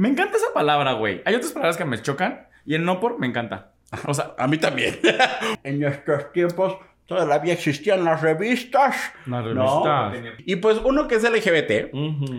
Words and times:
Me 0.00 0.08
encanta 0.08 0.36
esa 0.38 0.52
palabra, 0.54 0.92
güey. 0.94 1.20
Hay 1.26 1.34
otras 1.34 1.52
palabras 1.52 1.76
que 1.76 1.84
me 1.84 2.00
chocan 2.00 2.46
y 2.64 2.74
el 2.74 2.84
no 2.84 3.00
por 3.00 3.18
me 3.18 3.26
encanta. 3.26 3.72
O 4.06 4.14
sea, 4.14 4.34
A 4.38 4.46
mí 4.46 4.56
también. 4.56 4.98
en 5.62 5.80
nuestros 5.80 6.32
tiempos 6.32 6.76
todavía 7.06 7.52
existían 7.52 8.04
las 8.04 8.22
revistas. 8.22 8.96
Las 9.26 9.44
No. 9.44 9.84
revistas. 10.10 10.40
Y 10.46 10.56
pues 10.56 10.78
uno 10.84 11.06
que 11.08 11.16
es 11.16 11.22
LGBT 11.24 11.92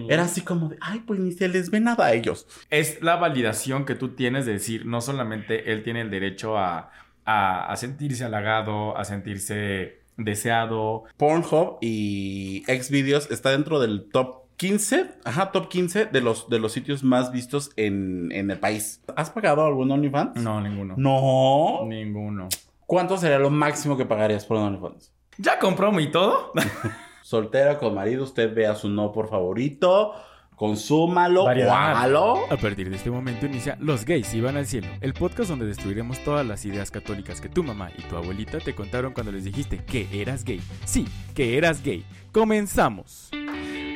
era 0.09 0.23
así 0.23 0.41
como 0.41 0.69
de, 0.69 0.77
ay, 0.81 1.01
pues 1.05 1.19
ni 1.19 1.33
se 1.33 1.49
les 1.49 1.69
ve 1.69 1.79
nada 1.81 2.05
a 2.07 2.13
ellos. 2.13 2.47
es 2.69 3.01
la 3.03 3.17
validación 3.17 3.85
que 3.85 3.95
tú 3.95 4.15
tienes 4.15 4.45
de 4.47 4.53
decir, 4.53 4.85
no 4.85 5.01
solamente 5.01 5.71
él 5.71 5.83
tiene 5.83 6.01
el 6.01 6.09
derecho 6.09 6.57
a, 6.57 6.89
a- 7.25 7.65
a 7.71 7.75
sentirse 7.75 8.23
halagado, 8.25 8.97
a 8.97 9.03
sentirse 9.05 9.99
deseado. 10.17 11.03
Pornhub 11.17 11.77
y 11.81 12.63
Xvideos 12.67 13.29
está 13.29 13.51
dentro 13.51 13.79
del 13.79 14.09
top 14.09 14.40
15, 14.61 15.15
ajá, 15.25 15.51
top 15.51 15.69
15 15.69 16.05
de 16.05 16.21
los, 16.21 16.47
de 16.47 16.59
los 16.59 16.71
sitios 16.71 17.03
más 17.03 17.31
vistos 17.31 17.71
en, 17.77 18.31
en 18.31 18.51
el 18.51 18.59
país. 18.59 19.01
¿Has 19.15 19.31
pagado 19.31 19.65
algún 19.65 19.89
OnlyFans? 19.89 20.35
No, 20.35 20.61
ninguno. 20.61 20.93
No. 20.97 21.79
Ninguno. 21.87 22.47
¿Cuánto 22.85 23.17
sería 23.17 23.39
lo 23.39 23.49
máximo 23.49 23.97
que 23.97 24.05
pagarías 24.05 24.45
por 24.45 24.57
un 24.57 24.65
OnlyFans? 24.65 25.11
¿Ya 25.39 25.57
compró 25.57 25.91
mi 25.91 26.11
todo? 26.11 26.51
Soltera 27.23 27.79
con 27.79 27.95
marido, 27.95 28.23
usted 28.23 28.53
vea 28.53 28.75
su 28.75 28.87
no 28.87 29.11
por 29.11 29.29
favorito, 29.29 30.13
consúmalo, 30.55 31.47
hágalo. 31.47 32.45
A 32.51 32.57
partir 32.57 32.91
de 32.91 32.97
este 32.97 33.09
momento 33.09 33.47
inicia 33.47 33.77
Los 33.79 34.05
gays 34.05 34.31
iban 34.35 34.57
al 34.57 34.67
cielo, 34.67 34.89
el 35.01 35.15
podcast 35.15 35.49
donde 35.49 35.65
destruiremos 35.65 36.23
todas 36.23 36.45
las 36.45 36.65
ideas 36.65 36.91
católicas 36.91 37.41
que 37.41 37.49
tu 37.49 37.63
mamá 37.63 37.89
y 37.97 38.03
tu 38.03 38.15
abuelita 38.15 38.59
te 38.59 38.75
contaron 38.75 39.13
cuando 39.13 39.31
les 39.31 39.43
dijiste 39.43 39.83
que 39.83 40.07
eras 40.21 40.43
gay. 40.43 40.61
Sí, 40.85 41.07
que 41.33 41.57
eras 41.57 41.81
gay. 41.81 42.05
Comenzamos. 42.31 43.31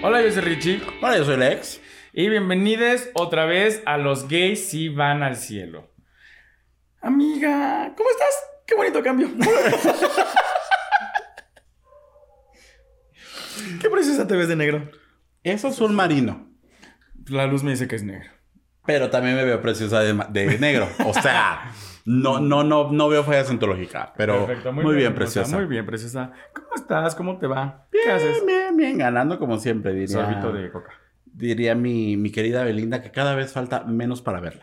Hola, 0.08 0.22
yo 0.22 0.32
soy 0.32 0.44
Richie. 0.44 0.84
Hola, 1.02 1.18
yo 1.18 1.26
soy 1.26 1.38
Lex. 1.38 1.82
Y 2.14 2.30
bienvenidos 2.30 3.10
otra 3.16 3.46
vez 3.46 3.82
a 3.88 3.98
Los 3.98 4.28
Gays 4.28 4.70
Si 4.70 4.88
Van 4.88 5.24
al 5.24 5.36
Cielo. 5.36 5.90
Amiga, 7.02 7.92
¿cómo 7.98 8.08
estás? 8.12 8.44
Qué 8.68 8.76
bonito 8.76 9.02
cambio. 9.02 9.30
Qué 13.82 13.90
preciosa 13.90 14.28
te 14.28 14.36
ves 14.36 14.48
de 14.48 14.56
negro. 14.56 14.92
Eso 15.42 15.70
es 15.70 15.82
un 15.82 15.96
marino. 15.96 16.52
La 17.26 17.48
luz 17.48 17.64
me 17.64 17.72
dice 17.72 17.88
que 17.88 17.96
es 17.96 18.04
negro. 18.04 18.30
Pero 18.86 19.10
también 19.10 19.36
me 19.36 19.44
veo 19.44 19.60
preciosa 19.60 20.02
de, 20.02 20.14
de 20.30 20.60
negro. 20.60 20.88
O 21.04 21.16
sea, 21.16 21.74
no, 22.06 22.40
no, 22.40 22.64
no, 22.64 22.92
no 22.92 23.10
veo 23.10 23.24
falla 23.24 23.44
cientológica. 23.44 24.14
Pero 24.16 24.46
Perfecto, 24.46 24.72
muy, 24.72 24.96
bien, 24.96 25.14
preciosa. 25.16 25.56
Muy 25.58 25.66
bien, 25.66 25.86
preciosa. 25.86 26.32
¿Cómo 26.54 26.68
estás? 26.76 27.16
¿Cómo 27.16 27.38
te 27.38 27.48
va? 27.48 27.88
¿Qué 27.92 28.12
haces? 28.12 28.46
Bien, 28.46 28.46
bien, 28.46 28.78
bien, 28.78 28.98
ganando 29.00 29.38
como 29.40 29.58
siempre, 29.58 29.92
diría. 29.94 30.08
Sorbito 30.08 30.54
de 30.54 30.72
coca. 30.72 30.92
Diría 31.26 31.76
mi, 31.76 32.16
mi 32.16 32.32
querida 32.32 32.64
Belinda 32.64 33.02
que 33.02 33.12
cada 33.12 33.36
vez 33.36 33.52
falta 33.52 33.84
menos 33.84 34.22
para 34.22 34.40
verla. 34.40 34.62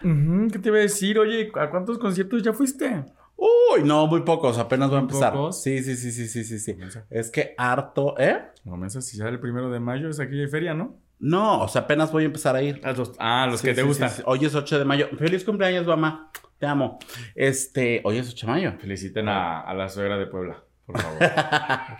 ¿Qué 0.50 0.58
te 0.58 0.68
iba 0.68 0.78
a 0.78 0.80
decir? 0.80 1.18
Oye, 1.18 1.52
¿a 1.60 1.68
cuántos 1.68 1.98
conciertos 1.98 2.42
ya 2.42 2.52
fuiste? 2.52 3.04
Uy, 3.36 3.82
no, 3.84 4.06
muy 4.06 4.20
pocos, 4.22 4.56
apenas 4.58 4.88
voy 4.88 4.98
a 4.98 5.00
¿Muy 5.00 5.08
empezar. 5.10 5.32
pocos? 5.32 5.62
Sí, 5.62 5.82
sí, 5.82 5.96
sí, 5.96 6.12
sí, 6.12 6.28
sí, 6.28 6.44
sí, 6.44 6.58
sí. 6.60 6.76
Es 7.10 7.30
que 7.30 7.54
harto, 7.58 8.14
¿eh? 8.18 8.38
No 8.64 8.76
me 8.76 8.88
si 8.88 9.16
ya 9.18 9.26
el 9.28 9.40
primero 9.40 9.68
de 9.70 9.80
mayo 9.80 10.08
es 10.08 10.20
aquí 10.20 10.40
hay 10.40 10.46
feria, 10.46 10.74
¿no? 10.74 10.96
No, 11.18 11.62
o 11.62 11.68
sea, 11.68 11.82
apenas 11.82 12.10
voy 12.12 12.22
a 12.22 12.26
empezar 12.26 12.54
a 12.56 12.62
ir. 12.62 12.80
Ah, 12.84 12.92
los, 12.92 13.12
ah, 13.18 13.46
los 13.50 13.60
Sí, 13.60 13.68
que 13.68 13.74
te 13.74 13.80
sí, 13.82 13.86
gustan. 13.86 14.10
sí. 14.10 14.22
Hoy 14.26 14.44
es 14.44 14.54
8 14.54 14.78
de 14.78 14.84
mayo. 14.84 15.08
Feliz 15.18 15.44
cumpleaños, 15.44 15.86
mamá. 15.86 16.30
Te 16.62 16.68
amo. 16.68 17.00
Este, 17.34 18.00
hoy 18.04 18.18
es 18.18 18.30
8 18.30 18.46
de 18.46 18.52
mayo. 18.52 18.72
Feliciten 18.78 19.28
a, 19.28 19.62
a 19.62 19.74
la 19.74 19.88
suegra 19.88 20.16
de 20.16 20.26
Puebla, 20.28 20.62
por 20.86 20.96
favor. 20.96 21.18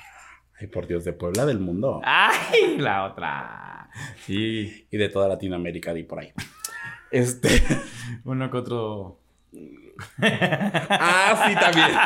Ay, 0.61 0.69
por 0.69 0.87
Dios, 0.87 1.05
de 1.05 1.13
Puebla 1.13 1.45
del 1.47 1.59
mundo. 1.59 2.01
¡Ay! 2.05 2.79
La 2.79 3.07
otra. 3.07 3.91
Sí. 4.25 4.87
Y 4.89 4.97
de 4.97 5.09
toda 5.09 5.27
Latinoamérica 5.27 5.99
y 5.99 6.05
por 6.05 6.21
ahí. 6.21 6.33
Este. 7.11 7.49
Uno 8.25 8.53
que 8.53 8.57
otro. 8.57 9.19
Ah, 11.05 11.45
sí, 11.47 11.55
también. 11.55 11.89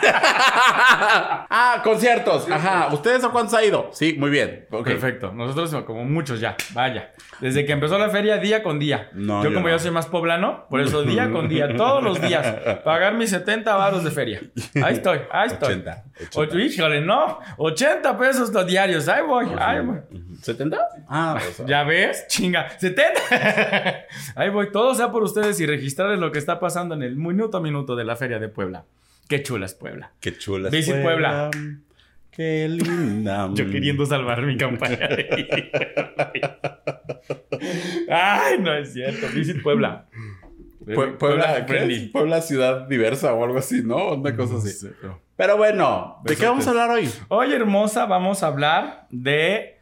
ah, 1.51 1.81
conciertos. 1.83 2.49
Ajá. 2.51 2.89
¿Ustedes 2.93 3.25
a 3.25 3.29
cuántos 3.29 3.55
ha 3.55 3.65
ido? 3.65 3.91
Sí, 3.93 4.15
muy 4.19 4.31
bien. 4.31 4.67
Perfecto. 4.71 5.33
Nosotros 5.33 5.85
como 5.85 6.05
muchos 6.05 6.41
ya. 6.41 6.57
Vaya. 6.73 7.13
Desde 7.41 7.67
que 7.67 7.73
empezó 7.73 7.99
la 7.99 8.09
feria, 8.09 8.39
día 8.39 8.63
con 8.63 8.79
día. 8.79 9.11
No, 9.13 9.43
yo 9.43 9.51
yo 9.51 9.55
como 9.55 9.69
no. 9.69 9.75
yo 9.75 9.79
soy 9.79 9.91
más 9.91 10.07
poblano, 10.07 10.67
por 10.71 10.81
eso 10.81 11.03
día 11.03 11.31
con 11.31 11.49
día, 11.49 11.69
todos 11.77 12.03
los 12.03 12.21
días. 12.21 12.47
Pagar 12.85 13.15
mis 13.15 13.31
70 13.31 13.75
varos 13.75 14.05
de 14.05 14.11
feria. 14.11 14.41
Ahí 14.83 14.95
estoy, 14.95 15.21
ahí 15.31 15.49
estoy. 15.49 15.75
80. 15.75 16.05
Ocho, 16.35 16.59
híjole, 16.59 17.01
no. 17.01 17.39
80 17.59 18.19
pesos 18.19 18.53
los 18.53 18.67
diarios. 18.67 19.09
Ahí 19.09 19.23
voy, 19.23 19.47
ahí 19.59 19.81
voy. 19.81 19.99
¿70? 20.43 20.79
Ah, 21.09 21.39
sea, 21.55 21.67
¿Ya 21.67 21.83
ves? 21.85 22.27
Chinga. 22.29 22.69
¡70! 22.79 24.07
Ahí 24.35 24.51
voy. 24.51 24.71
Todo 24.71 24.95
sea 24.95 25.11
por 25.11 25.23
ustedes 25.23 25.59
y 25.61 25.67
registrarles 25.67 26.19
lo 26.19 26.31
que 26.33 26.39
está 26.39 26.59
pasando 26.59 26.95
en 26.95 27.03
el 27.03 27.17
minuto 27.17 27.59
a 27.59 27.61
minuto 27.61 27.76
de 27.85 28.05
la 28.05 28.17
Feria 28.17 28.39
de 28.39 28.49
Puebla. 28.49 28.85
Qué 29.29 29.43
chula 29.43 29.67
es 29.67 29.75
Puebla. 29.75 30.13
Qué 30.21 30.37
chula. 30.39 30.69
es 30.69 30.73
Visit 30.73 31.03
Puebla. 31.03 31.51
Qué 32.31 32.69
linda. 32.69 33.49
Yo 33.55 33.69
queriendo 33.71 34.07
salvar 34.07 34.43
mi 34.43 34.57
campaña. 34.57 35.09
Ay, 38.11 38.59
no 38.61 38.73
es 38.75 38.93
cierto. 38.93 39.27
Visit 39.35 39.63
Puebla. 39.63 40.07
Pue- 40.85 41.17
Puebla, 41.19 41.67
¿qué 41.67 41.85
es? 41.85 42.11
Puebla 42.11 42.41
ciudad 42.41 42.87
diversa 42.87 43.35
o 43.35 43.45
algo 43.45 43.59
así, 43.59 43.83
¿no? 43.83 44.15
Una 44.15 44.37
cosa 44.37 44.57
así. 44.59 44.87
pero- 45.01 45.21
Pero 45.37 45.57
bueno, 45.57 46.19
¿de 46.25 46.37
qué 46.37 46.43
Besotes. 46.43 46.49
vamos 46.49 46.67
a 46.67 46.71
hablar 46.71 46.91
hoy? 46.91 47.11
Hoy, 47.29 47.53
hermosa, 47.53 48.07
vamos 48.07 48.43
a 48.43 48.47
hablar 48.47 49.07
de. 49.11 49.79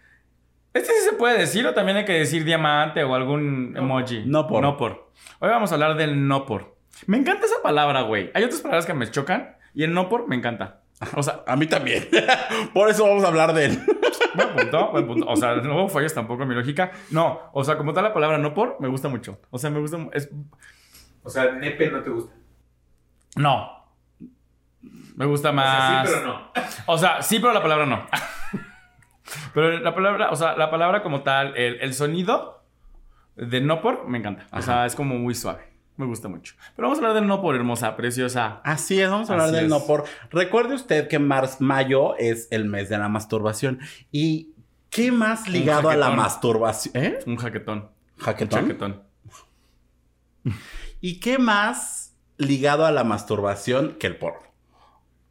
Este 0.72 0.88
sí 0.92 1.04
se 1.10 1.12
puede 1.12 1.38
decir 1.38 1.66
o 1.66 1.74
también 1.74 1.98
hay 1.98 2.04
que 2.06 2.14
decir 2.14 2.44
diamante 2.44 3.04
o 3.04 3.14
algún 3.14 3.74
emoji. 3.76 4.22
no 4.26 4.46
por. 4.46 4.62
No 4.62 4.76
por. 4.78 5.10
Hoy 5.40 5.48
vamos 5.50 5.70
a 5.70 5.74
hablar 5.74 5.96
del 5.96 6.26
no 6.26 6.46
por. 6.46 6.73
Me 7.06 7.16
encanta 7.18 7.46
esa 7.46 7.62
palabra, 7.62 8.02
güey. 8.02 8.30
Hay 8.34 8.44
otras 8.44 8.60
palabras 8.60 8.86
que 8.86 8.94
me 8.94 9.10
chocan 9.10 9.56
y 9.74 9.82
el 9.82 9.92
no 9.92 10.08
por 10.08 10.28
me 10.28 10.36
encanta. 10.36 10.80
O 11.16 11.22
sea, 11.22 11.42
A 11.46 11.56
mí 11.56 11.66
también. 11.66 12.08
Por 12.72 12.88
eso 12.88 13.04
vamos 13.06 13.24
a 13.24 13.28
hablar 13.28 13.52
de 13.52 13.66
él. 13.66 13.82
buen 14.34 14.54
punto, 14.54 14.90
buen 14.92 15.06
punto. 15.06 15.26
O 15.26 15.36
sea, 15.36 15.56
no 15.56 15.88
fallas 15.88 16.14
tampoco 16.14 16.44
en 16.44 16.48
mi 16.48 16.54
lógica. 16.54 16.92
No, 17.10 17.40
o 17.52 17.64
sea, 17.64 17.76
como 17.76 17.92
tal 17.92 18.04
la 18.04 18.14
palabra 18.14 18.38
no 18.38 18.54
por, 18.54 18.80
me 18.80 18.88
gusta 18.88 19.08
mucho. 19.08 19.40
O 19.50 19.58
sea, 19.58 19.70
me 19.70 19.80
gusta. 19.80 19.98
Es... 20.12 20.30
O 21.22 21.28
sea, 21.28 21.52
nepe 21.52 21.90
no 21.90 22.02
te 22.02 22.10
gusta. 22.10 22.32
No. 23.36 23.84
Me 25.16 25.26
gusta 25.26 25.50
O 25.50 25.52
sea, 25.52 25.62
más. 25.62 26.08
sí, 26.08 26.14
pero 26.14 26.26
no. 26.26 26.52
O 26.86 26.98
sea, 26.98 27.22
sí, 27.22 27.38
pero 27.38 27.52
la 27.52 27.62
palabra 27.62 27.86
no. 27.86 28.06
pero 29.52 29.78
la 29.78 29.94
palabra, 29.94 30.30
o 30.30 30.36
sea, 30.36 30.56
la 30.56 30.70
palabra 30.70 31.02
como 31.02 31.22
tal, 31.22 31.56
el, 31.56 31.80
el 31.80 31.94
sonido 31.94 32.64
de 33.36 33.60
no 33.60 33.80
por, 33.80 34.06
me 34.08 34.18
encanta. 34.18 34.46
O 34.52 34.62
sea, 34.62 34.86
es 34.86 34.94
como 34.94 35.16
muy 35.16 35.34
suave. 35.34 35.73
Me 35.96 36.06
gusta 36.06 36.28
mucho. 36.28 36.54
Pero 36.74 36.88
vamos 36.88 36.98
a 36.98 37.02
hablar 37.02 37.14
del 37.20 37.28
no 37.28 37.40
por, 37.40 37.54
hermosa, 37.54 37.94
preciosa. 37.96 38.60
Así 38.64 39.00
es, 39.00 39.08
vamos 39.10 39.30
a 39.30 39.34
hablar 39.34 39.46
Así 39.48 39.56
del 39.56 39.64
es. 39.66 39.70
no 39.70 39.86
por. 39.86 40.04
Recuerde 40.30 40.74
usted 40.74 41.06
que 41.08 41.18
marzo, 41.20 41.58
mayo 41.60 42.16
es 42.16 42.48
el 42.50 42.64
mes 42.64 42.88
de 42.88 42.98
la 42.98 43.08
masturbación. 43.08 43.78
¿Y 44.10 44.50
qué 44.90 45.12
más 45.12 45.48
ligado 45.48 45.88
a 45.90 45.94
la 45.96 46.06
jaquetón. 46.06 46.24
masturbación? 46.24 46.96
¿Eh? 47.04 47.18
Un 47.26 47.36
jaquetón. 47.36 47.78
Un 48.18 48.24
¿Jaquetón? 48.24 48.60
jaquetón. 48.62 49.02
¿Y 51.00 51.20
qué 51.20 51.38
más 51.38 52.14
ligado 52.38 52.84
a 52.86 52.90
la 52.92 53.04
masturbación 53.04 53.96
que 53.98 54.06
el 54.06 54.16
porno? 54.16 54.40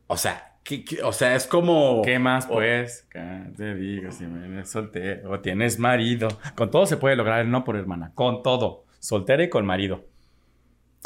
O 0.07 0.17
sea, 0.17 0.55
¿qué- 0.63 0.83
qué- 0.85 1.03
o 1.03 1.11
sea, 1.11 1.35
es 1.35 1.45
como. 1.47 2.01
¿Qué 2.03 2.19
más, 2.19 2.45
pues? 2.47 3.07
¿Qué 3.11 3.51
te 3.57 3.75
digo 3.75 4.11
si 4.11 4.25
me 4.25 4.65
soltero 4.65 5.31
o 5.31 5.39
tienes 5.39 5.79
marido? 5.79 6.27
Con 6.55 6.71
todo 6.71 6.85
se 6.85 6.97
puede 6.97 7.15
lograr 7.15 7.41
el 7.41 7.51
no 7.51 7.63
por, 7.63 7.75
hermana. 7.75 8.11
Con 8.15 8.43
todo. 8.43 8.85
Soltera 8.99 9.43
y 9.43 9.49
con 9.49 9.65
marido. 9.65 10.05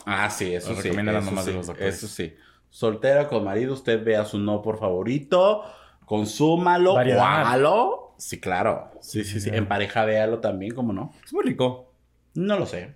Ah, 0.06 0.30
sí, 0.30 0.54
eso 0.56 0.76
sí. 0.76 0.82
recomiendan 0.84 1.16
las 1.16 1.24
eso 1.24 1.32
mamás 1.32 1.46
de 1.46 1.54
los 1.54 1.68
doctores. 1.68 1.96
Eso 1.96 2.08
sí. 2.08 2.36
Soltera 2.70 3.28
con 3.28 3.44
marido, 3.44 3.74
usted 3.74 4.04
vea 4.04 4.26
su 4.26 4.40
no 4.40 4.62
por 4.62 4.80
favorito, 4.80 5.64
consúmalo 6.06 6.98
hágalo. 6.98 8.14
Sí, 8.18 8.40
claro. 8.40 8.92
Sí, 9.02 9.24
sí, 9.24 9.40
sí. 9.40 9.50
En 9.54 9.68
pareja 9.68 10.06
véalo 10.06 10.40
también, 10.40 10.74
¿cómo 10.74 10.94
no? 10.94 11.14
Es 11.24 11.34
muy 11.34 11.44
rico. 11.44 11.94
No 12.36 12.58
lo 12.58 12.66
sé. 12.66 12.96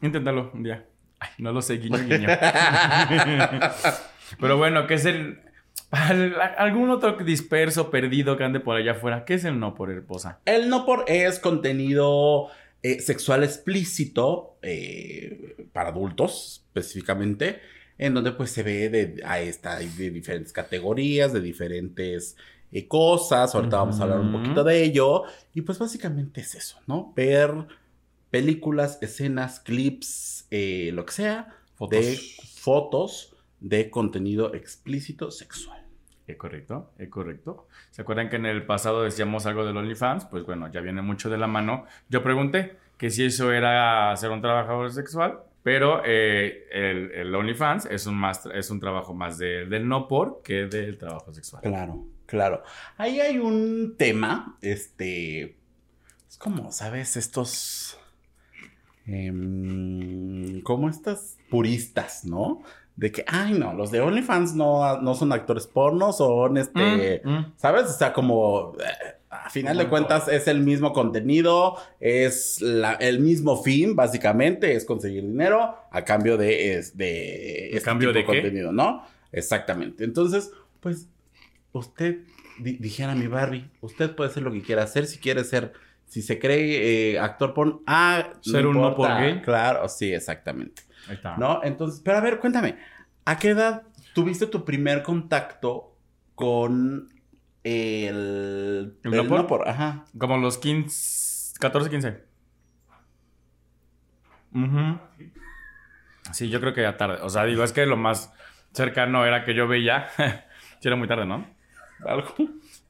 Inténtalo 0.00 0.50
un 0.54 0.62
día. 0.62 0.86
Ay, 1.20 1.28
no 1.38 1.52
lo 1.52 1.62
sé, 1.62 1.74
guiño, 1.78 1.98
guiño. 1.98 2.28
Pero 4.40 4.56
bueno, 4.56 4.86
¿qué 4.86 4.94
es 4.94 5.04
el... 5.04 5.40
al- 5.90 6.36
algún 6.58 6.90
otro 6.90 7.12
disperso, 7.16 7.90
perdido 7.90 8.36
que 8.36 8.44
ande 8.44 8.60
por 8.60 8.76
allá 8.76 8.92
afuera? 8.92 9.24
¿Qué 9.24 9.34
es 9.34 9.44
el 9.44 9.58
no 9.58 9.74
por 9.74 9.90
esposa? 9.90 10.40
El 10.44 10.68
no 10.68 10.84
por 10.86 11.04
es 11.08 11.38
contenido 11.38 12.48
eh, 12.82 13.00
sexual 13.00 13.44
explícito 13.44 14.58
eh, 14.62 15.68
para 15.72 15.90
adultos 15.90 16.64
específicamente, 16.66 17.60
en 17.98 18.14
donde 18.14 18.32
pues 18.32 18.50
se 18.50 18.62
ve 18.62 18.88
de, 18.88 19.22
a 19.24 19.40
esta, 19.40 19.78
de 19.78 20.10
diferentes 20.10 20.52
categorías, 20.52 21.32
de 21.32 21.40
diferentes 21.40 22.36
eh, 22.72 22.88
cosas. 22.88 23.54
Ahorita 23.54 23.76
vamos 23.76 24.00
a 24.00 24.02
hablar 24.04 24.20
un 24.20 24.32
poquito 24.32 24.64
de 24.64 24.82
ello. 24.82 25.22
Y 25.54 25.62
pues 25.62 25.78
básicamente 25.78 26.40
es 26.40 26.54
eso, 26.54 26.80
¿no? 26.86 27.12
Ver 27.14 27.52
películas, 28.30 28.98
escenas, 29.00 29.60
clips, 29.60 30.46
lo 30.50 31.04
que 31.06 31.12
sea, 31.12 31.54
Fotos. 31.74 32.00
de 32.00 32.20
fotos 32.56 33.36
de 33.60 33.90
contenido 33.90 34.54
explícito 34.54 35.30
sexual. 35.30 35.81
Es 36.26 36.36
correcto, 36.36 36.90
es 36.98 37.08
correcto. 37.08 37.66
¿Se 37.90 38.02
acuerdan 38.02 38.28
que 38.28 38.36
en 38.36 38.46
el 38.46 38.64
pasado 38.64 39.02
decíamos 39.02 39.44
algo 39.46 39.64
del 39.64 39.76
OnlyFans? 39.76 40.26
Pues 40.26 40.44
bueno, 40.44 40.70
ya 40.70 40.80
viene 40.80 41.02
mucho 41.02 41.28
de 41.28 41.36
la 41.38 41.46
mano. 41.48 41.84
Yo 42.08 42.22
pregunté, 42.22 42.76
que 42.96 43.10
si 43.10 43.24
eso 43.24 43.50
era 43.52 44.16
ser 44.16 44.30
un 44.30 44.40
trabajador 44.40 44.92
sexual, 44.92 45.40
pero 45.64 46.02
eh, 46.04 46.66
el, 47.14 47.34
OnlyFans 47.34 47.86
es 47.86 48.06
un, 48.06 48.14
más, 48.16 48.46
es 48.46 48.70
un 48.70 48.78
trabajo 48.80 49.14
más 49.14 49.38
de- 49.38 49.66
del 49.66 49.88
no 49.88 50.06
por 50.08 50.42
que 50.42 50.66
del 50.66 50.98
trabajo 50.98 51.32
sexual. 51.32 51.62
Claro, 51.62 52.04
claro. 52.26 52.62
Ahí 52.96 53.20
hay 53.20 53.38
un 53.38 53.96
tema, 53.98 54.56
este, 54.62 55.56
es 56.28 56.36
como, 56.38 56.70
¿sabes? 56.70 57.16
Estos, 57.16 57.98
em, 59.06 60.60
como 60.62 60.88
estas 60.88 61.36
puristas, 61.50 62.24
¿no? 62.24 62.62
De 62.96 63.10
que, 63.10 63.24
ay, 63.26 63.54
no, 63.54 63.72
los 63.72 63.90
de 63.90 64.00
OnlyFans 64.00 64.54
no, 64.54 65.00
no 65.00 65.14
son 65.14 65.32
actores 65.32 65.66
porno, 65.66 66.12
son 66.12 66.56
este, 66.58 67.22
Mm, 67.24 67.30
mm. 67.30 67.52
¿sabes? 67.56 67.84
O 67.84 67.92
sea, 67.92 68.12
como, 68.12 68.74
eh, 68.78 69.14
a 69.30 69.48
final 69.48 69.78
de 69.78 69.88
cuentas 69.88 70.28
es 70.28 70.46
el 70.46 70.60
mismo 70.60 70.92
contenido, 70.92 71.76
es 72.00 72.60
la- 72.60 72.92
el 72.94 73.20
mismo 73.20 73.62
fin, 73.62 73.96
básicamente, 73.96 74.74
es 74.74 74.84
conseguir 74.84 75.22
dinero 75.22 75.74
a 75.90 76.04
cambio 76.04 76.36
de, 76.36 76.74
es, 76.74 76.96
de 76.96 77.68
este 77.70 77.80
cambio 77.82 78.10
tipo 78.12 78.18
de 78.18 78.26
qué? 78.26 78.42
contenido, 78.42 78.72
¿no? 78.72 79.02
Exactamente. 79.32 80.04
Entonces, 80.04 80.50
pues, 80.80 81.08
usted, 81.72 82.18
di- 82.58 82.76
dijera 82.76 83.14
mi 83.14 83.26
Barbie, 83.26 83.70
usted 83.80 84.14
puede 84.14 84.28
hacer 84.30 84.42
lo 84.42 84.52
que 84.52 84.60
quiera 84.60 84.82
hacer, 84.82 85.06
si 85.06 85.18
quiere 85.18 85.44
ser, 85.44 85.72
si 86.06 86.20
se 86.20 86.38
cree 86.38 87.12
eh, 87.14 87.18
actor 87.18 87.54
porno, 87.54 87.80
ah, 87.86 88.34
Ser 88.42 88.66
un 88.66 88.78
no 88.78 88.94
por 88.94 89.08
gay. 89.08 89.40
Claro, 89.40 89.88
sí, 89.88 90.12
exactamente. 90.12 90.82
Ahí 91.08 91.14
está. 91.14 91.36
¿No? 91.36 91.60
Entonces, 91.62 92.00
pero 92.04 92.18
a 92.18 92.20
ver, 92.20 92.38
cuéntame, 92.38 92.78
¿a 93.24 93.38
qué 93.38 93.50
edad 93.50 93.82
tuviste 94.14 94.46
tu 94.46 94.64
primer 94.64 95.02
contacto 95.02 95.96
con 96.34 97.08
el... 97.64 98.98
¿El 99.02 99.28
no 99.28 99.46
por? 99.46 99.68
Ajá. 99.68 100.04
Como 100.18 100.36
los 100.38 100.58
15, 100.58 101.58
14, 101.60 101.90
15. 101.90 102.24
Ujú. 104.54 104.98
Sí, 106.32 106.48
yo 106.48 106.60
creo 106.60 106.74
que 106.74 106.82
ya 106.82 106.96
tarde. 106.96 107.18
O 107.22 107.30
sea, 107.30 107.44
digo, 107.44 107.64
es 107.64 107.72
que 107.72 107.86
lo 107.86 107.96
más 107.96 108.32
cercano 108.72 109.24
era 109.24 109.44
que 109.44 109.54
yo 109.54 109.66
veía. 109.66 110.08
sí, 110.16 110.88
era 110.88 110.96
muy 110.96 111.08
tarde, 111.08 111.26
¿no? 111.26 111.46
Algo. 112.04 112.34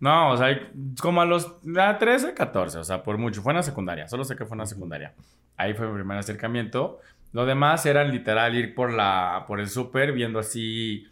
No, 0.00 0.30
o 0.30 0.36
sea, 0.36 0.58
como 1.00 1.20
a 1.20 1.24
los 1.24 1.58
a 1.78 1.98
13, 1.98 2.34
14, 2.34 2.78
o 2.78 2.84
sea, 2.84 3.02
por 3.02 3.18
mucho. 3.18 3.42
Fue 3.42 3.52
en 3.52 3.58
la 3.58 3.62
secundaria, 3.62 4.08
solo 4.08 4.24
sé 4.24 4.36
que 4.36 4.44
fue 4.44 4.54
en 4.54 4.60
la 4.60 4.66
secundaria. 4.66 5.14
Ahí 5.56 5.74
fue 5.74 5.86
mi 5.86 5.94
primer 5.94 6.18
acercamiento. 6.18 7.00
Lo 7.32 7.46
demás 7.46 7.86
era 7.86 8.04
literal 8.04 8.54
ir 8.56 8.74
por 8.74 8.92
la 8.92 9.44
por 9.48 9.60
el 9.60 9.68
súper 9.68 10.12
viendo 10.12 10.38
así 10.38 11.06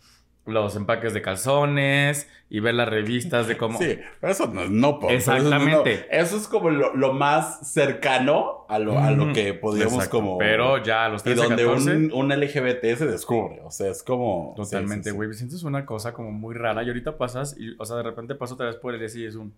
los 0.47 0.75
empaques 0.75 1.15
de 1.15 1.23
calzones 1.23 2.29
y 2.49 2.59
ver 2.61 2.75
las 2.75 2.89
revistas 2.89 3.47
de 3.47 3.57
cómo 3.57 3.79
Sí, 3.83 3.99
pero 4.21 4.33
eso 4.33 4.47
no 4.49 4.63
es 4.63 4.71
no 4.71 4.99
por. 4.99 5.13
Exactamente. 5.13 5.93
Eso, 5.93 6.07
no- 6.11 6.17
eso 6.19 6.37
es 6.37 6.49
como 6.49 6.71
lo, 6.71 6.95
lo 6.97 7.13
más 7.13 7.73
cercano 7.73 8.67
a 8.69 8.79
lo, 8.81 8.99
a 8.99 9.13
lo 9.13 9.33
que 9.33 9.55
podríamos 9.55 9.95
Exacto. 9.95 10.17
como... 10.19 10.39
Pero 10.39 10.83
ya 10.83 11.05
a 11.05 11.09
los 11.09 11.21
Y 11.23 11.25
13, 11.35 11.43
donde 11.43 11.65
14 11.65 11.97
un, 11.97 12.13
un 12.13 12.29
LGBT 12.41 12.83
se 12.97 13.07
descubre. 13.07 13.61
O 13.63 13.71
sea, 13.71 13.91
es 13.91 14.03
como... 14.03 14.55
Totalmente, 14.57 15.05
sí, 15.05 15.11
sí, 15.11 15.11
sí. 15.11 15.17
güey. 15.17 15.35
Sientes 15.35 15.63
una 15.63 15.87
cosa 15.87 16.13
como 16.13 16.33
muy 16.33 16.55
rara. 16.57 16.83
Y 16.83 16.89
ahorita 16.89 17.17
pasas, 17.17 17.57
y, 17.59 17.77
o 17.79 17.85
sea, 17.85 17.97
de 17.99 18.03
repente 18.03 18.35
paso 18.35 18.55
otra 18.55 18.67
vez 18.67 18.77
por 18.77 18.95
el 18.95 19.03
S 19.03 19.19
y 19.19 19.27
es 19.27 19.37
un. 19.37 19.55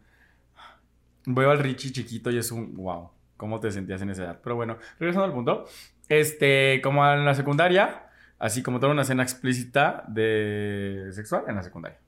Veo 1.24 1.50
al 1.50 1.58
Richie 1.60 1.92
chiquito 1.92 2.30
y 2.30 2.38
es 2.38 2.50
un. 2.52 2.74
Wow. 2.76 3.10
¿Cómo 3.36 3.60
te 3.60 3.70
sentías 3.70 4.02
en 4.02 4.10
esa 4.10 4.24
edad? 4.24 4.40
Pero 4.42 4.56
bueno, 4.56 4.76
regresando 4.98 5.24
al 5.24 5.32
punto. 5.32 5.64
Este, 6.08 6.80
como 6.82 7.06
en 7.10 7.24
la 7.24 7.34
secundaria, 7.34 8.06
así 8.38 8.62
como 8.62 8.80
toda 8.80 8.92
una 8.92 9.02
escena 9.02 9.22
explícita 9.22 10.04
de 10.08 11.08
sexual 11.12 11.44
en 11.48 11.56
la 11.56 11.62
secundaria. 11.62 11.98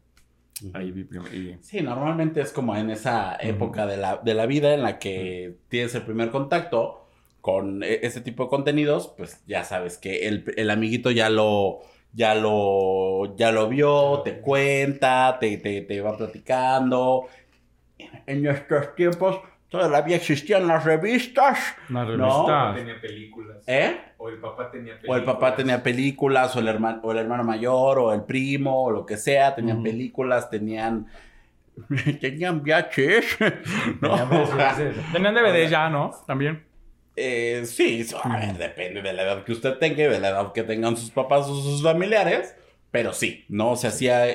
Ahí 0.73 0.93
vi 0.93 1.05
primero. 1.05 1.32
y- 1.35 1.58
Sí, 1.62 1.81
normalmente 1.82 2.41
es 2.41 2.52
como 2.52 2.76
en 2.76 2.91
esa 2.91 3.37
época 3.41 3.87
de, 3.87 3.96
la, 3.96 4.19
de 4.19 4.35
la 4.35 4.46
vida 4.46 4.73
en 4.75 4.82
la 4.82 4.99
que 4.99 5.56
tienes 5.69 5.94
el 5.94 6.02
primer 6.02 6.31
contacto 6.31 7.08
con 7.41 7.82
e- 7.82 8.00
ese 8.06 8.20
tipo 8.20 8.44
de 8.44 8.49
contenidos, 8.50 9.12
pues 9.17 9.43
ya 9.46 9.64
sabes 9.64 9.99
que 9.99 10.29
el, 10.29 10.44
el 10.56 10.70
amiguito 10.70 11.11
ya 11.11 11.29
lo, 11.29 11.81
ya 12.12 12.35
lo, 12.35 13.37
ya 13.37 13.50
lo 13.52 13.69
vio, 13.69 14.20
te 14.25 14.41
cuenta, 14.41 15.38
te, 15.41 15.56
te, 15.58 15.82
te 15.82 16.00
va 16.00 16.17
platicando. 16.17 17.26
En 18.26 18.43
nuestros 18.43 18.94
tiempos 18.94 19.41
todavía 19.79 20.17
existían 20.17 20.67
las 20.67 20.85
revistas, 20.85 21.59
Una 21.91 22.05
No. 22.05 22.47
revista. 22.47 22.75
tenía 22.75 23.00
películas. 23.00 23.56
¿eh? 23.67 23.97
O 24.19 24.29
el 24.29 24.38
papá 24.38 24.71
tenía 24.71 24.94
películas. 24.94 25.17
O 25.17 25.19
el 25.21 25.25
papá 25.25 25.56
tenía 25.56 25.82
películas, 25.82 26.56
o 26.56 26.61
el, 26.61 26.69
hermano, 26.69 27.00
o 27.03 27.12
el 27.12 27.19
hermano 27.19 27.44
mayor, 27.44 27.99
o 27.99 28.12
el 28.12 28.23
primo, 28.23 28.85
o 28.85 28.91
lo 28.91 29.05
que 29.06 29.17
sea, 29.17 29.55
tenían 29.55 29.82
películas, 29.82 30.49
tenían... 30.50 31.06
tenían 32.21 32.62
VHS, 32.62 33.38
¿no? 34.00 34.17
Tenían 35.12 35.35
DVD 35.35 35.69
ya, 35.69 35.91
¿no? 35.91 36.12
También. 36.27 36.65
Eh, 37.17 37.62
sí, 37.67 38.05
a 38.23 38.38
ver, 38.38 38.56
depende 38.59 39.00
de 39.03 39.12
la 39.12 39.23
edad 39.23 39.44
que 39.44 39.53
usted 39.53 39.75
tenga 39.79 40.03
y 40.03 40.09
de 40.09 40.19
la 40.20 40.31
edad 40.31 40.53
que 40.53 40.62
tengan 40.65 40.97
sus 40.97 41.11
papás 41.11 41.47
o 41.49 41.55
sus 41.62 41.82
familiares, 41.82 42.56
pero 42.91 43.12
sí, 43.12 43.44
no 43.49 43.77
se 43.77 43.87
hacía 43.88 44.29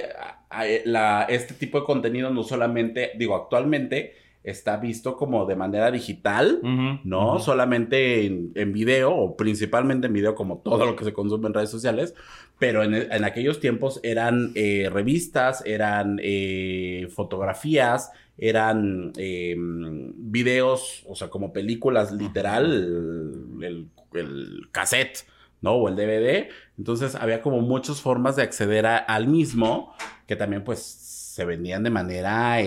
este 1.28 1.54
tipo 1.56 1.80
de 1.80 1.86
contenido 1.86 2.30
no 2.30 2.44
solamente, 2.44 3.12
digo, 3.16 3.36
actualmente 3.36 4.16
está 4.44 4.78
visto 4.78 5.16
como 5.18 5.46
de 5.46 5.56
manera 5.56 5.92
digital, 5.92 6.60
no 7.04 7.40
solamente 7.40 8.26
en, 8.26 8.52
en 8.56 8.72
video 8.74 9.14
o 9.16 9.36
principalmente 9.36 10.08
en 10.08 10.14
video 10.14 10.34
como 10.36 10.60
todo 10.60 10.86
lo 10.86 10.96
que 10.96 11.04
se 11.04 11.14
consume 11.14 11.48
en 11.48 11.54
redes 11.54 11.70
sociales, 11.70 12.16
pero 12.58 12.84
en, 12.84 12.94
en 12.96 13.24
aquellos 13.26 13.60
tiempos 13.60 14.00
eran 14.04 14.52
eh, 14.56 14.90
revistas, 14.92 15.64
eran 15.66 16.20
eh, 16.24 17.08
fotografías, 17.14 18.12
eran 18.38 19.12
eh, 19.18 19.56
videos, 19.58 21.04
o 21.08 21.16
sea, 21.16 21.30
como 21.30 21.52
películas 21.54 22.12
literal, 22.12 22.72
el, 23.62 23.64
el- 23.66 23.88
el 24.14 24.70
cassette, 24.72 25.26
¿no? 25.62 25.74
O 25.74 25.88
el 25.90 25.96
DVD. 25.96 26.50
Entonces 26.78 27.14
había 27.16 27.42
como 27.42 27.62
muchas 27.62 28.02
formas 28.02 28.36
de 28.36 28.42
acceder 28.44 28.86
a- 28.88 28.98
al 28.98 29.28
mismo 29.28 29.94
que 30.26 30.36
también 30.36 30.64
pues 30.64 30.80
se 30.80 31.46
vendían 31.46 31.84
de 31.84 31.90
manera... 31.92 32.62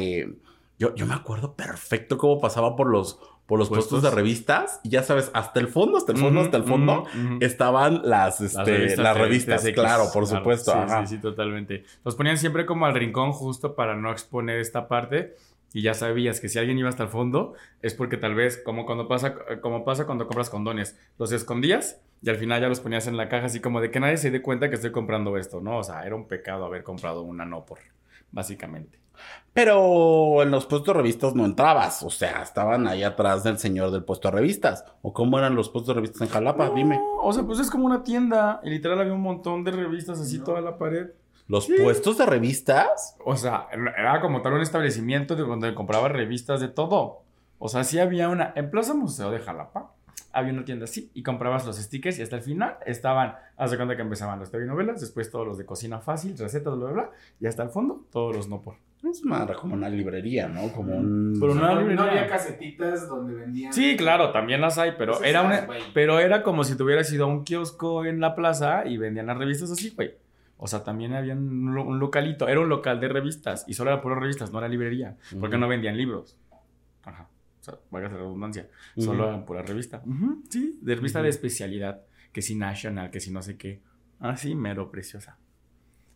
yo, 0.82 0.93
yo 0.96 1.06
me 1.06 1.14
acuerdo 1.14 1.55
perfecto 1.55 2.19
cómo 2.19 2.40
pasaba 2.40 2.75
por 2.75 2.88
los, 2.88 3.20
por 3.46 3.56
los 3.56 3.69
puestos, 3.69 4.00
Puestos. 4.00 4.02
de 4.02 4.11
revistas 4.11 4.81
y 4.82 4.88
ya 4.88 5.05
sabes, 5.05 5.31
hasta 5.32 5.61
el 5.61 5.69
fondo, 5.69 5.96
hasta 5.96 6.11
el 6.11 6.19
fondo, 6.19 6.40
hasta 6.40 6.56
el 6.56 6.64
fondo, 6.64 7.05
estaban 7.40 8.00
las, 8.02 8.40
este, 8.40 8.96
las 8.96 9.17
revistas, 9.17 9.64
claro, 9.75 10.06
por 10.12 10.26
supuesto. 10.26 10.73
Sí, 10.73 10.79
ajá. 10.79 11.06
sí, 11.06 11.14
sí, 11.14 11.23
totalmente. 11.23 11.84
Los 12.05 12.17
ponían 12.17 12.37
siempre 12.37 12.67
como 12.67 12.84
al 12.84 12.94
rincón 12.94 13.31
justo 13.31 13.76
para 13.76 13.94
no 13.94 14.11
exponer 14.11 14.58
esta 14.58 14.88
parte. 14.88 15.37
Y 15.73 15.82
ya 15.82 15.94
sabías 15.94 16.40
que 16.40 16.50
si 16.50 16.58
alguien 16.58 16.79
iba 16.79 16.88
hasta 16.88 17.05
el 17.05 17.08
fondo, 17.08 17.55
es 17.81 17.94
porque 17.94 18.17
tal 18.17 18.34
vez, 18.34 18.61
como 18.62 18.84
cuando 18.84 19.06
pasa, 19.08 19.37
como 19.62 19.84
pasa 19.84 20.05
cuando 20.05 20.26
compras 20.26 20.50
condones, 20.50 20.99
los 21.17 21.31
escondías 21.32 22.02
y 22.23 22.29
al 22.29 22.37
final 22.37 22.61
ya 22.61 22.69
los 22.69 22.81
ponías 22.81 23.06
en 23.06 23.17
la 23.17 23.29
caja, 23.29 23.46
así 23.46 23.61
como 23.61 23.81
de 23.81 23.90
que 23.90 23.99
nadie 23.99 24.17
se 24.19 24.31
dé 24.31 24.43
cuenta 24.43 24.69
que 24.69 24.74
estoy 24.74 24.91
comprando 24.91 25.39
esto, 25.39 25.60
¿no? 25.62 25.79
O 25.79 25.82
sea, 25.84 26.05
era 26.05 26.15
un 26.15 26.27
pecado 26.27 26.67
haber 26.67 26.82
comprado 26.82 27.22
una 27.22 27.46
no 27.46 27.65
por, 27.65 27.79
básicamente. 28.32 29.02
Pero 29.55 30.43
en 30.43 30.50
los 30.50 30.64
puestos 30.64 30.86
de 30.86 30.93
revistas 30.94 31.34
no 31.34 31.44
entrabas, 31.44 32.02
o 32.02 32.08
sea, 32.08 32.43
estaban 32.43 32.88
ahí 32.88 33.02
atrás 33.02 33.44
del 33.44 33.58
señor 33.58 33.91
del 33.91 34.02
puesto 34.02 34.29
de 34.29 34.36
revistas. 34.36 34.84
¿O 35.02 35.12
cómo 35.12 35.38
eran 35.38 35.55
los 35.55 35.69
puestos 35.69 35.88
de 35.88 35.94
revistas 35.94 36.22
en 36.22 36.29
Jalapa? 36.29 36.70
Dime. 36.70 36.98
O 37.20 37.32
sea, 37.34 37.43
pues 37.43 37.58
es 37.58 37.70
como 37.70 37.84
una 37.84 38.02
tienda 38.02 38.60
y 38.64 38.70
literal 38.70 38.98
había 39.00 39.12
un 39.12 39.20
montón 39.20 39.62
de 39.62 39.72
revistas 39.72 40.20
así 40.20 40.38
toda 40.38 40.62
la 40.62 40.79
pared. 40.79 41.08
¿Los 41.48 41.67
puestos 41.67 42.17
de 42.17 42.24
revistas? 42.24 43.17
O 43.26 43.36
sea, 43.36 43.69
era 43.72 44.22
como 44.22 44.41
tal 44.41 44.55
un 44.55 44.62
establecimiento 44.62 45.36
de 45.36 45.43
donde 45.43 45.74
compraba 45.74 46.08
revistas 46.08 46.60
de 46.60 46.69
todo. 46.69 47.22
O 47.58 47.69
sea, 47.69 47.84
sí 47.84 47.98
había 47.98 48.31
una. 48.31 48.55
En 48.56 48.70
Plaza 48.70 48.94
Museo 48.94 49.31
de 49.31 49.38
Jalapa 49.38 49.93
había 50.32 50.55
una 50.55 50.64
tienda 50.64 50.84
así 50.84 51.10
y 51.12 51.22
comprabas 51.22 51.67
los 51.67 51.76
stickers 51.76 52.19
y 52.19 52.22
hasta 52.22 52.36
el 52.36 52.43
final 52.43 52.79
estaban. 52.86 53.34
Haz 53.58 53.76
cuenta 53.76 53.96
que 53.96 54.02
empezaban 54.02 54.38
los 54.38 54.50
TV 54.50 54.64
novelas, 54.64 55.00
después 55.00 55.31
todos 55.31 55.46
los 55.46 55.58
de 55.58 55.67
cocina 55.67 56.00
fácil, 56.00 56.38
recetas, 56.38 56.74
bla, 56.74 56.86
bla, 56.86 56.93
bla, 56.93 57.10
y 57.38 57.46
hasta 57.46 57.62
el 57.64 57.69
fondo 57.69 58.06
todos 58.10 58.34
los 58.34 58.48
no 58.48 58.62
por. 58.62 58.76
Es 59.09 59.25
más 59.25 59.51
como 59.56 59.75
una 59.75 59.89
librería, 59.89 60.47
¿no? 60.49 60.73
Como 60.73 60.97
un... 60.97 61.37
Pero 61.41 61.55
No, 61.55 61.75
no, 61.75 61.91
no 61.91 62.03
había 62.03 62.27
casetitas 62.29 63.09
donde 63.09 63.35
vendían. 63.35 63.73
Sí, 63.73 63.97
claro, 63.97 64.31
también 64.31 64.61
las 64.61 64.79
hay, 64.79 64.93
pero 64.97 65.15
Esas 65.15 65.27
era 65.27 65.43
una, 65.43 65.67
pero 65.93 66.21
era 66.21 66.43
como 66.43 66.63
si 66.65 66.77
tuvieras 66.77 67.13
ido 67.13 67.25
a 67.25 67.29
un 67.29 67.43
kiosco 67.44 68.05
en 68.05 68.21
la 68.21 68.35
plaza 68.37 68.87
y 68.87 68.99
vendían 68.99 69.27
las 69.27 69.37
revistas 69.39 69.71
así, 69.73 69.91
güey. 69.91 70.15
O 70.56 70.69
sea, 70.69 70.85
también 70.85 71.13
había 71.15 71.35
un, 71.35 71.75
lo- 71.75 71.85
un 71.85 71.99
localito, 71.99 72.47
era 72.47 72.61
un 72.61 72.69
local 72.69 73.01
de 73.01 73.09
revistas 73.09 73.65
y 73.67 73.75
solo 73.75 73.91
era 73.91 74.01
puras 74.01 74.21
revistas, 74.21 74.53
no 74.53 74.59
era 74.61 74.69
librería, 74.69 75.17
porque 75.41 75.59
no 75.59 75.67
vendían 75.67 75.97
libros. 75.97 76.37
Ajá. 77.03 77.29
O 77.61 77.65
sea, 77.65 77.75
vaya 77.91 78.09
la 78.09 78.17
redundancia. 78.19 78.69
Solo 78.97 79.27
eran 79.29 79.44
pura 79.44 79.63
revista. 79.63 80.03
Sí, 80.49 80.79
de 80.81 80.94
revista 80.94 81.21
de 81.23 81.29
especialidad, 81.31 82.03
que 82.32 82.43
si 82.43 82.55
National, 82.55 83.11
que 83.11 83.19
si 83.19 83.32
no 83.32 83.43
sé 83.43 83.56
qué. 83.56 83.81
Ah, 84.21 84.37
sí, 84.37 84.55
mero 84.55 84.91
preciosa. 84.93 85.37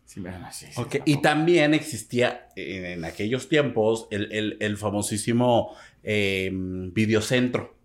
Sí, 0.07 0.21
mero, 0.21 0.37
sí, 0.51 0.67
sí, 0.71 0.81
Ok, 0.81 0.95
está 0.95 1.03
Y 1.05 1.21
también 1.21 1.73
existía 1.73 2.47
en, 2.55 2.85
en 2.85 3.05
aquellos 3.05 3.49
tiempos 3.49 4.07
el, 4.09 4.31
el- 4.31 4.57
el 4.61 4.77
famosísimo 4.77 5.75
eh, 6.01 6.49
videocentro, 6.53 7.75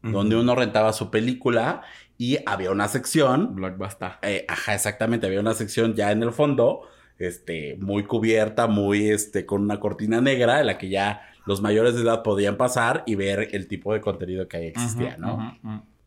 donde 0.00 0.36
uno 0.36 0.54
rentaba 0.54 0.92
su 0.92 1.10
película 1.10 1.82
y 2.18 2.38
había 2.46 2.70
una 2.70 2.86
sección 2.88 3.54
Blockbuster. 3.56 4.12
Eh, 4.22 4.44
ajá, 4.48 4.74
exactamente. 4.74 5.26
Había 5.26 5.40
una 5.40 5.54
sección 5.54 5.94
ya 5.94 6.12
en 6.12 6.22
el 6.22 6.32
fondo 6.32 6.88
este, 7.18 7.76
muy 7.80 8.04
cubierta, 8.04 8.68
muy, 8.68 9.10
este, 9.10 9.44
con 9.44 9.62
una 9.62 9.78
cortina 9.80 10.20
negra 10.20 10.60
en 10.60 10.66
la 10.68 10.78
que 10.78 10.88
ya 10.88 11.28
los 11.46 11.60
mayores 11.60 11.94
de 11.96 12.02
edad 12.02 12.22
podían 12.22 12.56
pasar 12.56 13.02
y 13.06 13.16
ver 13.16 13.48
el 13.52 13.66
tipo 13.66 13.92
de 13.92 14.00
contenido 14.00 14.46
que 14.46 14.56
ahí 14.56 14.66
existía, 14.66 15.16
¿no? 15.18 15.58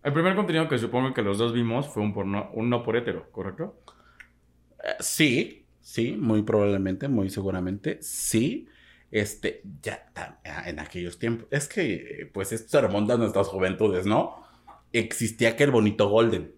El 0.04 0.14
primer 0.14 0.36
contenido 0.36 0.70
que 0.70 0.78
supongo 0.78 1.14
que 1.14 1.22
los 1.22 1.38
dos 1.38 1.52
vimos 1.52 1.88
fue 1.90 2.02
un, 2.02 2.14
porno, 2.14 2.50
un 2.54 2.70
no 2.70 2.82
por 2.84 2.96
hetero, 2.96 3.30
¿correcto? 3.32 3.78
Eh, 4.84 4.96
sí, 5.00 5.65
sí, 5.86 6.14
muy 6.20 6.42
probablemente, 6.42 7.08
muy 7.08 7.30
seguramente, 7.30 8.00
sí. 8.02 8.68
Este, 9.12 9.62
ya 9.84 10.10
ta- 10.14 10.42
en 10.66 10.80
aquellos 10.80 11.20
tiempos. 11.20 11.48
Es 11.52 11.68
que, 11.70 11.94
eh, 11.94 12.26
pues, 12.34 12.52
esto 12.52 12.70
se 12.70 12.82
remonta 12.82 13.14
a 13.14 13.18
nuestras 13.18 13.48
juventudes, 13.48 14.06
¿no? 14.08 14.44
Existía 14.92 15.50
aquel 15.50 15.70
bonito 15.72 16.10
Golden, 16.10 16.52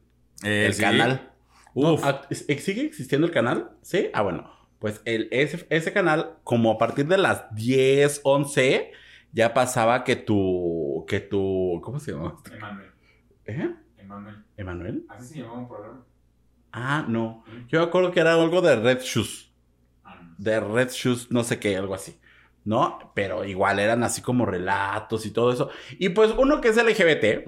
el 0.43 0.74
sí. 0.74 0.81
canal. 0.81 1.34
Uf. 1.74 2.01
No, 2.01 2.07
ah, 2.07 2.22
¿es- 2.29 2.46
¿Sigue 2.63 2.84
existiendo 2.86 3.27
el 3.27 3.34
canal? 3.34 3.72
Sí. 3.81 4.10
Ah, 4.13 4.22
bueno. 4.24 4.50
Pues 4.79 5.01
el, 5.05 5.27
ese, 5.31 5.67
ese 5.69 5.91
canal, 5.91 6.38
como 6.43 6.72
a 6.72 6.77
partir 6.77 7.07
de 7.07 7.17
las 7.17 7.53
10, 7.53 8.22
11, 8.24 8.91
ya 9.34 9.53
pasaba 9.53 10.03
que 10.03 10.15
tu. 10.15 11.03
que 11.07 11.19
tu. 11.19 11.79
¿Cómo 11.84 12.00
se 12.00 12.12
llama? 12.13 12.38
Emanuel. 12.51 12.89
¿Eh? 13.46 13.69
Emanuel. 13.98 14.36
¿Emanuel? 14.55 15.05
Así 15.10 15.34
se 15.34 15.39
llamaba 15.41 15.60
un 15.60 15.67
programa. 15.67 16.05
Ah, 16.79 17.05
no. 17.07 17.43
Yo 17.69 17.79
me 17.79 17.86
acuerdo 17.86 18.12
que 18.12 18.19
era 18.19 18.34
algo 18.34 18.62
de 18.62 18.75
Red 18.75 19.00
Shoes. 19.01 19.51
Ah, 20.05 20.19
de 20.38 20.60
Red 20.60 20.89
Shoes, 20.91 21.31
no 21.31 21.43
sé 21.43 21.60
qué, 21.60 21.75
algo 21.75 21.96
así. 21.96 22.19
¿No? 22.65 23.12
Pero 23.15 23.46
igual 23.46 23.79
eran 23.79 24.03
así 24.03 24.22
como 24.22 24.46
relatos 24.46 25.25
y 25.25 25.31
todo 25.31 25.53
eso. 25.53 25.69
Y 26.00 26.10
pues 26.10 26.31
uno 26.38 26.60
que 26.60 26.67
es 26.67 26.75
LGBT 26.75 27.48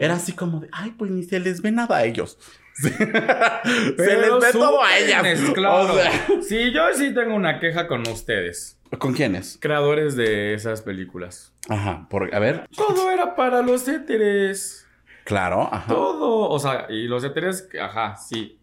era 0.00 0.14
así 0.14 0.32
como 0.32 0.58
de, 0.60 0.68
ay, 0.72 0.92
pues 0.98 1.10
ni 1.10 1.22
se 1.22 1.38
les 1.38 1.62
ve 1.62 1.70
nada 1.70 1.98
a 1.98 2.04
ellos. 2.04 2.36
se 2.74 2.90
les 2.90 4.40
ve 4.40 4.52
todo 4.52 4.82
a 4.82 4.98
ellas. 4.98 5.40
Claro. 5.54 5.92
O 5.94 5.96
sea, 5.96 6.12
Sí, 6.42 6.72
yo 6.72 6.82
sí 6.94 7.14
tengo 7.14 7.34
una 7.34 7.58
queja 7.60 7.86
con 7.86 8.02
ustedes, 8.08 8.78
¿Con 8.98 9.14
quiénes? 9.14 9.56
creadores 9.60 10.16
de 10.16 10.54
esas 10.54 10.82
películas. 10.82 11.54
Ajá, 11.68 12.06
por, 12.10 12.34
a 12.34 12.38
ver. 12.38 12.66
Todo 12.76 13.10
era 13.12 13.34
para 13.36 13.62
los 13.62 13.86
éteres. 13.88 14.86
Claro, 15.24 15.68
ajá. 15.72 15.86
Todo. 15.88 16.48
O 16.50 16.58
sea, 16.58 16.86
y 16.88 17.06
los 17.06 17.24
éteres, 17.24 17.68
ajá, 17.80 18.16
sí. 18.16 18.55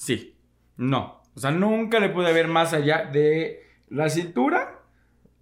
Sí. 0.00 0.34
No. 0.78 1.20
O 1.36 1.40
sea, 1.40 1.50
nunca 1.50 2.00
le 2.00 2.08
pude 2.08 2.32
ver 2.32 2.48
más 2.48 2.72
allá 2.72 3.04
de 3.12 3.62
la 3.90 4.08
cintura. 4.08 4.78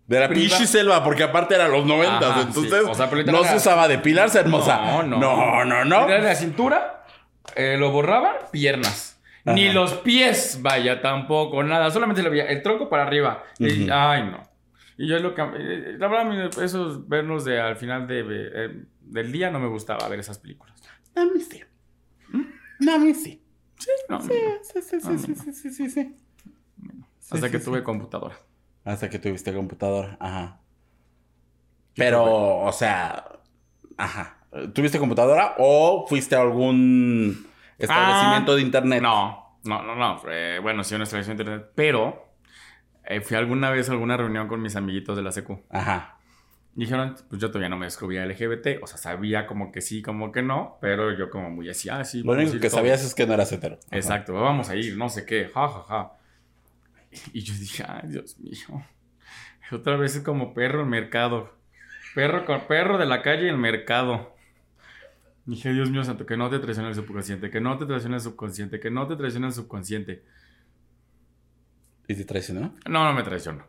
De 0.08 0.18
la 0.18 0.28
pinche 0.28 0.66
selva, 0.66 1.04
porque 1.04 1.22
aparte 1.22 1.54
eran 1.54 1.70
los 1.70 1.86
noventas, 1.86 2.22
Ajá, 2.30 2.40
entonces 2.42 2.72
sí. 2.72 2.90
O 2.90 2.94
sea, 2.94 3.06
no 3.06 3.42
se 3.42 3.48
era- 3.48 3.56
usaba 3.56 3.86
depilarse, 3.88 4.40
hermosa. 4.40 4.80
No, 4.84 5.02
no. 5.04 5.18
No, 5.18 5.64
no, 5.64 5.84
no. 5.84 6.08
Era 6.08 6.20
la 6.20 6.34
cintura, 6.34 7.04
eh, 7.54 7.76
lo 7.78 7.92
borraban, 7.92 8.34
piernas. 8.50 9.20
Ajá. 9.44 9.54
Ni 9.54 9.70
los 9.70 9.94
pies, 9.94 10.58
vaya, 10.60 11.00
tampoco, 11.00 11.62
nada. 11.62 11.90
Solamente 11.90 12.22
lo 12.22 12.30
veía 12.30 12.46
el 12.46 12.62
tronco 12.62 12.88
para 12.88 13.04
arriba. 13.04 13.44
Y- 13.58 13.88
ay, 13.90 14.24
no. 14.24 14.42
Y 14.96 15.06
yo 15.08 15.16
es 15.16 15.22
lo 15.22 15.34
que... 15.34 15.42
eh, 15.42 15.94
La 15.98 16.08
verdad, 16.08 16.26
a 16.26 16.30
mí 16.30 16.50
esos 16.64 17.06
verlos 17.08 17.44
de, 17.44 17.60
al 17.60 17.76
final 17.76 18.08
de, 18.08 18.20
eh, 18.26 18.82
del 19.02 19.30
día 19.30 19.50
no 19.50 19.60
me 19.60 19.68
gustaba 19.68 20.08
ver 20.08 20.18
esas 20.18 20.38
películas. 20.38 20.74
A 21.14 21.24
mí 21.24 21.40
sí. 21.40 21.62
A 22.90 22.98
mí 22.98 23.14
sí. 23.14 23.42
Sí, 23.78 23.90
no, 24.08 24.20
sí, 24.20 24.32
sí, 24.62 24.82
sí, 24.82 25.00
sí, 25.00 25.18
sí, 25.18 25.52
sí, 25.52 25.70
sí, 25.70 25.90
sí, 25.90 26.16
Hasta 27.30 27.50
que 27.50 27.58
tuve 27.58 27.82
computadora. 27.82 28.36
Hasta 28.84 29.08
que 29.08 29.18
tuviste 29.18 29.52
computadora, 29.52 30.16
ajá. 30.20 30.60
Pero, 31.94 32.60
o 32.60 32.72
sea, 32.72 33.40
ajá. 33.96 34.38
¿Tuviste 34.72 34.98
computadora 34.98 35.56
o 35.58 36.06
fuiste 36.08 36.34
a 36.34 36.40
algún 36.40 37.46
establecimiento 37.76 38.52
ah, 38.52 38.54
de 38.54 38.62
internet? 38.62 39.02
No, 39.02 39.58
no, 39.64 39.82
no, 39.82 39.94
no. 39.94 40.20
Eh, 40.30 40.58
bueno, 40.62 40.84
sí, 40.84 40.94
un 40.94 41.02
establecimiento 41.02 41.44
de 41.44 41.50
internet. 41.50 41.72
Pero 41.74 42.34
eh, 43.04 43.20
fui 43.20 43.36
alguna 43.36 43.70
vez 43.70 43.88
a 43.88 43.92
alguna 43.92 44.16
reunión 44.16 44.48
con 44.48 44.62
mis 44.62 44.76
amiguitos 44.76 45.16
de 45.16 45.22
la 45.22 45.32
SECU. 45.32 45.60
Ajá. 45.70 46.17
Dijeron, 46.74 47.16
pues 47.28 47.40
yo 47.40 47.48
todavía 47.48 47.68
no 47.68 47.76
me 47.76 47.86
descubría 47.86 48.24
LGBT. 48.24 48.82
O 48.82 48.86
sea, 48.86 48.98
sabía 48.98 49.46
como 49.46 49.72
que 49.72 49.80
sí, 49.80 50.00
como 50.00 50.30
que 50.30 50.42
no. 50.42 50.78
Pero 50.80 51.16
yo 51.16 51.28
como 51.30 51.50
muy 51.50 51.68
así, 51.68 51.88
ah, 51.88 52.04
sí. 52.04 52.22
Lo 52.22 52.32
único 52.32 52.58
que 52.60 52.70
sabías 52.70 53.04
es 53.04 53.14
que 53.14 53.26
no 53.26 53.34
eras 53.34 53.50
hetero. 53.52 53.78
Ajá. 53.86 53.96
Exacto, 53.96 54.34
vamos 54.34 54.68
a 54.70 54.76
ir, 54.76 54.96
no 54.96 55.08
sé 55.08 55.26
qué, 55.26 55.50
ja, 55.52 55.68
ja, 55.68 55.82
ja. 55.82 56.12
Y 57.32 57.40
yo 57.40 57.54
dije, 57.54 57.84
ay, 57.86 58.08
Dios 58.08 58.38
mío. 58.38 58.84
Otra 59.72 59.96
vez 59.96 60.16
es 60.16 60.22
como 60.22 60.54
perro 60.54 60.82
en 60.82 60.88
mercado. 60.88 61.52
Perro 62.14 62.44
con 62.44 62.60
perro 62.66 62.98
de 62.98 63.06
la 63.06 63.22
calle 63.22 63.48
en 63.48 63.58
mercado. 63.58 64.34
Dije, 65.46 65.72
Dios 65.72 65.90
mío 65.90 66.04
santo, 66.04 66.26
que 66.26 66.36
no 66.36 66.50
te 66.50 66.58
traicione 66.58 66.90
el 66.90 66.94
subconsciente, 66.94 67.50
que 67.50 67.60
no 67.60 67.78
te 67.78 67.86
traicione 67.86 68.16
el 68.16 68.20
subconsciente, 68.20 68.80
que 68.80 68.90
no 68.90 69.06
te 69.06 69.16
traicione 69.16 69.46
el 69.46 69.52
subconsciente. 69.52 70.22
¿Y 72.06 72.14
te 72.14 72.24
traicionó? 72.24 72.74
No, 72.86 73.04
no 73.04 73.12
me 73.12 73.22
traicionó. 73.22 73.64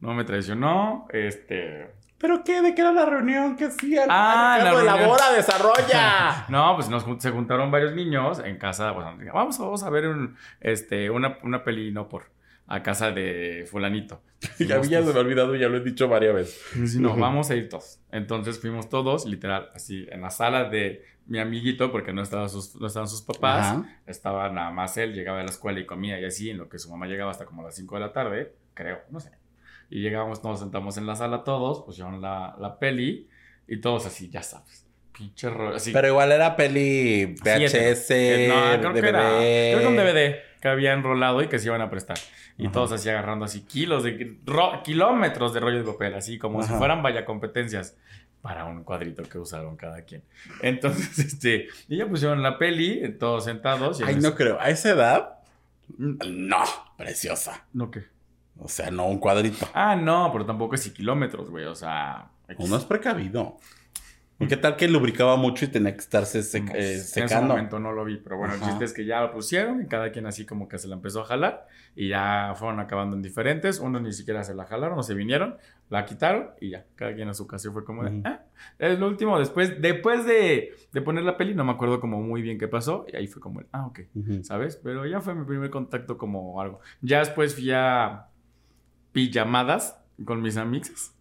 No 0.00 0.14
me 0.14 0.24
traicionó. 0.24 1.06
Este. 1.10 1.90
¿Pero 2.20 2.44
qué? 2.44 2.60
¿De 2.60 2.74
qué 2.74 2.82
era 2.82 2.92
la 2.92 3.06
reunión 3.06 3.56
que 3.56 3.64
hacían? 3.64 4.06
Ah, 4.10 4.58
la 4.58 4.70
Ricardo, 4.70 4.78
reunión. 4.80 4.98
Elabora, 4.98 5.32
desarrolla. 5.32 6.46
No, 6.50 6.74
pues 6.76 6.88
nos 6.90 7.04
se 7.22 7.30
juntaron 7.30 7.70
varios 7.70 7.94
niños 7.94 8.40
en 8.44 8.58
casa. 8.58 8.92
Pues, 8.92 9.06
vamos, 9.32 9.58
vamos 9.58 9.82
a 9.82 9.90
ver 9.90 10.08
un, 10.08 10.36
este, 10.60 11.08
una, 11.08 11.38
una 11.42 11.64
peli 11.64 11.90
no 11.92 12.08
por 12.08 12.30
a 12.66 12.82
casa 12.82 13.10
de 13.10 13.66
fulanito. 13.68 14.22
ya 14.58 14.80
ya 14.82 15.02
se 15.02 15.12
me 15.12 15.18
ha 15.18 15.22
olvidado, 15.22 15.56
ya 15.56 15.68
lo 15.68 15.78
he 15.78 15.80
dicho 15.80 16.08
varias 16.08 16.34
veces. 16.34 16.96
No, 16.96 17.16
vamos 17.16 17.50
a 17.50 17.56
ir 17.56 17.68
todos. 17.68 18.00
Entonces 18.12 18.60
fuimos 18.60 18.88
todos, 18.90 19.24
literal, 19.24 19.70
así, 19.74 20.06
en 20.10 20.20
la 20.20 20.30
sala 20.30 20.64
de 20.64 21.04
mi 21.26 21.38
amiguito, 21.38 21.90
porque 21.90 22.12
no, 22.12 22.22
estaba 22.22 22.48
sus, 22.48 22.76
no 22.76 22.86
estaban 22.86 23.08
sus 23.08 23.22
papás. 23.22 23.66
Ajá. 23.66 24.00
Estaba 24.06 24.50
nada 24.50 24.70
más 24.70 24.96
él, 24.98 25.14
llegaba 25.14 25.38
de 25.38 25.44
la 25.44 25.50
escuela 25.50 25.80
y 25.80 25.86
comía 25.86 26.20
y 26.20 26.26
así, 26.26 26.50
en 26.50 26.58
lo 26.58 26.68
que 26.68 26.78
su 26.78 26.90
mamá 26.90 27.06
llegaba 27.06 27.30
hasta 27.30 27.46
como 27.46 27.62
las 27.62 27.74
5 27.74 27.94
de 27.94 28.00
la 28.00 28.12
tarde, 28.12 28.54
creo, 28.74 29.00
no 29.10 29.20
sé. 29.20 29.39
Y 29.90 30.00
llegamos, 30.02 30.42
nos 30.44 30.60
sentamos 30.60 30.96
en 30.96 31.06
la 31.06 31.16
sala 31.16 31.42
todos, 31.44 31.82
pusieron 31.82 32.20
la, 32.20 32.54
la 32.60 32.78
peli 32.78 33.28
y 33.66 33.78
todos 33.80 34.06
así, 34.06 34.30
ya 34.30 34.42
sabes. 34.42 34.86
Pinche 35.12 35.50
rollo, 35.50 35.76
así. 35.76 35.92
Pero 35.92 36.08
igual 36.08 36.32
era 36.32 36.56
peli 36.56 37.34
VHS, 37.42 38.10
Eh, 38.10 38.48
no, 38.48 38.78
creo 38.80 38.92
DVD. 38.92 39.00
que 39.02 39.08
era. 39.08 39.28
Creo 39.38 39.78
que 39.80 39.86
un 39.86 39.96
DVD 39.96 40.36
que 40.60 40.68
había 40.68 40.92
enrolado 40.92 41.42
y 41.42 41.48
que 41.48 41.58
se 41.58 41.66
iban 41.66 41.80
a 41.82 41.90
prestar. 41.90 42.18
Y 42.56 42.64
Ajá. 42.66 42.72
todos 42.72 42.92
así 42.92 43.08
agarrando 43.08 43.44
así 43.44 43.62
kilos 43.62 44.04
de 44.04 44.36
ro- 44.46 44.82
kilómetros 44.84 45.52
de 45.54 45.60
rollo 45.60 45.78
de 45.78 45.84
papel, 45.84 46.14
así 46.14 46.38
como 46.38 46.62
si 46.62 46.68
Ajá. 46.68 46.78
fueran 46.78 47.02
vaya 47.02 47.24
competencias 47.24 47.96
para 48.42 48.64
un 48.66 48.84
cuadrito 48.84 49.22
que 49.24 49.38
usaron 49.38 49.76
cada 49.76 50.02
quien. 50.04 50.22
Entonces, 50.62 51.18
este, 51.18 51.68
y 51.88 51.96
ya 51.98 52.06
pusieron 52.06 52.42
la 52.42 52.56
peli, 52.58 53.02
todos 53.18 53.44
sentados. 53.44 54.00
Y 54.00 54.04
Ay, 54.04 54.16
no 54.16 54.34
creo. 54.34 54.58
A 54.60 54.70
esa 54.70 54.90
edad, 54.90 55.38
no, 55.98 56.62
preciosa. 56.96 57.66
¿No 57.72 57.90
qué? 57.90 58.04
O 58.60 58.68
sea, 58.68 58.90
no 58.90 59.06
un 59.06 59.18
cuadrito. 59.18 59.66
Ah, 59.74 59.96
no, 59.96 60.30
pero 60.32 60.44
tampoco 60.46 60.74
es 60.74 60.86
y 60.86 60.92
kilómetros, 60.92 61.50
güey. 61.50 61.64
O 61.64 61.74
sea. 61.74 62.30
Uno 62.58 62.76
es 62.76 62.84
precavido. 62.84 63.56
¿Y 64.42 64.46
qué 64.46 64.56
tal 64.56 64.76
que 64.76 64.88
lubricaba 64.88 65.36
mucho 65.36 65.66
y 65.66 65.68
tenía 65.68 65.92
que 65.92 65.98
estarse 66.00 66.40
sec- 66.40 66.70
eh, 66.74 66.94
En 66.94 66.98
ese 67.00 67.04
secando? 67.26 67.48
momento 67.48 67.78
no 67.78 67.92
lo 67.92 68.06
vi, 68.06 68.16
pero 68.16 68.38
bueno, 68.38 68.54
el 68.54 68.60
chiste 68.62 68.86
es 68.86 68.94
que 68.94 69.04
ya 69.04 69.20
lo 69.20 69.32
pusieron 69.32 69.82
y 69.82 69.86
cada 69.86 70.10
quien 70.12 70.24
así 70.24 70.46
como 70.46 70.66
que 70.66 70.78
se 70.78 70.88
la 70.88 70.94
empezó 70.94 71.20
a 71.20 71.24
jalar 71.26 71.66
y 71.94 72.08
ya 72.08 72.54
fueron 72.56 72.80
acabando 72.80 73.16
en 73.16 73.20
diferentes. 73.22 73.80
Unos 73.80 74.00
ni 74.00 74.14
siquiera 74.14 74.42
se 74.42 74.54
la 74.54 74.64
jalaron 74.64 74.98
o 74.98 75.02
se 75.02 75.12
vinieron, 75.12 75.58
la 75.90 76.06
quitaron 76.06 76.52
y 76.58 76.70
ya, 76.70 76.86
cada 76.94 77.14
quien 77.14 77.28
a 77.28 77.34
su 77.34 77.46
casa 77.46 77.70
fue 77.70 77.84
como 77.84 78.02
de, 78.02 78.22
ah, 78.24 78.40
es 78.78 78.98
lo 78.98 79.08
último. 79.08 79.38
Después, 79.38 79.78
después 79.82 80.24
de, 80.24 80.72
de 80.90 81.02
poner 81.02 81.24
la 81.24 81.36
peli, 81.36 81.54
no 81.54 81.64
me 81.64 81.72
acuerdo 81.72 82.00
como 82.00 82.22
muy 82.22 82.40
bien 82.40 82.58
qué 82.58 82.66
pasó 82.66 83.04
y 83.12 83.16
ahí 83.16 83.26
fue 83.26 83.42
como, 83.42 83.60
el, 83.60 83.66
ah, 83.72 83.84
ok. 83.88 84.00
¿sabes? 84.42 84.80
Pero 84.82 85.04
ya 85.04 85.20
fue 85.20 85.34
mi 85.34 85.44
primer 85.44 85.68
contacto 85.68 86.16
como 86.16 86.62
algo. 86.62 86.80
Ya 87.02 87.18
después 87.18 87.54
fui 87.54 87.70
a 87.72 88.28
pijamadas 89.12 89.98
con 90.24 90.42
mis 90.42 90.56
amigos 90.56 91.12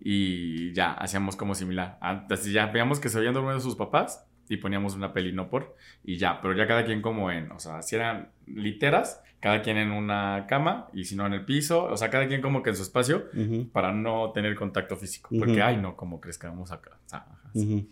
y 0.00 0.72
ya 0.72 0.92
hacíamos 0.92 1.36
como 1.36 1.54
similar. 1.54 1.98
Antes 2.00 2.44
ya 2.50 2.66
veíamos 2.66 3.00
que 3.00 3.08
se 3.08 3.18
habían 3.18 3.34
dormido 3.34 3.60
sus 3.60 3.76
papás 3.76 4.26
y 4.48 4.56
poníamos 4.56 4.94
una 4.94 5.12
peli 5.12 5.32
no 5.32 5.48
por 5.48 5.76
y 6.04 6.16
ya, 6.18 6.40
pero 6.40 6.54
ya 6.56 6.66
cada 6.66 6.84
quien 6.84 7.00
como 7.00 7.30
en, 7.30 7.50
o 7.52 7.58
sea, 7.58 7.82
si 7.82 7.94
eran 7.96 8.30
literas, 8.46 9.22
cada 9.40 9.62
quien 9.62 9.76
en 9.76 9.90
una 9.92 10.46
cama 10.48 10.88
y 10.92 11.04
si 11.04 11.16
no 11.16 11.26
en 11.26 11.32
el 11.32 11.44
piso, 11.44 11.84
o 11.84 11.96
sea, 11.96 12.10
cada 12.10 12.26
quien 12.28 12.42
como 12.42 12.62
que 12.62 12.70
en 12.70 12.76
su 12.76 12.82
espacio 12.82 13.28
Ujú. 13.34 13.68
para 13.70 13.92
no 13.92 14.32
tener 14.32 14.54
contacto 14.56 14.96
físico, 14.96 15.30
porque 15.38 15.52
Ujú. 15.54 15.62
ay 15.62 15.76
no, 15.78 15.96
como 15.96 16.20
vamos 16.42 16.70
acá, 16.72 16.90
o 17.06 17.08
sea, 17.08 17.26
sí. 17.54 17.74
Ujú. 17.76 17.88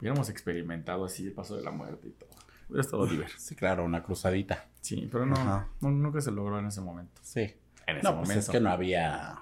hubiéramos 0.00 0.30
experimentado 0.30 1.04
así 1.04 1.26
el 1.26 1.32
paso 1.32 1.56
de 1.56 1.62
la 1.62 1.70
muerte 1.72 2.08
y 2.08 2.12
todo. 2.12 2.30
Hubiera 2.68 2.82
estado 2.82 3.06
divertido. 3.06 3.38
Sí, 3.40 3.54
claro, 3.56 3.84
una 3.84 4.02
cruzadita. 4.02 4.66
Sí, 4.80 5.08
pero 5.10 5.24
no, 5.26 5.34
no, 5.80 5.90
nunca 5.90 6.20
se 6.20 6.30
logró 6.30 6.58
en 6.58 6.66
ese 6.66 6.80
momento. 6.82 7.20
Sí. 7.22 7.54
En 7.88 7.96
ese 7.96 8.04
No, 8.04 8.16
pues 8.16 8.28
momento. 8.28 8.38
es 8.40 8.48
que 8.50 8.60
no 8.60 8.70
había, 8.70 9.34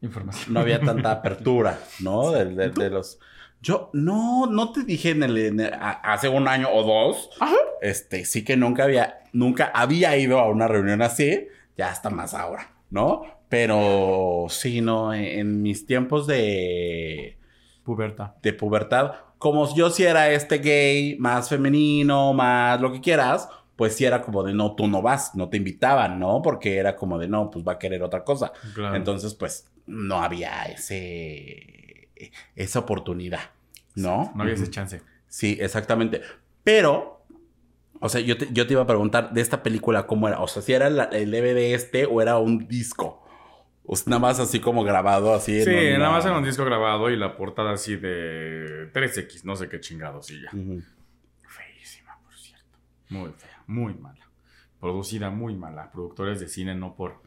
Información. 0.00 0.54
no 0.54 0.60
había 0.60 0.80
tanta 0.80 1.10
apertura, 1.12 1.78
¿no? 2.00 2.30
De, 2.30 2.46
de- 2.46 2.70
de 2.70 2.90
los... 2.90 3.18
Yo, 3.60 3.90
no, 3.94 4.46
no 4.46 4.72
te 4.72 4.84
dije 4.84 5.10
en 5.10 5.22
el, 5.22 5.36
en 5.38 5.60
el- 5.60 5.74
a- 5.74 6.00
hace 6.02 6.28
un 6.28 6.48
año 6.48 6.68
o 6.70 6.82
dos, 6.82 7.30
Ajá. 7.40 7.54
este, 7.82 8.24
sí 8.24 8.44
que 8.44 8.56
nunca 8.56 8.84
había, 8.84 9.20
nunca 9.32 9.70
había 9.74 10.16
ido 10.16 10.38
a 10.38 10.48
una 10.48 10.68
reunión 10.68 11.02
así, 11.02 11.46
ya 11.76 11.88
hasta 11.90 12.10
más 12.10 12.34
ahora, 12.34 12.70
¿no? 12.90 13.22
Pero 13.48 14.46
sí, 14.50 14.80
no, 14.80 15.14
en, 15.14 15.24
en 15.24 15.62
mis 15.62 15.86
tiempos 15.86 16.26
de, 16.26 17.38
Puberta. 17.84 18.34
de 18.42 18.52
pubertad, 18.52 19.12
como 19.38 19.74
yo 19.74 19.90
sí 19.90 20.04
era 20.04 20.30
este 20.30 20.58
gay 20.58 21.16
más 21.18 21.48
femenino, 21.48 22.32
más 22.34 22.80
lo 22.80 22.92
que 22.92 23.00
quieras, 23.00 23.48
pues 23.76 23.96
sí 23.96 24.04
era 24.04 24.22
como 24.22 24.42
de 24.42 24.52
no, 24.54 24.74
tú 24.74 24.86
no 24.86 25.02
vas, 25.02 25.34
no 25.34 25.48
te 25.48 25.56
invitaban, 25.56 26.18
¿no? 26.18 26.40
Porque 26.42 26.76
era 26.76 26.94
como 26.96 27.18
de 27.18 27.28
no, 27.28 27.50
pues 27.50 27.64
va 27.66 27.72
a 27.72 27.78
querer 27.78 28.02
otra 28.02 28.22
cosa. 28.24 28.52
Claro. 28.74 28.94
Entonces, 28.96 29.34
pues 29.34 29.70
no 29.86 30.22
había 30.22 30.64
ese 30.66 32.08
esa 32.54 32.78
oportunidad, 32.78 33.40
¿no? 33.96 34.32
no 34.34 34.42
había 34.42 34.54
ese 34.54 34.70
chance. 34.70 35.02
Sí, 35.28 35.58
exactamente. 35.60 36.22
Pero, 36.62 37.26
o 38.00 38.08
sea, 38.08 38.20
yo 38.20 38.38
te, 38.38 38.48
yo 38.52 38.66
te 38.66 38.72
iba 38.74 38.82
a 38.82 38.86
preguntar 38.86 39.32
de 39.32 39.40
esta 39.40 39.62
película 39.62 40.06
cómo 40.06 40.28
era. 40.28 40.40
O 40.40 40.46
sea, 40.48 40.62
si 40.62 40.72
era 40.72 40.88
la- 40.90 41.04
el 41.04 41.30
DVD 41.32 41.74
este 41.74 42.06
o 42.06 42.22
era 42.22 42.38
un 42.38 42.66
disco. 42.68 43.20
O 43.84 43.96
sea, 43.96 44.04
nada 44.10 44.20
más 44.20 44.40
así 44.40 44.60
como 44.60 44.82
grabado, 44.84 45.34
así. 45.34 45.62
Sí, 45.62 45.68
en 45.70 45.96
una- 45.96 45.98
nada 45.98 46.10
más 46.12 46.24
en 46.24 46.32
un 46.32 46.44
disco 46.44 46.64
grabado 46.64 47.10
y 47.10 47.16
la 47.16 47.36
portada 47.36 47.72
así 47.72 47.96
de 47.96 48.88
3X, 48.92 49.44
no 49.44 49.56
sé 49.56 49.68
qué 49.68 49.80
chingados 49.80 50.30
y 50.30 50.40
ya. 50.40 50.50
Feísima, 51.46 52.18
por 52.24 52.34
cierto. 52.36 52.78
Muy 53.10 53.30
fea, 53.36 53.53
muy 53.66 53.94
mala. 53.94 54.28
Producida 54.80 55.30
muy 55.30 55.54
mala. 55.54 55.90
Productores 55.90 56.40
de 56.40 56.48
cine 56.48 56.74
no 56.74 56.94
por 56.94 57.22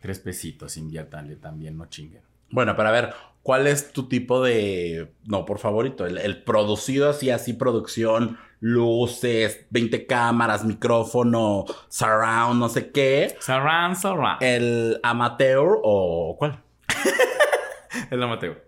tres 0.00 0.18
pesitos, 0.18 0.76
inviértanle 0.76 1.36
también, 1.36 1.76
no 1.76 1.86
chinguen. 1.86 2.22
Bueno, 2.50 2.76
para 2.76 2.90
ver, 2.90 3.14
¿cuál 3.42 3.66
es 3.66 3.92
tu 3.92 4.08
tipo 4.08 4.42
de. 4.42 5.12
No, 5.24 5.44
por 5.44 5.58
favorito? 5.58 6.06
El, 6.06 6.18
el 6.18 6.42
producido 6.42 7.10
así, 7.10 7.30
así, 7.30 7.52
producción, 7.52 8.38
luces, 8.60 9.66
20 9.70 10.06
cámaras, 10.06 10.64
micrófono, 10.64 11.64
surround, 11.88 12.58
no 12.58 12.68
sé 12.68 12.90
qué. 12.90 13.36
Saran, 13.40 13.96
Saran. 13.96 14.38
¿El 14.40 14.98
amateur 15.02 15.78
o 15.82 16.36
cuál? 16.38 16.62
El 18.10 18.22
amateur. 18.22 18.64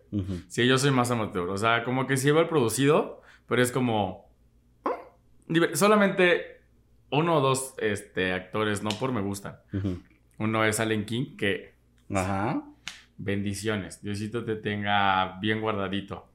Sí, 0.49 0.67
yo 0.67 0.77
soy 0.77 0.91
más 0.91 1.11
amateur. 1.11 1.49
O 1.49 1.57
sea, 1.57 1.85
como 1.85 2.07
que 2.07 2.17
sí 2.17 2.31
va 2.31 2.41
el 2.41 2.49
producido, 2.49 3.23
pero 3.47 3.63
es 3.63 3.71
como. 3.71 4.29
Solamente 5.75 6.60
uno 7.11 7.37
o 7.37 7.41
dos 7.41 7.75
este, 7.79 8.33
actores, 8.33 8.83
no 8.83 8.91
por 8.91 9.13
me 9.13 9.21
gustan. 9.21 9.57
Ujú. 9.73 10.01
Uno 10.39 10.65
es 10.65 10.81
Allen 10.81 11.05
King, 11.05 11.37
que 11.37 11.75
Ajá. 12.15 12.63
bendiciones. 13.19 14.03
Diosito 14.03 14.45
te 14.45 14.57
tenga 14.57 15.39
bien 15.41 15.61
guardadito. 15.61 16.29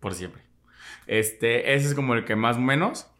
Por 0.00 0.14
siempre. 0.14 0.42
Este, 1.06 1.74
ese 1.74 1.88
es 1.88 1.94
como 1.94 2.14
el 2.14 2.24
que 2.24 2.36
más 2.36 2.56
o 2.56 2.60
menos. 2.60 3.10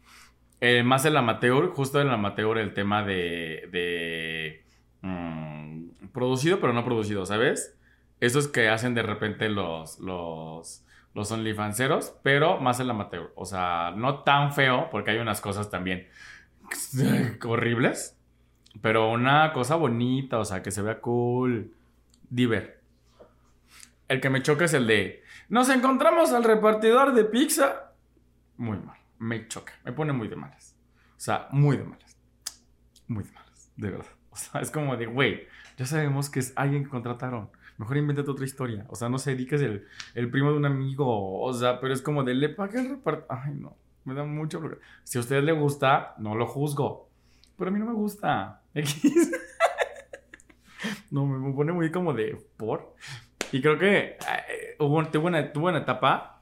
Eh, 0.61 0.83
más 0.83 1.05
el 1.05 1.15
amateur, 1.15 1.69
justo 1.69 2.01
el 2.01 2.09
amateur, 2.09 2.57
el 2.57 2.73
tema 2.73 3.03
de. 3.03 3.69
de 3.71 4.65
mm, 5.01 6.07
producido, 6.13 6.59
pero 6.59 6.73
no 6.73 6.83
producido, 6.83 7.25
¿sabes? 7.25 7.77
Esos 8.19 8.47
que 8.47 8.69
hacen 8.69 8.93
de 8.93 9.03
repente 9.03 9.49
los. 9.49 9.99
los 9.99 10.85
los 11.15 11.31
OnlyFanseros, 11.31 12.13
pero 12.21 12.59
más 12.59 12.79
el 12.79 12.89
amateur. 12.89 13.33
O 13.35 13.43
sea, 13.43 13.91
no 13.95 14.19
tan 14.19 14.53
feo, 14.53 14.89
porque 14.91 15.11
hay 15.11 15.17
unas 15.17 15.41
cosas 15.41 15.69
también 15.71 16.07
horribles. 17.45 18.17
Pero 18.81 19.11
una 19.11 19.51
cosa 19.53 19.75
bonita, 19.75 20.39
o 20.39 20.45
sea, 20.45 20.61
que 20.61 20.71
se 20.71 20.81
vea 20.81 21.01
cool. 21.01 21.73
Diver. 22.29 22.81
El 24.07 24.21
que 24.21 24.29
me 24.29 24.41
choca 24.41 24.65
es 24.65 24.73
el 24.73 24.87
de. 24.87 25.23
Nos 25.49 25.69
encontramos 25.69 26.31
al 26.31 26.43
repartidor 26.43 27.13
de 27.13 27.25
pizza. 27.25 27.93
Muy 28.57 28.77
mal. 28.77 28.97
Me 29.17 29.47
choca. 29.47 29.73
Me 29.83 29.91
pone 29.91 30.13
muy 30.13 30.27
de 30.27 30.35
malas. 30.35 30.75
O 31.17 31.19
sea, 31.19 31.47
muy 31.51 31.77
de 31.77 31.83
malas. 31.83 32.17
Muy 33.07 33.23
de 33.23 33.31
malas. 33.31 33.71
De 33.75 33.89
verdad. 33.89 34.05
O 34.29 34.35
sea, 34.35 34.61
es 34.61 34.71
como 34.71 34.95
de, 34.95 35.07
güey, 35.07 35.47
ya 35.77 35.85
sabemos 35.85 36.29
que 36.29 36.39
es 36.39 36.53
alguien 36.55 36.83
que 36.83 36.89
contrataron. 36.89 37.49
Mejor 37.77 37.97
invéntate 37.97 38.29
otra 38.29 38.45
historia. 38.45 38.85
O 38.89 38.95
sea, 38.95 39.09
no 39.09 39.17
sé, 39.17 39.35
di 39.35 39.45
que 39.47 39.55
es 39.55 39.61
el, 39.61 39.87
el 40.13 40.29
primo 40.29 40.51
de 40.51 40.57
un 40.57 40.65
amigo. 40.65 41.41
O 41.41 41.53
sea, 41.53 41.79
pero 41.79 41.93
es 41.93 42.01
como 42.01 42.23
de, 42.23 42.35
le 42.35 42.49
pagué 42.49 42.79
el. 42.79 42.99
Ay, 43.29 43.53
no. 43.55 43.75
Me 44.09 44.15
da 44.15 44.23
mucho. 44.23 44.61
Si 45.03 45.17
a 45.17 45.21
usted 45.21 45.43
le 45.43 45.51
gusta, 45.51 46.15
no 46.17 46.35
lo 46.35 46.47
juzgo. 46.47 47.09
Pero 47.57 47.69
a 47.69 47.73
mí 47.73 47.79
no 47.79 47.85
me 47.85 47.93
gusta. 47.93 48.61
X. 48.73 49.31
no, 51.11 51.25
me 51.25 51.37
me 51.39 51.53
pone 51.53 51.71
muy 51.71 51.91
como 51.91 52.13
de 52.13 52.37
por. 52.57 52.95
Y 53.51 53.61
creo 53.61 53.77
que 53.77 53.97
eh, 53.97 54.75
hubo, 54.79 55.03
tuvo, 55.07 55.27
una, 55.27 55.51
tuvo 55.51 55.67
una 55.69 55.79
etapa 55.79 56.41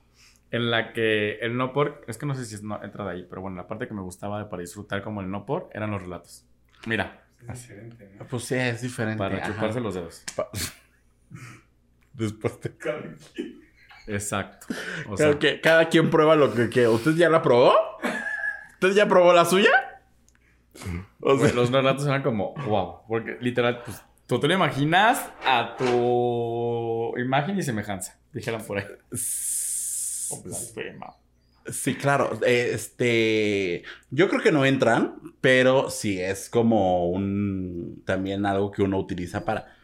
en 0.51 0.69
la 0.71 0.93
que 0.93 1.36
el 1.39 1.57
no 1.57 1.74
por. 1.74 2.03
Es 2.07 2.17
que 2.17 2.25
no 2.25 2.36
sé 2.36 2.45
si 2.45 2.55
es 2.55 2.63
no, 2.63 2.81
entra 2.83 3.05
de 3.05 3.12
ahí, 3.12 3.25
pero 3.29 3.41
bueno, 3.41 3.57
la 3.57 3.67
parte 3.67 3.88
que 3.88 3.93
me 3.93 4.01
gustaba 4.01 4.39
de- 4.39 4.45
para 4.50 4.62
disfrutar 4.62 5.01
como 5.03 5.21
el 5.21 5.29
no 5.29 5.45
por 5.45 5.69
eran 5.74 5.91
los 5.91 6.01
relatos. 6.01 6.45
Mira, 6.86 7.25
Es 7.47 7.62
diferente, 7.67 8.12
¿no? 8.19 8.25
Pues 8.27 8.43
sí, 8.43 8.55
es 8.55 8.81
diferente. 8.81 9.17
para 9.17 9.38
ajá. 9.38 9.47
chuparse 9.53 9.80
los 9.80 9.95
dedos. 9.95 10.23
Pa- 10.36 10.49
Después 12.13 12.60
de... 12.62 12.75
Exacto. 14.08 14.67
O 15.10 15.17
sea, 15.17 15.38
que 15.38 15.62
cada 15.62 15.89
quien 15.89 16.10
prueba 16.10 16.36
lo 16.36 16.54
que, 16.54 16.70
que... 16.70 16.88
¿Usted 16.88 17.15
ya 17.15 17.30
la 17.30 17.41
probó? 17.41 17.74
¿Usted 18.74 18.93
ya 18.93 19.08
probó 19.08 19.34
la 19.34 19.46
suya? 19.46 19.70
O 21.20 21.32
sea, 21.32 21.36
güey, 21.38 21.54
los 21.54 21.72
relatos 21.72 22.06
eran 22.06 22.24
como, 22.24 22.54
wow. 22.65 23.02
Porque 23.08 23.38
literal, 23.41 23.82
pues 23.84 24.02
tú 24.28 24.39
te 24.39 24.48
lo 24.48 24.54
imaginas 24.54 25.26
a 25.46 25.76
tu 25.78 27.13
imagen 27.17 27.58
y 27.58 27.63
semejanza. 27.63 28.17
Dijeron 28.34 28.63
por 28.63 28.78
ahí. 28.78 28.86
O 30.30 30.41
blasfema. 30.43 31.15
Sí, 31.65 31.96
claro. 31.96 32.39
eh, 32.46 32.72
Este, 32.74 33.84
yo 34.10 34.30
creo 34.30 34.41
que 34.41 34.52
no 34.52 34.65
entran, 34.65 35.15
pero 35.41 35.89
sí 35.89 36.22
es 36.22 36.50
como 36.50 37.10
un 37.10 38.04
también 38.06 38.46
algo 38.46 38.72
que 38.72 38.84
uno 38.84 38.98
utiliza 39.00 39.43
para, 39.43 39.76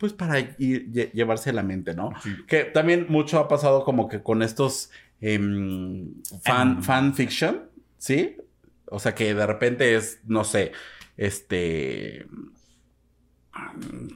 pues 0.00 0.12
para 0.14 0.40
ir, 0.40 0.90
lle- 0.90 1.12
llevarse 1.12 1.52
la 1.52 1.62
mente, 1.62 1.94
¿no? 1.94 2.10
Sí. 2.22 2.30
Que 2.48 2.64
también 2.64 3.06
mucho 3.10 3.38
ha 3.38 3.46
pasado 3.48 3.84
como 3.84 4.08
que 4.08 4.22
con 4.22 4.42
estos 4.42 4.90
em, 5.20 6.14
fan, 6.42 6.82
fan 6.82 7.14
fiction, 7.14 7.68
¿sí? 7.98 8.38
O 8.86 8.98
sea 8.98 9.14
que 9.14 9.34
de 9.34 9.46
repente 9.46 9.94
es, 9.94 10.20
no 10.24 10.42
sé, 10.42 10.72
este, 11.18 12.26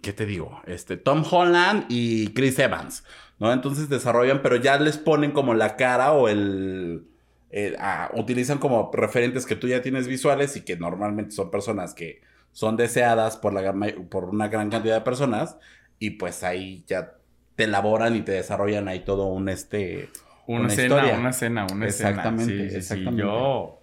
¿qué 0.02 0.12
te 0.12 0.26
digo? 0.26 0.60
Este, 0.66 0.96
Tom 0.96 1.22
Holland 1.30 1.86
y 1.88 2.28
Chris 2.28 2.58
Evans, 2.58 3.04
¿no? 3.38 3.52
Entonces 3.52 3.88
desarrollan, 3.88 4.42
pero 4.42 4.56
ya 4.56 4.78
les 4.78 4.96
ponen 4.98 5.32
como 5.32 5.54
la 5.54 5.76
cara 5.76 6.12
o 6.12 6.28
el... 6.28 7.04
eh, 7.50 7.76
ah, 7.78 8.10
utilizan 8.14 8.58
como 8.58 8.90
referentes 8.92 9.46
que 9.46 9.56
tú 9.56 9.68
ya 9.68 9.82
tienes 9.82 10.06
visuales 10.08 10.56
y 10.56 10.62
que 10.62 10.76
normalmente 10.76 11.32
son 11.32 11.50
personas 11.50 11.94
que 11.94 12.22
son 12.54 12.76
deseadas 12.76 13.36
por, 13.36 13.52
la, 13.52 13.74
por 14.08 14.26
una 14.26 14.48
gran 14.48 14.70
cantidad 14.70 14.94
de 14.94 15.00
personas 15.02 15.58
y 15.98 16.10
pues 16.10 16.42
ahí 16.44 16.84
ya 16.86 17.14
te 17.56 17.64
elaboran 17.64 18.16
y 18.16 18.22
te 18.22 18.32
desarrollan 18.32 18.88
ahí 18.88 19.00
todo 19.00 19.26
un 19.26 19.50
este... 19.50 20.08
Una, 20.46 20.60
Una 20.60 20.68
escena, 20.68 20.94
historia. 20.96 21.18
una 21.18 21.30
escena, 21.30 21.66
una 21.72 21.86
Exactamente, 21.86 22.42
escena. 22.42 22.58
Sí, 22.58 22.64
sí, 22.64 22.70
sí. 22.70 22.76
exactamente. 22.76 23.22
Yo. 23.22 23.80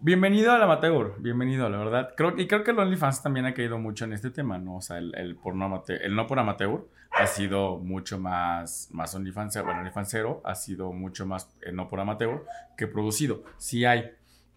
Bienvenido 0.00 0.52
al 0.52 0.62
amateur, 0.62 1.14
bienvenido, 1.18 1.68
la 1.68 1.78
verdad. 1.78 2.10
Creo, 2.16 2.38
y 2.38 2.46
creo 2.46 2.64
que 2.64 2.70
el 2.72 2.78
OnlyFans 2.78 3.22
también 3.22 3.46
ha 3.46 3.54
caído 3.54 3.78
mucho 3.78 4.06
en 4.06 4.14
este 4.14 4.30
tema, 4.30 4.58
¿no? 4.58 4.76
O 4.76 4.80
sea, 4.80 4.98
el, 4.98 5.14
el, 5.14 5.36
por 5.36 5.54
no 5.54 5.66
amateur, 5.66 6.02
el 6.02 6.14
no 6.14 6.26
por 6.26 6.38
amateur 6.38 6.86
ha 7.10 7.26
sido 7.26 7.78
mucho 7.78 8.18
más, 8.18 8.88
más 8.92 9.14
OnlyFans, 9.14 9.62
bueno, 9.62 9.80
OnlyFansero 9.80 10.40
ha 10.44 10.54
sido 10.54 10.92
mucho 10.92 11.26
más 11.26 11.50
el 11.62 11.76
no 11.76 11.88
por 11.88 12.00
amateur 12.00 12.44
que 12.76 12.86
producido. 12.86 13.44
Sí 13.56 13.84
hay, 13.84 14.10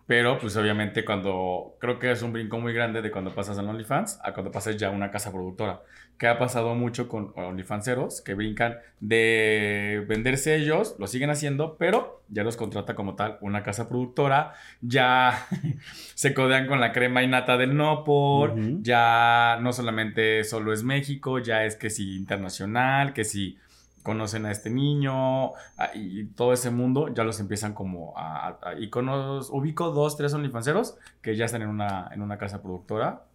pero 0.08 0.40
pues 0.40 0.56
obviamente 0.56 1.04
cuando, 1.04 1.76
creo 1.80 2.00
que 2.00 2.10
es 2.12 2.22
un 2.22 2.32
brinco 2.32 2.58
muy 2.60 2.72
grande 2.72 3.02
de 3.02 3.12
cuando 3.12 3.36
pasas 3.36 3.58
al 3.58 3.68
OnlyFans 3.68 4.20
a 4.24 4.34
cuando 4.34 4.54
pasas 4.54 4.78
ya 4.78 4.88
a 4.88 4.92
una 4.92 5.12
casa 5.12 5.32
productora. 5.32 5.82
Que 6.18 6.28
ha 6.28 6.40
pasado 6.40 6.74
mucho 6.74 7.10
con 7.10 7.34
OnlyFanseros 7.36 8.22
que 8.22 8.34
brincan 8.34 8.78
de 9.02 10.04
venderse 10.08 10.56
ellos, 10.56 10.96
lo 10.98 11.08
siguen 11.08 11.30
haciendo, 11.30 11.76
pero 11.78 12.24
ya 12.30 12.44
los 12.44 12.56
contrata 12.56 12.96
como 12.96 13.16
tal 13.16 13.38
una 13.42 13.64
casa 13.64 13.90
productora, 13.90 14.54
ya 14.82 15.46
se 16.16 16.34
codean 16.34 16.68
con 16.68 16.80
la 16.80 16.94
crema 16.94 17.22
y 17.22 17.28
nata 17.28 17.58
del 17.58 17.76
no 17.76 18.06
por, 18.06 18.56
ya 18.82 19.60
no 19.62 19.74
solamente 19.74 20.46
solo 20.46 20.72
es 20.72 20.84
México, 20.84 21.40
ya 21.40 21.66
es 21.66 21.76
que 21.76 21.90
si 21.90 22.16
internacional, 22.16 23.14
que 23.14 23.26
si 23.26 23.60
conocen 24.08 24.46
a 24.48 24.52
este 24.52 24.70
niño 24.72 25.52
y 25.94 26.26
todo 26.30 26.54
ese 26.54 26.72
mundo, 26.72 27.14
ya 27.14 27.24
los 27.24 27.40
empiezan 27.40 27.74
como 27.74 28.18
a, 28.18 28.48
a- 28.48 28.60
a- 28.70 28.74
y 28.80 28.90
conos- 28.90 29.50
ubico 29.52 29.92
dos, 29.92 30.18
tres 30.18 30.34
OnlyFanseros 30.34 30.96
que 31.22 31.36
ya 31.36 31.46
están 31.46 31.62
en 31.62 31.70
una, 31.70 32.10
en 32.12 32.22
una 32.22 32.38
casa 32.40 32.62
productora. 32.64 33.26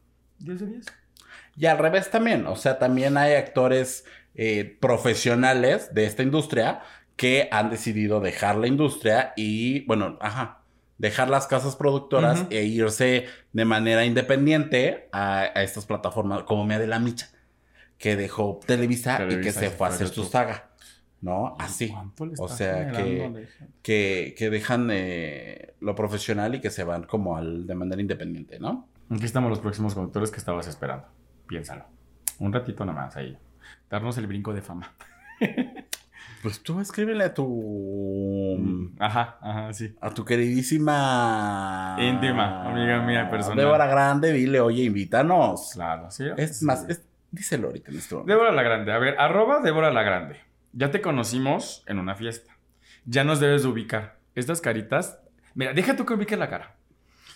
10 0.40 0.60
de 0.60 0.66
10. 0.66 0.86
Y 1.56 1.66
al 1.66 1.78
revés 1.78 2.10
también, 2.10 2.46
o 2.46 2.56
sea, 2.56 2.78
también 2.78 3.16
hay 3.16 3.34
actores 3.34 4.04
eh, 4.34 4.78
profesionales 4.80 5.92
de 5.94 6.06
esta 6.06 6.22
industria 6.22 6.80
que 7.16 7.48
han 7.52 7.68
decidido 7.70 8.20
dejar 8.20 8.56
la 8.56 8.66
industria 8.66 9.34
y, 9.36 9.84
bueno, 9.86 10.16
ajá, 10.20 10.62
dejar 10.98 11.28
las 11.28 11.46
casas 11.46 11.76
productoras 11.76 12.46
e 12.50 12.64
irse 12.64 13.26
de 13.52 13.64
manera 13.64 14.04
independiente 14.06 15.08
a, 15.12 15.40
a 15.54 15.62
estas 15.62 15.84
plataformas, 15.84 16.44
como 16.44 16.64
Mea 16.64 16.78
de 16.78 16.86
la 16.86 16.98
Micha, 16.98 17.28
que 18.02 18.16
dejó 18.16 18.58
Televisa, 18.66 19.24
y 19.30 19.40
que 19.40 19.52
se 19.52 19.70
fue 19.70 19.86
a 19.86 19.90
hacer 19.90 20.08
su 20.08 20.24
saga, 20.24 20.70
¿no? 21.20 21.54
Así. 21.60 21.88
¿Cuánto 21.88 22.26
le 22.26 22.32
O 22.36 22.48
sea, 22.48 22.90
que-? 22.90 23.46
Que, 23.80 24.34
que 24.36 24.50
dejan 24.50 24.88
eh, 24.90 25.74
lo 25.78 25.94
profesional 25.94 26.56
y 26.56 26.60
que 26.60 26.70
se 26.70 26.82
van 26.82 27.04
como 27.04 27.36
al, 27.36 27.64
de 27.64 27.76
manera 27.76 28.02
independiente, 28.02 28.58
¿no? 28.58 28.88
Aquí 29.08 29.24
estamos 29.24 29.50
los 29.50 29.60
próximos 29.60 29.94
conductores 29.94 30.32
que 30.32 30.38
estabas 30.38 30.66
esperando. 30.66 31.06
Piénsalo. 31.46 31.84
Un 32.40 32.52
ratito 32.52 32.84
nada 32.84 33.02
más 33.04 33.16
ahí. 33.16 33.38
Darnos 33.88 34.18
el 34.18 34.26
brinco 34.26 34.52
de 34.52 34.62
fama. 34.62 34.92
Pues 36.42 36.60
tú 36.60 36.80
escríbele 36.80 37.22
a 37.22 37.34
tu. 37.34 38.90
Ajá, 38.98 39.38
ajá, 39.40 39.72
sí. 39.72 39.94
A 40.00 40.10
tu 40.10 40.24
queridísima. 40.24 41.96
Íntima, 42.00 42.68
amiga 42.68 43.00
mía 43.02 43.30
personal. 43.30 43.58
Débora 43.58 43.86
Grande, 43.86 44.32
dile, 44.32 44.60
oye, 44.60 44.82
invítanos. 44.82 45.70
Claro, 45.74 46.10
sí. 46.10 46.24
Es 46.36 46.58
sí. 46.58 46.64
más, 46.64 46.84
es- 46.88 47.04
díselo 47.32 47.68
ahorita 47.68 47.90
en 47.90 47.96
este 47.98 48.14
momento. 48.14 48.32
Débora 48.32 48.52
la 48.52 48.62
Grande. 48.62 48.92
A 48.92 48.98
ver, 48.98 49.16
arroba 49.18 49.60
Débora 49.60 49.90
la 49.90 50.02
Grande. 50.02 50.40
Ya 50.72 50.90
te 50.90 51.00
conocimos 51.00 51.82
en 51.86 51.98
una 51.98 52.14
fiesta. 52.14 52.56
Ya 53.04 53.24
nos 53.24 53.40
debes 53.40 53.62
de 53.62 53.68
ubicar. 53.68 54.18
Estas 54.34 54.60
caritas. 54.60 55.18
Mira, 55.54 55.72
deja 55.72 55.96
tú 55.96 56.06
que 56.06 56.14
ubiques 56.14 56.38
la 56.38 56.48
cara. 56.48 56.76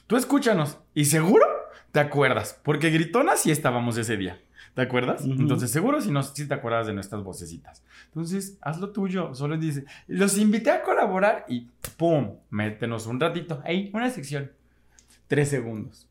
Tú 0.07 0.17
escúchanos 0.17 0.79
y 0.95 1.07
seguro 1.07 1.45
te 1.91 2.01
acuerdas. 2.01 2.61
Porque 2.63 2.91
gritonas 2.91 3.41
sí 3.41 3.51
estábamos 3.51 3.99
ese 3.99 4.17
día. 4.17 4.41
¿Te 4.75 4.83
acuerdas? 4.83 5.23
Ujú. 5.23 5.33
Entonces, 5.33 5.71
seguro 5.71 6.01
si 6.03 6.11
no, 6.11 6.23
sí 6.23 6.47
te 6.47 6.55
acuerdas 6.55 6.87
de 6.87 6.93
nuestras 6.93 7.23
vocecitas. 7.23 7.83
Entonces, 8.09 8.59
haz 8.61 8.79
lo 8.79 8.91
tuyo. 8.91 9.35
Solo 9.35 9.57
dice, 9.57 9.87
los 10.07 10.37
invité 10.37 10.71
a 10.71 10.83
colaborar 10.83 11.47
y 11.49 11.69
¡pum! 11.97 12.37
Métenos 12.51 13.07
un 13.07 13.19
ratito. 13.19 13.63
Ahí, 13.65 13.91
una 13.95 14.11
sección. 14.11 14.53
Tres 15.29 15.49
segundos. 15.49 16.06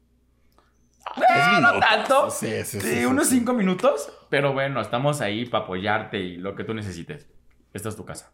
No 1.61 1.79
tanto. 1.79 2.29
Sí, 2.29 2.47
sí, 2.63 2.79
sí. 2.79 2.95
Sí, 2.99 3.05
unos 3.05 3.27
cinco 3.29 3.53
minutos, 3.53 4.11
pero 4.29 4.53
bueno, 4.53 4.81
estamos 4.81 5.21
ahí 5.21 5.45
para 5.45 5.63
apoyarte 5.65 6.19
y 6.19 6.37
lo 6.37 6.55
que 6.55 6.63
tú 6.63 6.73
necesites. 6.73 7.27
Esta 7.73 7.89
es 7.89 7.95
tu 7.95 8.05
casa. 8.05 8.31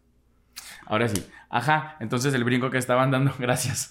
Ahora 0.86 1.08
sí, 1.08 1.24
ajá, 1.48 1.96
entonces 2.00 2.34
el 2.34 2.44
brinco 2.44 2.70
que 2.70 2.78
estaban 2.78 3.10
dando, 3.10 3.32
gracias, 3.38 3.90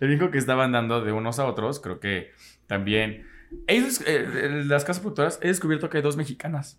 el 0.00 0.08
brinco 0.08 0.30
que 0.30 0.38
estaban 0.38 0.70
dando 0.72 1.02
de 1.02 1.12
unos 1.12 1.38
a 1.38 1.46
otros, 1.46 1.80
creo 1.80 1.98
que 1.98 2.32
también, 2.66 3.26
ellos, 3.66 4.02
eh, 4.06 4.62
las 4.66 4.84
casas 4.84 5.00
productoras, 5.00 5.38
he 5.42 5.48
descubierto 5.48 5.88
que 5.88 5.98
hay 5.98 6.02
dos 6.02 6.16
mexicanas. 6.16 6.78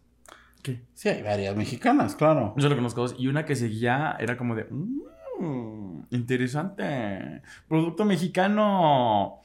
¿Qué? 0.62 0.82
Sí, 0.94 1.10
hay 1.10 1.24
varias 1.24 1.56
mexicanas, 1.56 2.16
claro. 2.16 2.54
Yo 2.58 2.70
lo 2.70 2.76
conozco 2.76 3.02
dos, 3.02 3.16
y 3.18 3.28
una 3.28 3.46
que 3.46 3.56
seguía 3.56 4.16
era 4.20 4.38
como 4.38 4.54
de, 4.56 4.66
"Mm, 4.70 6.02
interesante, 6.12 7.42
producto 7.68 8.06
mexicano. 8.06 9.42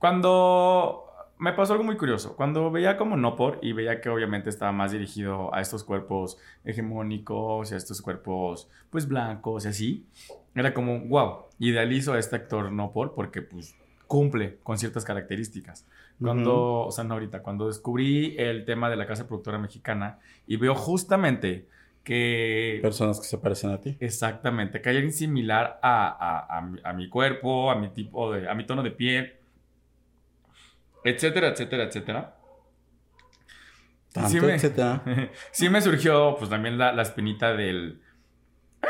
Cuando 0.00 1.04
me 1.38 1.52
pasó 1.52 1.74
algo 1.74 1.84
muy 1.84 1.98
curioso, 1.98 2.36
cuando 2.36 2.70
veía 2.70 2.96
como 2.96 3.16
no 3.18 3.36
por 3.36 3.58
y 3.62 3.74
veía 3.74 4.00
que 4.00 4.08
obviamente 4.08 4.48
estaba 4.50 4.72
más 4.72 4.92
dirigido 4.92 5.54
a 5.54 5.60
estos 5.60 5.84
cuerpos 5.84 6.38
hegemónicos 6.64 7.70
y 7.70 7.74
a 7.74 7.78
estos 7.78 8.02
cuerpos 8.02 8.70
pues 8.90 9.06
blancos 9.08 9.66
y 9.66 9.68
así, 9.68 10.06
era 10.54 10.74
como, 10.74 11.00
wow, 11.00 11.48
idealizo 11.58 12.14
a 12.14 12.18
este 12.18 12.36
actor 12.36 12.72
no 12.72 12.92
por 12.92 13.14
porque 13.14 13.42
pues 13.42 13.76
cumple 14.06 14.58
con 14.64 14.78
ciertas 14.78 15.04
características. 15.04 15.86
Cuando, 16.22 16.86
o 16.86 16.90
sea, 16.92 17.04
no 17.04 17.14
ahorita, 17.14 17.42
cuando 17.42 17.68
descubrí 17.68 18.36
el 18.38 18.64
tema 18.64 18.90
de 18.90 18.96
la 18.96 19.06
casa 19.06 19.26
productora 19.28 19.58
mexicana 19.58 20.18
y 20.46 20.56
veo 20.56 20.74
justamente 20.74 21.68
que 22.04 22.80
Personas 22.82 23.20
que 23.20 23.26
se 23.26 23.38
parecen 23.38 23.70
a 23.70 23.80
ti. 23.80 23.96
Exactamente, 24.00 24.80
que 24.82 24.88
hay 24.90 24.96
alguien 24.96 25.12
similar 25.14 25.78
a, 25.82 26.08
a- 26.08 26.58
a 26.58 26.90
a 26.90 26.92
mi 26.94 27.08
cuerpo, 27.08 27.70
a 27.70 27.76
mi 27.76 27.90
tipo 27.90 28.32
de, 28.32 28.48
a 28.48 28.54
mi 28.54 28.64
tono 28.66 28.82
de 28.82 28.90
piel, 28.90 29.34
etcétera, 31.04 31.48
etcétera, 31.48 31.84
etcétera. 31.84 32.36
Tanto, 34.12 34.30
Sí 34.30 34.40
me- 34.40 34.54
etcétera. 34.54 35.02
sí 35.52 35.68
me 35.68 35.80
surgió 35.80 36.36
pues 36.38 36.50
también 36.50 36.78
la, 36.78 36.92
la 36.92 37.02
espinita 37.02 37.52
del... 37.54 38.02
"Ah", 38.82 38.88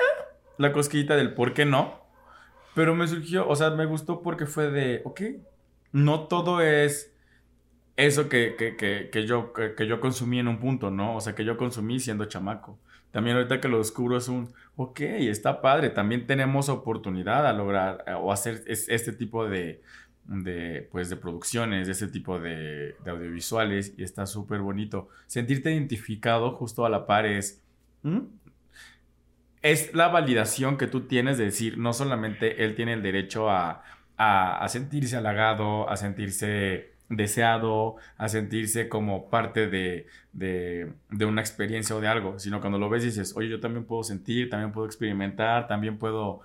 La 0.57 0.73
cosquillita 0.73 1.17
del 1.17 1.35
por 1.35 1.53
qué 1.55 1.65
no. 1.67 2.01
Pero 2.75 2.95
me 2.95 3.07
surgió, 3.09 3.49
o 3.49 3.57
sea, 3.57 3.71
me 3.71 3.85
gustó 3.85 4.23
porque 4.23 4.47
fue 4.47 4.71
de, 4.71 5.03
ok, 5.05 5.21
no 5.93 6.29
todo 6.29 6.61
es 6.61 7.15
eso 7.97 8.29
que, 8.29 8.55
que, 8.57 8.77
que, 8.77 9.11
que 9.11 9.27
yo, 9.27 9.53
que, 9.53 9.87
yo 9.87 10.01
consumí 10.01 10.39
en 10.39 10.49
un 10.49 10.61
punto, 10.61 10.91
¿no? 10.91 11.17
O 11.17 11.21
sea, 11.21 11.35
que 11.35 11.45
yo 11.45 11.57
consumí 11.57 11.99
siendo 11.99 12.25
chamaco. 12.27 12.79
También 13.11 13.37
ahorita 13.37 13.61
que 13.61 13.67
lo 13.69 13.79
descubro 13.79 14.17
es 14.17 14.29
un, 14.29 14.55
ok, 14.77 15.01
está 15.01 15.61
padre, 15.61 15.91
también 15.91 16.27
tenemos 16.29 16.69
oportunidad 16.69 17.45
a 17.47 17.53
lograr 17.53 18.05
eh, 18.07 18.13
o 18.15 18.33
hacer 18.33 18.63
es- 18.69 18.89
este 18.89 19.13
tipo 19.13 19.47
de, 19.49 19.83
de, 20.25 20.89
pues, 20.91 21.11
de 21.11 21.17
producciones, 21.17 21.87
de 21.87 21.93
este 21.93 22.09
tipo 22.09 22.39
de, 22.39 22.97
audiovisuales 23.07 23.95
y 23.97 24.05
está 24.05 24.27
súper 24.27 24.61
bonito. 24.61 25.09
Sentirte 25.27 25.73
identificado 25.73 26.53
justo 26.53 26.85
a 26.85 26.91
la 26.91 27.07
par 27.07 27.27
es... 27.27 27.63
¿Mm? 28.03 28.21
Es 29.63 29.93
la 29.93 30.09
validación 30.09 30.79
que 30.79 30.87
tú 30.87 31.03
tienes 31.03 31.37
de 31.37 31.45
decir, 31.45 31.77
no 31.77 31.93
solamente 31.93 32.65
él 32.65 32.75
tiene 32.75 32.95
el 32.95 33.03
derecho 33.03 33.51
a, 33.51 33.83
a, 34.17 34.65
a 34.65 34.69
sentirse 34.69 35.19
halagado, 35.19 35.91
a 35.91 35.99
sentirse 35.99 36.95
deseado, 37.11 37.97
a 38.17 38.29
sentirse 38.29 38.89
como 38.89 39.29
parte 39.29 39.69
de, 39.69 40.07
de, 40.33 40.93
de 41.11 41.25
una 41.27 41.41
experiencia 41.41 41.95
o 41.95 42.01
de 42.01 42.07
algo, 42.07 42.39
sino 42.39 42.61
cuando 42.61 42.79
lo 42.79 42.89
ves 42.89 43.03
dices, 43.03 43.37
oye, 43.37 43.49
yo 43.49 43.61
también 43.61 43.85
puedo 43.85 44.05
sentir, 44.05 44.49
también 44.49 44.73
puedo 44.73 44.87
experimentar, 44.87 45.67
también 45.67 45.99
puedo 45.99 46.41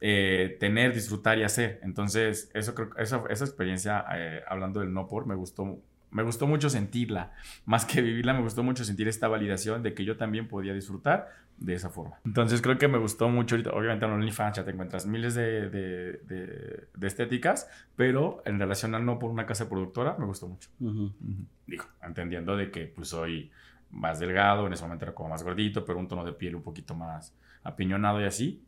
eh, 0.00 0.56
tener, 0.60 0.94
disfrutar 0.94 1.38
y 1.38 1.42
hacer. 1.44 1.80
Entonces, 1.82 2.50
eso 2.54 2.74
creo, 2.74 2.90
esa, 2.96 3.22
esa 3.30 3.44
experiencia, 3.44 4.04
eh, 4.14 4.42
hablando 4.48 4.80
del 4.80 4.92
no 4.92 5.06
por, 5.08 5.26
me 5.26 5.34
gustó, 5.34 5.78
me 6.10 6.22
gustó 6.22 6.46
mucho 6.46 6.70
sentirla, 6.70 7.32
más 7.66 7.84
que 7.84 8.00
vivirla, 8.02 8.32
me 8.34 8.42
gustó 8.42 8.62
mucho 8.62 8.84
sentir 8.84 9.08
esta 9.08 9.28
validación 9.28 9.82
de 9.82 9.94
que 9.94 10.04
yo 10.04 10.16
también 10.16 10.48
podía 10.48 10.72
disfrutar 10.74 11.28
de 11.58 11.74
esa 11.74 11.90
forma. 11.90 12.18
Entonces 12.24 12.62
creo 12.62 12.78
que 12.78 12.88
me 12.88 12.96
gustó 12.96 13.28
mucho 13.28 13.54
obviamente 13.74 14.06
en 14.06 14.12
OnlyFans 14.12 14.56
ya 14.56 14.64
te 14.64 14.70
encuentras 14.70 15.04
miles 15.06 15.34
de, 15.34 15.68
de, 15.68 16.12
de- 16.24 16.88
de 16.94 17.06
estéticas, 17.06 17.68
pero 17.96 18.42
en 18.46 18.58
relación 18.58 18.94
al 18.94 19.04
no 19.04 19.18
por 19.18 19.30
una 19.30 19.44
casa 19.44 19.68
productora 19.68 20.16
me 20.18 20.24
gustó 20.24 20.48
mucho. 20.48 20.70
Ujú. 20.80 21.02
Ujú. 21.20 21.46
Digo, 21.66 21.84
entendiendo 22.02 22.56
de 22.56 22.70
que 22.70 22.86
pues 22.86 23.08
soy 23.08 23.50
más 23.90 24.18
delgado, 24.20 24.66
en 24.66 24.72
ese 24.72 24.84
momento 24.84 25.04
era 25.04 25.14
como 25.14 25.28
más 25.28 25.42
gordito, 25.42 25.84
pero 25.84 25.98
un 25.98 26.08
tono 26.08 26.24
de 26.24 26.32
piel 26.32 26.56
un 26.56 26.62
poquito 26.62 26.94
más 26.94 27.34
apiñonado 27.62 28.22
y 28.22 28.24
así. 28.24 28.64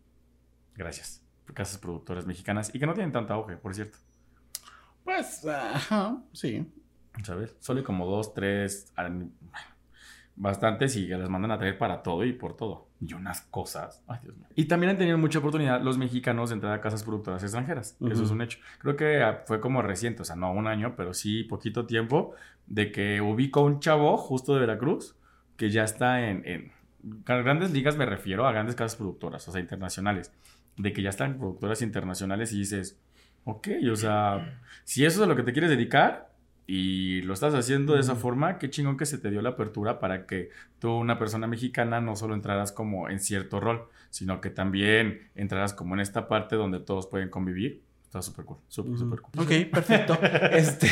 Gracias. 0.75 1.22
Casas 1.55 1.79
productoras 1.79 2.27
mexicanas 2.27 2.75
y 2.75 2.79
que 2.79 2.87
no 2.87 2.95
tienen 2.95 3.13
tanta 3.13 3.35
auge, 3.35 3.57
por 3.57 3.75
cierto. 3.75 3.99
Pues, 5.05 5.45
ajá, 5.47 6.23
sí. 6.33 6.71
¿Sabes? 7.25 7.57
Solo 7.61 7.81
hay 7.81 7.85
como 7.85 8.07
dos, 8.07 8.33
tres, 8.33 8.93
bastantes 10.35 10.97
y 10.97 11.09
que 11.09 11.17
las 11.17 11.29
mandan 11.29 11.51
a 11.51 11.59
traer 11.59 11.77
para 11.77 12.03
todo 12.03 12.25
y 12.25 12.33
por 12.33 12.57
todo. 12.57 12.89
Y 13.01 13.13
unas 13.15 13.43
cosas. 13.43 14.03
Ay, 14.07 14.21
Dios 14.23 14.37
mío. 14.37 14.47
Y 14.55 14.65
también 14.65 14.91
han 14.91 14.99
tenido 14.99 15.19
mucha 15.19 15.41
oportunidad 15.41 15.83
los 15.83 15.99
mexicanos 15.99 16.51
de 16.51 16.55
entrar 16.55 16.73
a 16.73 16.81
casas 16.81 17.03
productoras 17.03 17.43
extranjeras. 17.43 17.97
Eso 18.01 18.07
Ujú. 18.15 18.23
es 18.23 18.31
un 18.31 18.43
hecho. 18.43 18.59
Creo 18.79 18.97
que 18.97 19.23
ah, 19.23 19.43
fue 19.47 19.61
como 19.61 19.83
reciente, 19.83 20.23
o 20.23 20.25
sea, 20.25 20.37
no 20.37 20.53
un 20.53 20.67
año, 20.67 20.95
pero 20.97 21.13
sí 21.13 21.45
poquito 21.45 21.85
tiempo, 21.87 22.35
de 22.67 22.93
que 22.93 23.21
ubico 23.21 23.61
a 23.61 23.65
un 23.65 23.81
chavo 23.81 24.17
justo 24.17 24.55
de 24.55 24.61
Veracruz 24.61 25.17
que 25.57 25.71
ya 25.71 25.85
está 25.85 26.29
en, 26.29 26.43
en 26.47 26.73
grandes 27.25 27.73
ligas, 27.73 27.97
me 27.97 28.07
refiero 28.07 28.47
a 28.47 28.53
grandes 28.53 28.75
casas 28.75 28.97
productoras, 28.97 29.47
o 29.49 29.53
sea, 29.53 29.61
internacionales. 29.61 30.33
De 30.77 30.93
que 30.93 31.03
ya 31.03 31.11
están 31.11 31.39
productoras 31.39 31.83
internacionales 31.83 32.53
y 32.53 32.59
dices, 32.59 32.99
ok, 33.45 33.69
o 33.91 33.97
sea, 33.97 34.61
si 34.85 35.05
eso 35.05 35.21
es 35.21 35.25
a 35.25 35.29
lo 35.29 35.37
que 35.37 35.43
te 35.43 35.53
quieres 35.53 35.71
dedicar 35.71 36.33
y 36.67 37.23
lo 37.23 37.35
estás 37.35 37.55
haciendo 37.55 37.95
de 37.95 38.01
esa 38.01 38.15
forma, 38.15 38.59
qué 38.59 38.71
chingón 38.71 38.97
que 38.97 39.07
se 39.07 39.19
te 39.19 39.31
dio 39.31 39.43
la 39.43 39.51
apertura 39.51 39.99
para 39.99 40.27
que 40.27 40.51
tú, 40.79 40.93
una 40.93 41.19
persona 41.19 41.47
mexicana, 41.47 42.01
no 42.01 42.17
solo 42.17 42.35
entraras 42.35 42.73
como 42.73 43.09
en 43.09 43.21
cierto 43.21 43.61
rol, 43.61 43.89
sino 44.11 44.41
que 44.41 44.51
también 44.51 45.31
entraras 45.35 45.75
como 45.75 45.95
en 45.95 46.01
esta 46.01 46.29
parte 46.29 46.57
donde 46.57 46.81
todos 46.81 47.07
pueden 47.07 47.31
convivir. 47.31 47.83
Está 48.05 48.21
súper 48.21 48.45
cool, 48.45 48.59
súper, 48.69 48.99
súper 48.99 49.21
cool. 49.23 49.43
Ok, 49.43 49.71
perfecto. 49.73 50.19
este, 50.53 50.89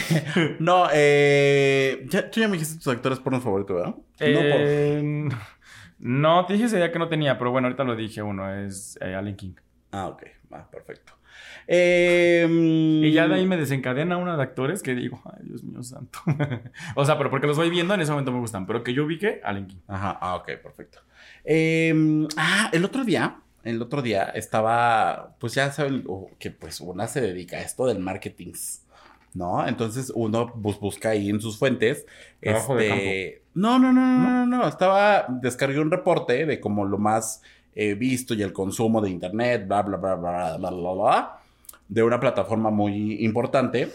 no, 0.58 0.86
eh, 0.92 2.06
ya, 2.08 2.30
tú 2.30 2.40
ya 2.40 2.48
me 2.48 2.54
dijiste 2.54 2.82
tus 2.82 2.88
actores 2.88 3.18
porno 3.18 3.40
favoritos, 3.40 3.76
¿verdad? 3.76 3.94
Eh, 4.18 5.28
no, 5.98 6.46
te 6.46 6.54
dije 6.54 6.64
ese 6.64 6.78
día 6.78 6.90
que 6.90 6.98
no 6.98 7.08
tenía, 7.08 7.38
pero 7.38 7.50
bueno, 7.50 7.68
ahorita 7.68 7.84
lo 7.84 7.94
dije 7.94 8.22
uno, 8.22 8.52
es 8.52 8.98
eh, 9.02 9.14
Allen 9.14 9.36
King. 9.36 9.52
Ah, 9.92 10.08
ok, 10.08 10.22
ah, 10.52 10.68
perfecto. 10.70 11.12
Eh, 11.66 12.46
Y 12.50 13.12
ya 13.12 13.28
de 13.28 13.34
ahí 13.36 13.46
me 13.46 13.56
desencadena 13.56 14.16
una 14.16 14.36
de 14.36 14.42
actores 14.42 14.82
que 14.82 14.94
digo, 14.94 15.20
ay, 15.24 15.40
Dios 15.44 15.62
mío 15.62 15.82
santo. 15.82 16.18
o 16.96 17.04
sea, 17.04 17.16
pero 17.18 17.30
porque 17.30 17.46
los 17.46 17.56
voy 17.56 17.70
viendo, 17.70 17.94
en 17.94 18.00
ese 18.00 18.10
momento 18.10 18.32
me 18.32 18.40
gustan, 18.40 18.66
pero 18.66 18.82
que 18.82 18.92
yo 18.92 19.04
ubique, 19.04 19.40
King. 19.66 19.78
Ajá, 19.88 20.18
ah, 20.20 20.36
ok, 20.36 20.46
perfecto. 20.62 21.00
Eh, 21.44 22.26
ah, 22.36 22.70
el 22.72 22.84
otro 22.84 23.04
día, 23.04 23.36
el 23.62 23.80
otro 23.80 24.02
día 24.02 24.24
estaba, 24.24 25.36
pues 25.38 25.54
ya 25.54 25.70
saben 25.70 26.04
que 26.38 26.50
pues 26.50 26.80
una 26.80 27.06
se 27.06 27.20
dedica 27.20 27.56
a 27.58 27.60
esto 27.62 27.86
del 27.86 28.00
marketing, 28.00 28.52
¿no? 29.34 29.66
Entonces 29.66 30.12
uno 30.14 30.48
bus- 30.54 30.80
busca 30.80 31.10
ahí 31.10 31.30
en 31.30 31.40
sus 31.40 31.58
fuentes. 31.58 32.06
Trabajo 32.40 32.74
de 32.76 32.88
este, 32.88 33.42
no, 33.54 33.78
no, 33.78 33.92
no, 33.92 34.00
no, 34.18 34.46
no, 34.46 34.58
no, 34.58 34.68
estaba, 34.68 35.26
descargué 35.40 35.78
un 35.78 35.90
reporte 35.90 36.46
de 36.46 36.60
como 36.60 36.84
lo 36.84 36.98
más 36.98 37.42
eh, 37.74 37.94
visto 37.94 38.34
y 38.34 38.42
el 38.42 38.52
consumo 38.52 39.00
de 39.00 39.10
internet, 39.10 39.66
bla, 39.66 39.82
bla, 39.82 39.96
bla, 39.96 40.14
bla, 40.16 40.56
bla, 40.56 40.70
bla, 40.70 40.92
bla, 40.92 41.40
de 41.88 42.02
una 42.02 42.18
plataforma 42.18 42.70
muy 42.70 43.24
importante. 43.24 43.92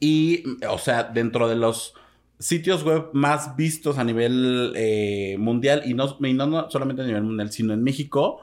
Y, 0.00 0.44
o 0.68 0.78
sea, 0.78 1.04
dentro 1.04 1.48
de 1.48 1.56
los 1.56 1.94
sitios 2.38 2.84
web 2.84 3.10
más 3.12 3.56
vistos 3.56 3.98
a 3.98 4.04
nivel 4.04 4.72
eh, 4.76 5.36
mundial, 5.38 5.82
y 5.84 5.94
no, 5.94 6.16
y 6.20 6.32
no, 6.34 6.70
solamente 6.70 7.02
a 7.02 7.06
nivel 7.06 7.24
mundial, 7.24 7.50
sino 7.52 7.74
en 7.74 7.82
México, 7.82 8.40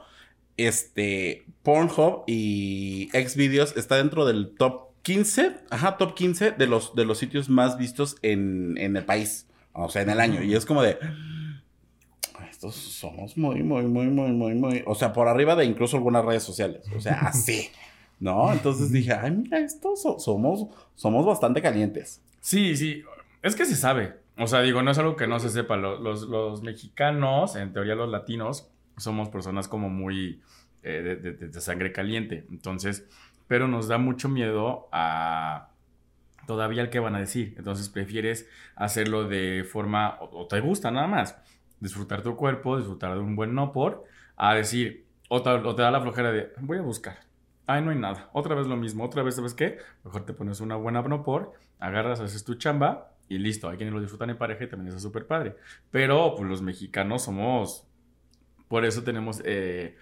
este, 0.56 1.46
Pornhub 1.62 2.24
y 2.26 3.08
Xvideos 3.12 3.76
está 3.76 3.96
dentro 3.96 4.26
del 4.26 4.54
top 4.56 4.86
15, 5.02 5.56
ajá, 5.70 5.96
top 5.96 6.14
15 6.14 6.52
de 6.52 6.66
los, 6.66 6.94
de 6.94 7.04
los 7.04 7.18
sitios 7.18 7.48
más 7.48 7.78
vistos 7.78 8.16
en, 8.22 8.76
en 8.78 8.96
el 8.96 9.04
país, 9.04 9.46
o 9.72 9.88
sea, 9.88 10.02
en 10.02 10.10
el 10.10 10.20
año. 10.20 10.42
Y 10.42 10.54
es 10.54 10.66
como 10.66 10.82
de... 10.82 10.98
somos 12.74 13.36
muy, 13.36 13.62
muy, 13.62 13.84
muy, 13.84 14.06
muy, 14.06 14.30
muy, 14.32 14.54
muy. 14.54 14.82
O 14.86 14.94
sea, 14.94 15.12
por 15.12 15.28
arriba 15.28 15.54
de 15.56 15.64
incluso 15.64 15.96
algunas 15.96 16.24
redes 16.24 16.42
sociales. 16.42 16.82
O 16.96 17.00
sea, 17.00 17.20
así. 17.28 17.68
¿No? 18.18 18.50
Entonces 18.52 18.90
dije, 18.90 19.12
ay, 19.12 19.30
mira, 19.30 19.58
estos 19.58 20.00
so- 20.02 20.18
somos, 20.18 20.66
somos 20.94 21.26
bastante 21.26 21.60
calientes. 21.60 22.22
Sí, 22.40 22.74
sí. 22.76 23.02
Es 23.42 23.54
que 23.54 23.66
se 23.66 23.76
sabe. 23.76 24.14
O 24.38 24.46
sea, 24.46 24.62
digo, 24.62 24.82
no 24.82 24.90
es 24.90 24.98
algo 24.98 25.16
que 25.16 25.26
no 25.26 25.38
se 25.38 25.50
sepa. 25.50 25.76
Lo- 25.76 25.98
Los, 26.00 26.22
los 26.22 26.62
mexicanos, 26.62 27.56
en 27.56 27.72
teoría 27.72 27.94
los 27.94 28.08
latinos, 28.10 28.68
somos 28.96 29.28
personas 29.28 29.68
como 29.68 29.90
muy 29.90 30.40
eh, 30.82 31.02
de, 31.02 31.16
de- 31.16 31.32
de- 31.32 31.48
de 31.48 31.60
sangre 31.60 31.92
caliente. 31.92 32.46
Entonces, 32.50 33.04
pero 33.48 33.68
nos 33.68 33.88
da 33.88 33.98
mucho 33.98 34.28
miedo 34.28 34.88
a 34.92 35.68
todavía 36.46 36.80
el 36.82 36.90
que 36.90 37.00
van 37.00 37.16
a 37.16 37.20
decir. 37.20 37.54
Entonces 37.58 37.88
prefieres 37.88 38.46
hacerlo 38.76 39.24
de 39.28 39.64
forma, 39.70 40.16
o, 40.20 40.42
o 40.42 40.46
te 40.46 40.60
gusta 40.60 40.90
nada 40.90 41.06
más, 41.08 41.36
disfrutar 41.80 42.22
tu 42.22 42.36
cuerpo, 42.36 42.76
disfrutar 42.76 43.14
de 43.14 43.20
un 43.20 43.36
buen 43.36 43.54
no 43.54 43.72
por, 43.72 44.04
a 44.36 44.54
decir, 44.54 45.06
o 45.28 45.42
te, 45.42 45.50
da 45.82 45.90
la 45.90 46.00
flojera 46.00 46.32
de, 46.32 46.52
voy 46.60 46.78
a 46.78 46.82
buscar. 46.82 47.18
Ay, 47.66 47.82
no 47.82 47.90
hay 47.90 47.98
nada. 47.98 48.30
Otra 48.32 48.54
vez 48.54 48.66
lo 48.66 48.76
mismo. 48.76 49.04
Otra 49.04 49.22
vez, 49.22 49.34
¿sabes 49.34 49.54
qué? 49.54 49.78
Mejor 50.04 50.24
te 50.24 50.32
pones 50.32 50.60
una 50.60 50.76
buena 50.76 51.02
no 51.02 51.24
por, 51.24 51.54
agarras, 51.80 52.20
haces 52.20 52.44
tu 52.44 52.54
chamba 52.54 53.12
y 53.28 53.38
listo. 53.38 53.68
Hay 53.68 53.76
quienes 53.76 53.92
lo 53.92 54.00
disfrutan 54.00 54.30
en 54.30 54.38
pareja 54.38 54.64
y 54.64 54.68
también 54.68 54.94
es 54.94 55.02
súper 55.02 55.26
padre. 55.26 55.56
Pero, 55.90 56.34
pues 56.36 56.48
los 56.48 56.62
mexicanos 56.62 57.24
somos, 57.24 57.88
por 58.68 58.84
eso 58.84 59.02
tenemos 59.02 59.42
eh, 59.44 59.96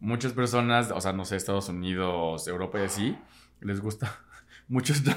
muchas 0.00 0.32
personas, 0.32 0.90
o 0.90 1.00
sea, 1.00 1.12
no 1.12 1.24
sé, 1.24 1.36
Estados 1.36 1.68
Unidos, 1.68 2.48
Europa 2.48 2.80
y 2.80 2.84
así, 2.84 3.18
les 3.60 3.80
gusta 3.80 4.20
mucho 4.68 4.92
estar, 4.92 5.16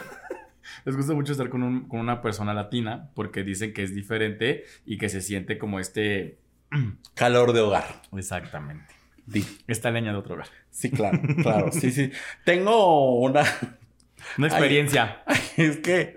les 0.85 0.95
gusta 0.95 1.13
mucho 1.13 1.31
estar 1.31 1.49
con, 1.49 1.63
un- 1.63 1.87
con 1.87 1.99
una 1.99 2.21
persona 2.21 2.53
latina 2.53 3.09
porque 3.15 3.43
dicen 3.43 3.73
que 3.73 3.83
es 3.83 3.93
diferente 3.95 4.63
y 4.85 4.97
que 4.97 5.09
se 5.09 5.21
siente 5.21 5.57
como 5.57 5.79
este... 5.79 6.37
Calor 7.15 7.53
de 7.53 7.59
hogar. 7.61 8.01
Exactamente. 8.15 8.85
Di. 9.25 9.45
Esta 9.67 9.91
leña 9.91 10.11
de 10.11 10.17
otro 10.17 10.35
hogar. 10.35 10.47
Sí, 10.69 10.89
claro, 10.89 11.19
claro. 11.41 11.71
Sí, 11.71 11.91
sí. 11.91 12.11
Tengo 12.45 13.19
una. 13.19 13.43
Una 14.37 14.47
experiencia. 14.47 15.23
Es 15.57 15.77
que, 15.77 16.13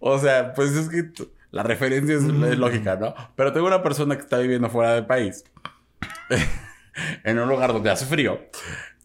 o 0.00 0.18
sea, 0.18 0.52
pues 0.54 0.70
es 0.72 0.88
que 0.88 1.10
la 1.50 1.62
referencia 1.62 2.16
es, 2.16 2.22
es 2.24 2.58
lógica, 2.58 2.96
¿no? 2.96 3.14
Pero 3.36 3.52
tengo 3.52 3.66
una 3.66 3.82
persona 3.82 4.16
que 4.16 4.22
está 4.22 4.38
viviendo 4.38 4.68
fuera 4.70 4.94
del 4.94 5.04
país, 5.06 5.44
en 7.24 7.38
un 7.38 7.48
lugar 7.48 7.72
donde 7.72 7.90
hace 7.90 8.06
frío, 8.06 8.40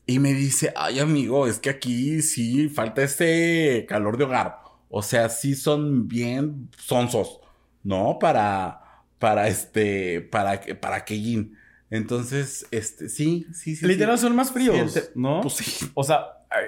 y 0.05 0.19
me 0.19 0.33
dice, 0.33 0.73
ay 0.75 0.99
amigo, 0.99 1.47
es 1.47 1.59
que 1.59 1.69
aquí 1.69 2.21
sí 2.21 2.69
falta 2.69 3.03
ese 3.03 3.85
calor 3.87 4.17
de 4.17 4.23
hogar. 4.25 4.59
O 4.89 5.01
sea, 5.01 5.29
sí 5.29 5.55
son 5.55 6.07
bien 6.07 6.69
sonsos, 6.77 7.39
¿no? 7.83 8.17
Para, 8.19 8.81
para 9.19 9.47
este, 9.47 10.21
para, 10.21 10.61
para 10.79 11.03
Keijin. 11.05 11.57
Entonces, 11.89 12.67
este, 12.71 13.09
sí, 13.09 13.47
sí, 13.53 13.75
sí. 13.75 13.85
Literal 13.85 14.17
sí. 14.17 14.23
son 14.23 14.35
más 14.35 14.51
fríos, 14.51 14.93
Sí, 14.93 14.99
¿no? 15.15 15.41
Pues 15.41 15.55
sí. 15.55 15.89
O 15.93 16.03
sea, 16.03 16.25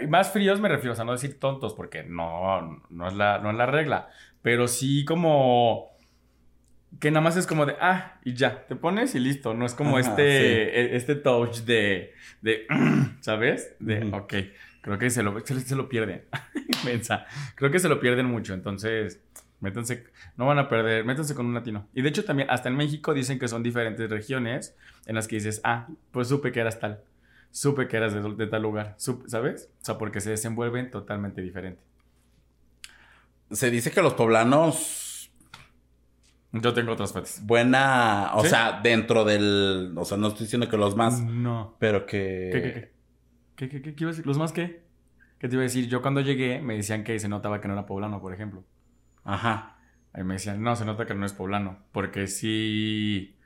más 0.07 0.31
fríos 0.31 0.59
me 0.59 0.69
refiero, 0.69 0.93
o 0.93 0.95
sea, 0.95 1.05
no 1.05 1.11
decir 1.11 1.39
tontos, 1.39 1.73
porque 1.73 2.03
no, 2.03 2.81
no 2.89 3.07
es 3.07 3.13
la, 3.13 3.39
no 3.39 3.51
es 3.51 3.55
la 3.55 3.65
regla. 3.65 4.09
Pero 4.41 4.67
sí 4.67 5.03
como 5.05 5.89
que 6.99 7.11
nada 7.11 7.21
más 7.21 7.37
es 7.37 7.45
como 7.45 7.65
de, 7.65 7.75
ah, 7.79 8.19
y 8.25 8.33
ya, 8.33 8.65
te 8.67 8.75
pones 8.75 9.13
y 9.15 9.19
listo. 9.19 9.53
No 9.53 9.65
es 9.65 9.73
como 9.73 9.97
Ajá, 9.97 10.09
este, 10.09 10.79
e- 10.79 10.95
este 10.95 11.15
touch 11.15 11.59
de, 11.59 12.13
de, 12.41 12.65
¿sabes? 13.21 13.75
De, 13.79 14.09
ok, 14.11 14.33
creo 14.97 14.99
que 14.99 15.09
se 15.09 15.23
lo, 15.23 15.39
se, 15.45 15.59
se 15.59 15.75
lo 15.75 15.87
pierden. 15.89 16.25
Creo 17.55 17.71
que 17.71 17.79
se 17.79 17.89
lo 17.89 17.99
pierden 17.99 18.25
mucho, 18.25 18.53
entonces, 18.53 19.19
métanse, 19.59 20.05
no 20.37 20.45
van 20.45 20.59
a 20.59 20.69
perder, 20.69 21.03
métanse 21.03 21.35
con 21.35 21.45
un 21.45 21.53
latino. 21.53 21.87
Y 21.93 22.01
de 22.01 22.09
hecho 22.09 22.23
también, 22.23 22.49
hasta 22.49 22.69
en 22.69 22.77
México 22.77 23.13
dicen 23.13 23.37
que 23.37 23.47
son 23.49 23.63
diferentes 23.63 24.09
regiones 24.09 24.75
en 25.05 25.15
las 25.15 25.27
que 25.27 25.35
dices, 25.35 25.59
ah, 25.65 25.87
pues 26.11 26.29
supe 26.29 26.51
que 26.51 26.59
eras 26.61 26.79
tal 26.79 27.01
supe 27.51 27.87
que 27.87 27.97
eras 27.97 28.13
de, 28.13 28.21
de 28.35 28.45
tal 28.47 28.61
lugar, 28.61 28.95
supe- 28.99 29.27
¿sabes? 29.27 29.69
O 29.81 29.85
sea, 29.85 29.97
porque 29.97 30.21
se 30.21 30.29
desenvuelven 30.29 30.91
totalmente 30.91 31.41
diferente. 31.41 31.81
Se 33.51 33.71
dice 33.71 33.89
que 33.91 34.03
los 34.03 34.13
poblanos 34.13 35.31
Yo 36.51 36.73
tengo 36.75 36.91
otras 36.93 37.11
fuentes. 37.11 37.41
buena, 37.43 38.31
o 38.35 38.43
¿Sí? 38.43 38.49
sea, 38.49 38.79
dentro 38.83 39.25
del, 39.25 39.93
o 39.97 40.05
sea, 40.05 40.15
no 40.17 40.27
estoy 40.27 40.45
diciendo 40.45 40.69
que 40.69 40.77
los 40.77 40.95
más, 40.95 41.21
No. 41.23 41.75
pero 41.79 42.05
que... 42.05 42.49
¿Qué, 42.53 42.61
qué, 42.61 42.73
qué? 42.73 42.91
¿Qué, 43.59 43.67
qué, 43.67 43.81
qué, 43.81 43.93
qué 43.93 44.05
iba 44.05 44.11
a 44.11 44.13
decir? 44.13 44.25
¿Los 44.25 44.37
más 44.37 44.53
qué? 44.53 44.85
¿Qué 45.37 45.49
te 45.49 45.55
iba 45.55 45.61
a 45.61 45.63
decir? 45.63 45.89
Yo 45.89 46.01
cuando 46.01 46.21
llegué 46.21 46.61
me 46.61 46.77
decían 46.77 47.03
que 47.03 47.19
se 47.19 47.27
notaba 47.27 47.59
que 47.59 47.67
no 47.67 47.73
era 47.73 47.85
poblano, 47.85 48.21
por 48.21 48.33
ejemplo. 48.33 48.63
Ajá. 49.25 49.75
Ahí 50.13 50.23
me 50.23 50.35
decían, 50.35 50.63
no, 50.63 50.77
se 50.77 50.85
nota 50.85 51.05
que 51.05 51.13
no 51.13 51.25
es 51.25 51.33
poblano. 51.33 51.77
Porque 51.91 52.27
sí... 52.27 53.37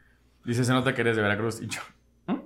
Dice, 0.46 0.66
se 0.66 0.72
nota 0.72 0.94
que 0.94 1.02
eres 1.02 1.16
de 1.16 1.24
Veracruz. 1.24 1.64
Y 1.64 1.68
yo, 1.68 1.82
¿Mm? 2.28 2.42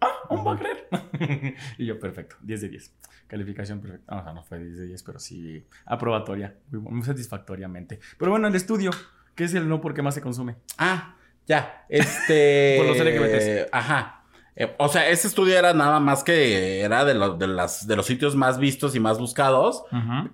Ah, 0.00 0.12
¿cómo 0.28 0.44
va 0.44 0.54
a 0.54 0.58
creer? 0.58 1.56
y 1.76 1.84
yo, 1.84 2.00
perfecto, 2.00 2.36
10 2.40 2.62
de 2.62 2.68
10. 2.70 2.94
Calificación 3.26 3.82
perfecta. 3.82 4.14
No, 4.14 4.22
o 4.22 4.24
sea, 4.24 4.32
no 4.32 4.42
fue 4.42 4.58
10 4.58 4.78
de 4.78 4.86
10, 4.86 5.02
pero 5.02 5.18
sí 5.18 5.66
aprobatoria. 5.84 6.56
Muy, 6.70 6.80
muy 6.90 7.02
satisfactoriamente. 7.02 8.00
Pero 8.18 8.30
bueno, 8.30 8.48
el 8.48 8.54
estudio, 8.54 8.92
¿qué 9.34 9.44
es 9.44 9.52
el 9.52 9.68
no 9.68 9.82
porque 9.82 10.00
más 10.00 10.14
se 10.14 10.22
consume? 10.22 10.56
Ah, 10.78 11.18
ya. 11.46 11.84
Este. 11.90 12.76
Por 12.78 12.86
los 12.86 12.98
LGBTs. 12.98 13.68
Ajá. 13.72 14.22
Eh, 14.56 14.74
o 14.78 14.88
sea, 14.88 15.08
ese 15.10 15.28
estudio 15.28 15.58
era 15.58 15.74
nada 15.74 16.00
más 16.00 16.24
que 16.24 16.80
era 16.80 17.04
de, 17.04 17.14
los 17.14 17.38
de, 17.38 17.46
las, 17.46 17.86
de 17.86 17.94
los 17.94 18.06
sitios 18.06 18.34
más 18.34 18.58
vistos 18.58 18.96
y 18.96 19.00
más 19.00 19.18
buscados. 19.18 19.84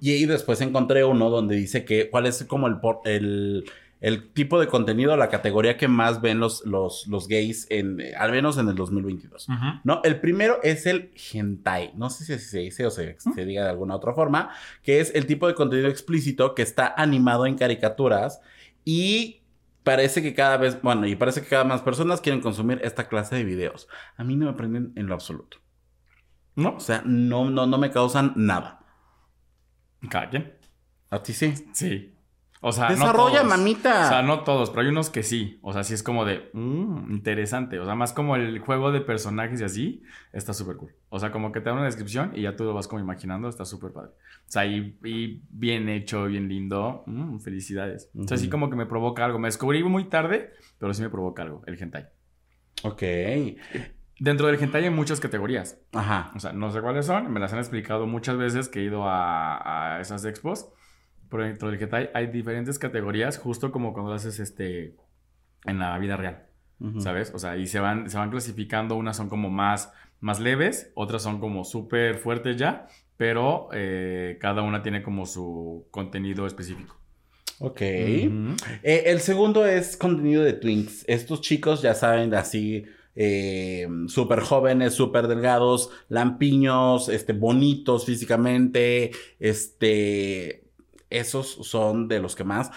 Y 0.00 0.12
ahí 0.12 0.26
después 0.26 0.60
encontré 0.60 1.04
uno 1.04 1.28
donde 1.28 1.56
dice 1.56 1.84
que 1.84 2.08
cuál 2.08 2.26
es 2.26 2.44
como 2.44 2.68
el, 2.68 2.78
el, 3.04 3.64
el 4.00 4.32
tipo 4.32 4.60
de 4.60 4.68
contenido, 4.68 5.16
la 5.16 5.28
categoría 5.28 5.76
que 5.76 5.88
más 5.88 6.20
ven 6.20 6.38
los, 6.38 6.64
los, 6.64 7.06
los 7.08 7.26
gays, 7.26 7.66
en, 7.68 8.00
eh, 8.00 8.14
al 8.16 8.30
menos 8.30 8.58
en 8.58 8.68
el 8.68 8.76
2022. 8.76 9.48
Ujú. 9.48 9.64
¿no? 9.82 10.00
El 10.04 10.20
primero 10.20 10.60
es 10.62 10.86
el 10.86 11.10
hentai. 11.32 11.92
No 11.96 12.08
sé 12.08 12.24
si 12.24 12.38
se 12.38 12.60
dice 12.60 12.86
o 12.86 12.90
se, 12.90 13.16
se 13.18 13.44
diga 13.44 13.64
de 13.64 13.70
alguna 13.70 13.96
otra 13.96 14.14
forma, 14.14 14.50
que 14.84 15.00
es 15.00 15.12
el 15.16 15.26
tipo 15.26 15.48
de 15.48 15.54
contenido 15.54 15.88
explícito 15.88 16.54
que 16.54 16.62
está 16.62 16.94
animado 16.96 17.44
en 17.46 17.56
caricaturas 17.56 18.40
y 18.84 19.41
parece 19.82 20.22
que 20.22 20.34
cada 20.34 20.56
vez, 20.56 20.80
bueno, 20.82 21.06
y 21.06 21.16
parece 21.16 21.42
que 21.42 21.48
cada 21.48 21.64
más 21.64 21.82
personas 21.82 22.20
quieren 22.20 22.40
consumir 22.40 22.80
esta 22.82 23.08
clase 23.08 23.36
de 23.36 23.44
videos. 23.44 23.88
A 24.16 24.24
mí 24.24 24.36
no 24.36 24.46
me 24.46 24.52
prenden 24.54 24.92
en 24.96 25.06
lo 25.06 25.14
absoluto. 25.14 25.58
¿No? 26.54 26.76
O 26.76 26.80
sea, 26.80 27.02
no, 27.04 27.48
no, 27.50 27.66
no 27.66 27.78
me 27.78 27.90
causan 27.90 28.32
nada. 28.36 28.84
Cada 30.10 30.28
quien. 30.28 30.58
A 31.10 31.22
ti 31.22 31.32
sí. 31.32 31.54
Sí. 31.72 32.11
O 32.64 32.70
sea, 32.70 32.88
Desarrolla, 32.88 33.42
no 33.42 33.48
todos. 33.48 33.58
mamita. 33.58 34.06
O 34.06 34.08
sea, 34.08 34.22
no 34.22 34.40
todos, 34.44 34.70
pero 34.70 34.82
hay 34.82 34.88
unos 34.88 35.10
que 35.10 35.24
sí. 35.24 35.58
O 35.62 35.72
sea, 35.72 35.82
sí 35.82 35.94
es 35.94 36.02
como 36.04 36.24
de, 36.24 36.48
mm, 36.52 37.10
interesante. 37.10 37.80
O 37.80 37.84
sea, 37.84 37.96
más 37.96 38.12
como 38.12 38.36
el 38.36 38.60
juego 38.60 38.92
de 38.92 39.00
personajes 39.00 39.60
y 39.60 39.64
así, 39.64 40.02
está 40.32 40.54
súper 40.54 40.76
cool. 40.76 40.92
O 41.08 41.18
sea, 41.18 41.32
como 41.32 41.50
que 41.50 41.60
te 41.60 41.70
da 41.70 41.74
una 41.74 41.84
descripción 41.84 42.30
y 42.36 42.42
ya 42.42 42.54
tú 42.54 42.62
lo 42.62 42.72
vas 42.72 42.86
como 42.86 43.00
imaginando, 43.02 43.48
está 43.48 43.64
súper 43.64 43.90
padre. 43.92 44.10
O 44.12 44.50
sea, 44.52 44.64
y, 44.64 44.96
y 45.04 45.42
bien 45.50 45.88
hecho, 45.88 46.26
bien 46.26 46.48
lindo. 46.48 47.02
Mm, 47.06 47.40
felicidades. 47.40 48.10
O 48.16 48.28
sea, 48.28 48.36
sí 48.36 48.48
como 48.48 48.70
que 48.70 48.76
me 48.76 48.86
provoca 48.86 49.24
algo. 49.24 49.40
Me 49.40 49.48
descubrí 49.48 49.82
muy 49.82 50.04
tarde, 50.04 50.52
pero 50.78 50.94
sí 50.94 51.02
me 51.02 51.10
provoca 51.10 51.42
algo, 51.42 51.62
el 51.66 51.82
hentai. 51.82 52.06
Ok. 52.84 53.02
Dentro 54.20 54.46
del 54.46 54.62
hentai 54.62 54.84
hay 54.84 54.90
muchas 54.90 55.18
categorías. 55.18 55.80
Ajá. 55.92 56.30
O 56.36 56.38
sea, 56.38 56.52
no 56.52 56.70
sé 56.70 56.80
cuáles 56.80 57.06
son, 57.06 57.32
me 57.32 57.40
las 57.40 57.52
han 57.52 57.58
explicado 57.58 58.06
muchas 58.06 58.36
veces 58.36 58.68
que 58.68 58.78
he 58.78 58.84
ido 58.84 59.08
a, 59.08 59.96
a 59.96 60.00
esas 60.00 60.24
expos. 60.24 60.68
Pero 61.32 61.44
dentro 61.44 61.70
del 61.70 61.82
hentai 61.82 62.10
hay 62.14 62.26
diferentes 62.28 62.78
categorías, 62.78 63.38
justo 63.38 63.72
como 63.72 63.94
cuando 63.94 64.10
lo 64.10 64.16
haces 64.16 64.38
este, 64.38 64.94
en 65.64 65.78
la 65.78 65.98
vida 65.98 66.16
real. 66.16 66.46
¿sabes? 66.98 67.30
O 67.32 67.38
sea, 67.38 67.56
y 67.56 67.66
se 67.68 67.78
van, 67.78 68.10
se 68.10 68.18
van 68.18 68.30
clasificando, 68.30 68.96
unas 68.96 69.16
son 69.16 69.28
como 69.28 69.50
más, 69.50 69.92
más 70.20 70.40
leves, 70.40 70.90
otras 70.94 71.22
son 71.22 71.38
como 71.38 71.64
súper 71.64 72.18
fuertes 72.18 72.56
ya, 72.56 72.88
pero 73.16 73.68
eh, 73.72 74.36
cada 74.40 74.62
una 74.62 74.82
tiene 74.82 75.02
como 75.02 75.24
su 75.26 75.86
contenido 75.90 76.46
específico. 76.46 76.96
Ok. 77.60 77.80
Eh, 77.80 78.50
el 78.82 79.20
segundo 79.20 79.64
es 79.64 79.96
contenido 79.96 80.42
de 80.42 80.54
Twinks. 80.54 81.04
Estos 81.06 81.40
chicos, 81.40 81.82
ya 81.82 81.94
saben, 81.94 82.34
así, 82.34 82.84
eh, 83.14 83.86
súper 84.08 84.40
jóvenes, 84.40 84.94
súper 84.94 85.28
delgados, 85.28 85.90
lampiños, 86.08 87.08
este, 87.08 87.32
bonitos 87.32 88.06
físicamente, 88.06 89.12
este, 89.38 90.64
esos 91.18 91.46
son 91.66 92.08
de 92.08 92.20
los 92.20 92.34
que 92.36 92.44
más. 92.44 92.70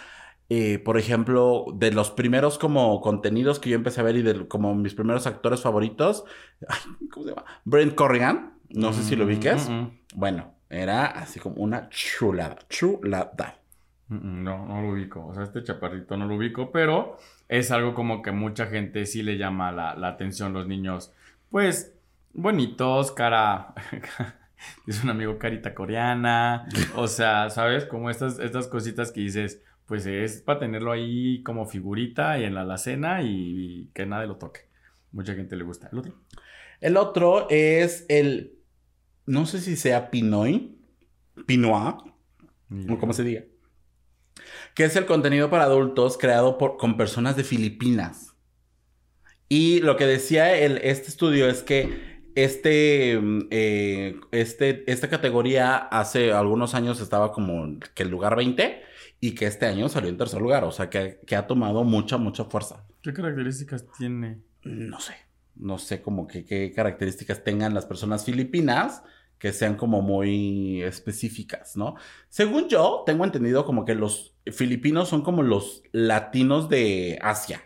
Eh, 0.49 0.77
por 0.77 0.99
ejemplo, 0.99 1.65
de 1.73 1.91
los 1.91 2.11
primeros 2.11 2.59
como 2.59 3.01
contenidos 3.01 3.59
que 3.59 3.71
yo 3.71 3.75
empecé 3.75 4.01
a 4.01 4.03
ver 4.03 4.15
y 4.17 4.21
de 4.21 4.47
como 4.47 4.75
mis 4.75 4.93
primeros 4.93 5.25
actores 5.25 5.61
favoritos, 5.61 6.23
ay, 6.69 7.07
¿cómo 7.11 7.25
se 7.25 7.31
llama? 7.31 7.45
Brent 7.63 7.95
Corrigan, 7.95 8.59
no 8.69 8.93
sé 8.93 9.01
si 9.03 9.15
lo 9.15 9.25
ubiques. 9.25 9.67
Mm, 9.69 9.73
mm, 9.73 9.99
Bueno, 10.15 10.53
era 10.69 11.05
así 11.07 11.39
como 11.39 11.55
una 11.55 11.89
chulada, 11.89 12.57
chulada. 12.69 13.59
mm, 14.09 14.15
mm, 14.15 14.43
No, 14.43 14.65
no 14.67 14.81
lo 14.83 14.89
ubico. 14.89 15.25
O 15.25 15.33
sea, 15.33 15.43
este 15.43 15.63
chaparrito 15.63 16.15
no 16.15 16.27
lo 16.27 16.35
ubico, 16.35 16.71
pero 16.71 17.17
es 17.47 17.71
algo 17.71 17.95
como 17.95 18.21
que 18.21 18.31
mucha 18.31 18.67
gente 18.67 19.05
sí 19.07 19.23
le 19.23 19.37
llama 19.37 19.71
la, 19.71 19.95
la 19.95 20.09
atención. 20.09 20.53
Los 20.53 20.67
niños, 20.67 21.11
pues, 21.49 21.95
bonitos, 22.33 23.11
cara. 23.13 23.73
Dice 24.85 25.01
un 25.03 25.09
amigo 25.09 25.37
carita 25.37 25.73
coreana. 25.73 26.67
O 26.95 27.07
sea, 27.07 27.49
¿sabes? 27.49 27.85
Como 27.85 28.09
estas, 28.09 28.39
estas 28.39 28.67
cositas 28.67 29.11
que 29.11 29.21
dices, 29.21 29.61
pues 29.85 30.05
es 30.05 30.41
para 30.41 30.59
tenerlo 30.59 30.91
ahí 30.91 31.43
como 31.43 31.65
figurita 31.65 32.39
y 32.39 32.43
en 32.43 32.53
la 32.55 32.61
alacena 32.61 33.21
y, 33.21 33.27
y 33.27 33.85
que 33.93 34.05
nadie 34.05 34.27
lo 34.27 34.37
toque. 34.37 34.61
Mucha 35.11 35.33
gente 35.33 35.55
le 35.55 35.63
gusta. 35.63 35.89
El 35.91 35.99
otro. 35.99 36.13
El 36.81 36.97
otro 36.97 37.47
es 37.49 38.05
el, 38.09 38.59
no 39.25 39.45
sé 39.45 39.59
si 39.59 39.75
sea 39.75 40.11
Pinoy, 40.11 40.77
Pinois, 41.45 41.95
o 42.89 42.97
como 42.99 43.13
se 43.13 43.23
diga, 43.23 43.43
que 44.73 44.83
es 44.83 44.95
el 44.95 45.05
contenido 45.05 45.49
para 45.49 45.63
adultos 45.63 46.17
creado 46.17 46.57
por, 46.57 46.77
con 46.77 46.97
personas 46.97 47.35
de 47.35 47.43
Filipinas. 47.43 48.35
Y 49.47 49.79
lo 49.81 49.95
que 49.95 50.05
decía 50.05 50.57
el, 50.57 50.77
este 50.79 51.07
estudio 51.07 51.47
es 51.47 51.63
que 51.63 52.14
este, 52.35 53.19
mm, 53.19 53.47
eh, 53.49 54.19
este, 54.31 54.89
esta 54.91 55.09
categoría 55.09 55.77
hace 55.77 56.31
algunos 56.31 56.75
años 56.75 57.01
estaba 57.01 57.31
como 57.31 57.79
que 57.93 58.03
el 58.03 58.09
lugar 58.09 58.35
20 58.35 58.81
y 59.19 59.33
que 59.33 59.47
este 59.47 59.65
año 59.65 59.89
salió 59.89 60.09
en 60.09 60.17
tercer 60.17 60.41
lugar, 60.41 60.63
o 60.65 60.71
sea 60.71 60.89
que, 60.89 61.19
que 61.25 61.35
ha 61.35 61.47
tomado 61.47 61.83
mucha, 61.83 62.17
mucha 62.17 62.45
fuerza. 62.45 62.85
¿Qué 63.01 63.13
características 63.13 63.85
tiene? 63.97 64.39
No 64.63 64.99
sé, 64.99 65.15
no 65.55 65.77
sé 65.77 66.01
como 66.01 66.27
que 66.27 66.45
qué 66.45 66.71
características 66.71 67.43
tengan 67.43 67.73
las 67.73 67.85
personas 67.85 68.25
filipinas 68.25 69.03
que 69.39 69.53
sean 69.53 69.75
como 69.75 70.01
muy 70.01 70.81
específicas, 70.83 71.75
¿no? 71.75 71.95
Según 72.29 72.67
yo, 72.67 73.03
tengo 73.05 73.25
entendido 73.25 73.65
como 73.65 73.85
que 73.85 73.95
los 73.95 74.35
filipinos 74.51 75.09
son 75.09 75.21
como 75.21 75.43
los 75.43 75.83
latinos 75.91 76.69
de 76.69 77.19
Asia. 77.21 77.61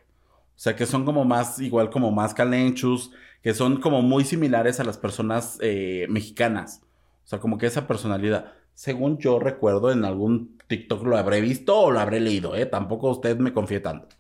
O 0.56 0.62
sea, 0.62 0.76
que 0.76 0.86
son 0.86 1.06
como 1.06 1.24
más, 1.26 1.60
igual 1.60 1.90
como 1.90 2.12
más 2.12 2.34
calenchus, 2.34 3.12
que 3.42 3.54
son 3.54 3.80
como 3.80 4.02
muy 4.02 4.24
similares 4.26 4.80
a 4.80 4.84
las 4.84 4.98
personas 4.98 5.58
eh, 5.62 6.06
mexicanas. 6.10 6.82
O 7.24 7.28
sea, 7.28 7.40
como 7.40 7.58
que 7.58 7.66
esa 7.68 7.88
personalidad. 7.88 8.54
Según 8.74 9.18
yo 9.18 9.40
recuerdo, 9.40 9.92
en 9.92 10.06
algún 10.06 10.58
TikTok 10.68 11.04
lo 11.06 11.18
habré 11.18 11.42
visto 11.42 11.78
o 11.80 11.92
lo 11.92 12.00
habré 12.00 12.20
leído, 12.20 12.56
¿eh? 12.56 12.66
Tampoco 12.66 13.10
usted 13.10 13.38
me 13.38 13.54
confíe 13.54 13.80
tanto. 13.82 14.16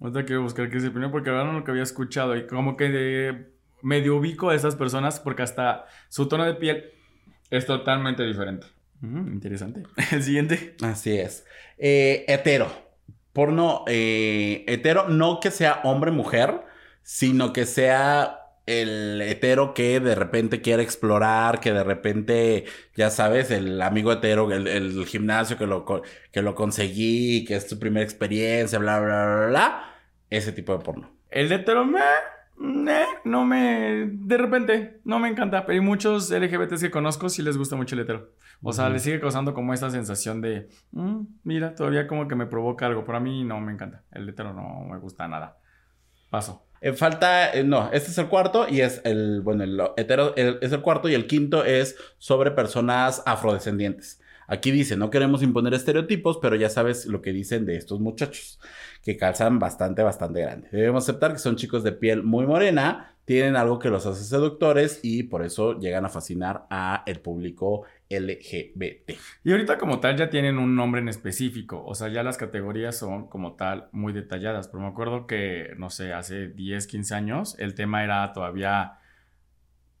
Ahorita 0.00 0.24
quiero 0.24 0.42
buscar 0.42 0.68
qué 0.68 0.76
es 0.76 0.84
el 0.84 0.90
primero 0.90 1.10
porque 1.12 1.30
ahora 1.30 1.44
no 1.44 1.52
lo 1.52 1.64
que 1.64 1.70
había 1.70 1.82
escuchado 1.82 2.36
y 2.36 2.46
como 2.46 2.76
que 2.76 2.88
de- 2.90 3.46
medio 3.82 4.16
ubico 4.16 4.50
a 4.50 4.54
esas 4.54 4.74
personas 4.74 5.20
porque 5.20 5.42
hasta 5.42 5.84
su 6.08 6.28
tono 6.28 6.44
de 6.44 6.54
piel 6.54 6.84
es 7.50 7.64
totalmente 7.66 8.22
diferente. 8.24 8.66
Mm, 9.00 9.32
interesante. 9.34 9.82
El 10.12 10.22
siguiente. 10.22 10.74
Así 10.82 11.16
es. 11.18 11.46
Eh, 11.78 12.24
hetero. 12.28 12.68
Porno 13.32 13.84
eh, 13.86 14.64
hetero, 14.66 15.08
no 15.08 15.40
que 15.40 15.50
sea 15.50 15.80
hombre-mujer, 15.84 16.62
sino 17.08 17.52
que 17.52 17.66
sea 17.66 18.40
el 18.66 19.22
hetero 19.22 19.74
que 19.74 20.00
de 20.00 20.16
repente 20.16 20.60
quiere 20.60 20.82
explorar, 20.82 21.60
que 21.60 21.72
de 21.72 21.84
repente, 21.84 22.64
ya 22.96 23.10
sabes, 23.10 23.52
el 23.52 23.80
amigo 23.80 24.10
hetero, 24.10 24.50
el, 24.50 24.66
el 24.66 25.06
gimnasio 25.06 25.56
que 25.56 25.68
lo, 25.68 25.84
co- 25.84 26.02
que 26.32 26.42
lo 26.42 26.56
conseguí, 26.56 27.44
que 27.44 27.54
es 27.54 27.68
tu 27.68 27.78
primera 27.78 28.02
experiencia, 28.04 28.80
bla, 28.80 28.98
bla, 28.98 29.24
bla, 29.36 29.46
bla. 29.46 29.84
Ese 30.30 30.50
tipo 30.50 30.76
de 30.76 30.82
porno. 30.82 31.12
El 31.30 31.48
de 31.48 31.54
hetero, 31.54 31.84
meh, 31.84 32.00
meh, 32.56 33.04
no 33.24 33.44
me... 33.44 34.08
De 34.10 34.36
repente, 34.36 35.00
no 35.04 35.20
me 35.20 35.28
encanta. 35.28 35.64
Pero 35.64 35.74
hay 35.74 35.86
muchos 35.86 36.32
LGBTs 36.32 36.80
que 36.80 36.90
conozco 36.90 37.28
sí 37.28 37.42
les 37.42 37.56
gusta 37.56 37.76
mucho 37.76 37.94
el 37.94 38.00
hetero. 38.00 38.32
O 38.62 38.72
sea, 38.72 38.86
Ujú. 38.86 38.94
les 38.94 39.02
sigue 39.02 39.20
causando 39.20 39.54
como 39.54 39.74
esta 39.74 39.90
sensación 39.90 40.40
de... 40.40 40.68
"Mm, 40.90 41.20
mira, 41.44 41.76
todavía 41.76 42.08
como 42.08 42.26
que 42.26 42.34
me 42.34 42.46
provoca 42.46 42.86
algo. 42.86 43.04
Pero 43.04 43.18
a 43.18 43.20
mí 43.20 43.44
no 43.44 43.60
me 43.60 43.70
encanta. 43.70 44.02
El 44.10 44.28
hetero 44.28 44.52
no 44.52 44.80
me 44.90 44.98
gusta 44.98 45.28
nada. 45.28 45.58
Paso. 46.30 46.65
Eh, 46.80 46.92
falta, 46.92 47.52
eh, 47.52 47.64
no, 47.64 47.90
este 47.92 48.10
es 48.10 48.18
el 48.18 48.28
cuarto 48.28 48.66
y 48.68 48.80
es 48.82 49.00
el, 49.04 49.40
bueno, 49.40 49.64
el 49.64 49.80
hetero 49.96 50.34
el- 50.36 50.58
es 50.60 50.72
el 50.72 50.82
cuarto 50.82 51.08
y 51.08 51.14
el 51.14 51.26
quinto 51.26 51.64
es 51.64 51.96
sobre 52.18 52.50
personas 52.50 53.22
afrodescendientes. 53.26 54.20
Aquí 54.48 54.70
dice, 54.70 54.96
no 54.96 55.10
queremos 55.10 55.42
imponer 55.42 55.74
estereotipos, 55.74 56.38
pero 56.40 56.54
ya 56.54 56.68
sabes 56.70 57.06
lo 57.06 57.20
que 57.20 57.32
dicen 57.32 57.66
de 57.66 57.76
estos 57.76 57.98
muchachos, 58.00 58.60
que 59.02 59.16
calzan 59.16 59.58
bastante, 59.58 60.02
bastante 60.02 60.40
grande. 60.40 60.68
Debemos 60.70 61.04
aceptar 61.04 61.32
que 61.32 61.38
son 61.40 61.56
chicos 61.56 61.82
de 61.82 61.92
piel 61.92 62.22
muy 62.22 62.46
morena, 62.46 63.15
tienen 63.26 63.56
algo 63.56 63.78
que 63.78 63.90
los 63.90 64.06
hace 64.06 64.24
seductores 64.24 65.00
y 65.02 65.24
por 65.24 65.44
eso 65.44 65.78
llegan 65.78 66.06
a 66.06 66.08
fascinar 66.08 66.66
a 66.70 67.02
el 67.06 67.20
público 67.20 67.82
LGBT. 68.08 69.18
Y 69.42 69.50
ahorita 69.50 69.78
como 69.78 69.98
tal 69.98 70.16
ya 70.16 70.30
tienen 70.30 70.58
un 70.58 70.76
nombre 70.76 71.00
en 71.00 71.08
específico, 71.08 71.84
o 71.84 71.94
sea, 71.94 72.08
ya 72.08 72.22
las 72.22 72.38
categorías 72.38 72.96
son 72.96 73.26
como 73.26 73.54
tal 73.54 73.88
muy 73.90 74.12
detalladas, 74.12 74.68
pero 74.68 74.82
me 74.82 74.88
acuerdo 74.88 75.26
que, 75.26 75.74
no 75.76 75.90
sé, 75.90 76.12
hace 76.12 76.48
10, 76.48 76.86
15 76.86 77.14
años 77.14 77.56
el 77.58 77.74
tema 77.74 78.04
era 78.04 78.32
todavía 78.32 79.00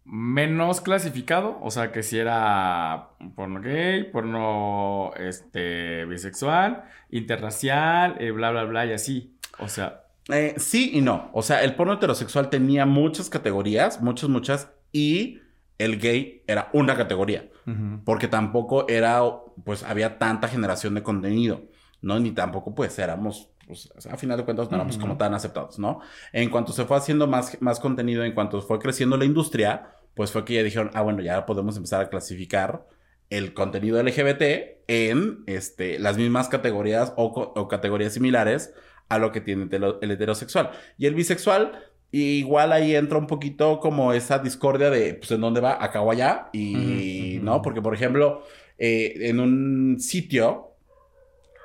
menos 0.04 0.80
clasificado, 0.80 1.58
o 1.60 1.72
sea, 1.72 1.90
que 1.90 2.04
si 2.04 2.18
era 2.18 3.08
porno 3.34 3.60
gay, 3.60 4.04
porno 4.04 5.10
este, 5.16 6.04
bisexual, 6.04 6.84
interracial, 7.10 8.16
eh, 8.20 8.30
bla, 8.30 8.52
bla, 8.52 8.64
bla, 8.64 8.86
y 8.86 8.92
así, 8.92 9.36
o 9.58 9.66
sea, 9.66 10.05
Eh, 10.28 10.54
sí 10.58 10.90
y 10.94 11.00
no. 11.02 11.30
O 11.32 11.42
sea, 11.42 11.62
el 11.62 11.74
porno 11.76 11.92
heterosexual 11.94 12.50
tenía 12.50 12.84
muchas 12.86 13.30
categorías, 13.30 14.00
muchas, 14.02 14.28
muchas, 14.28 14.70
y 14.92 15.40
el 15.78 15.98
gay 16.00 16.42
era 16.46 16.70
una 16.72 16.96
categoría. 16.96 17.48
ujú. 17.66 18.00
porque 18.04 18.28
tampoco 18.28 18.88
era, 18.88 19.20
pues 19.64 19.82
había 19.82 20.18
tanta 20.18 20.46
generación 20.48 20.94
de 20.94 21.02
contenido, 21.02 21.62
¿no? 22.00 22.18
Ni 22.20 22.30
tampoco 22.30 22.74
pues 22.76 22.96
éramos, 22.98 23.50
pues, 23.66 23.90
a 24.10 24.16
final 24.16 24.36
de 24.38 24.44
cuentas 24.44 24.70
no 24.70 24.76
éramos 24.76 24.94
Ujú. 24.96 25.02
como 25.02 25.16
tan 25.16 25.34
aceptados, 25.34 25.78
¿no? 25.78 26.00
En 26.32 26.48
cuanto 26.50 26.72
se 26.72 26.84
fue 26.84 26.96
haciendo 26.96 27.26
más, 27.26 27.60
más 27.60 27.80
contenido, 27.80 28.22
en 28.24 28.32
cuanto 28.34 28.62
fue 28.62 28.78
creciendo 28.78 29.16
la 29.16 29.24
industria, 29.24 29.90
pues 30.14 30.30
fue 30.30 30.44
que 30.44 30.54
ya 30.54 30.62
dijeron, 30.62 30.90
ah, 30.94 31.02
bueno, 31.02 31.22
ya 31.22 31.44
podemos 31.44 31.76
empezar 31.76 32.00
a 32.02 32.08
clasificar 32.08 32.86
el 33.30 33.52
contenido 33.52 34.00
LGBT 34.00 34.42
en 34.86 35.42
este, 35.46 35.98
las 35.98 36.16
mismas 36.16 36.48
categorías 36.48 37.12
o, 37.16 37.24
o 37.26 37.66
categorías 37.68 38.14
similares 38.14 38.72
a 39.08 39.18
lo 39.18 39.32
que 39.32 39.40
tiene 39.40 39.62
el 39.64 39.68
hetero- 39.70 39.98
el 40.02 40.10
heterosexual. 40.10 40.70
Y 40.98 41.06
el 41.06 41.14
bisexual, 41.14 41.84
igual 42.10 42.72
ahí 42.72 42.94
entra 42.96 43.18
un 43.18 43.26
poquito 43.26 43.78
como 43.80 44.12
esa 44.12 44.38
discordia 44.38 44.90
de, 44.90 45.14
pues, 45.14 45.30
¿en 45.30 45.40
dónde 45.40 45.60
va? 45.60 45.82
Acá 45.82 46.00
o 46.02 46.10
allá. 46.10 46.48
Y. 46.52 47.38
¿no? 47.42 47.62
Porque, 47.62 47.82
por 47.82 47.94
ejemplo, 47.94 48.42
eh, 48.78 49.14
en 49.28 49.40
un 49.40 49.98
sitio 50.00 50.72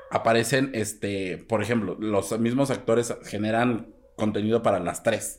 aparecen, 0.09 0.71
este, 0.73 1.37
por 1.37 1.61
ejemplo, 1.61 1.95
los 1.99 2.37
mismos 2.39 2.69
actores 2.69 3.15
generan 3.23 3.93
contenido 4.15 4.61
para 4.61 4.79
las 4.79 5.03
tres. 5.03 5.37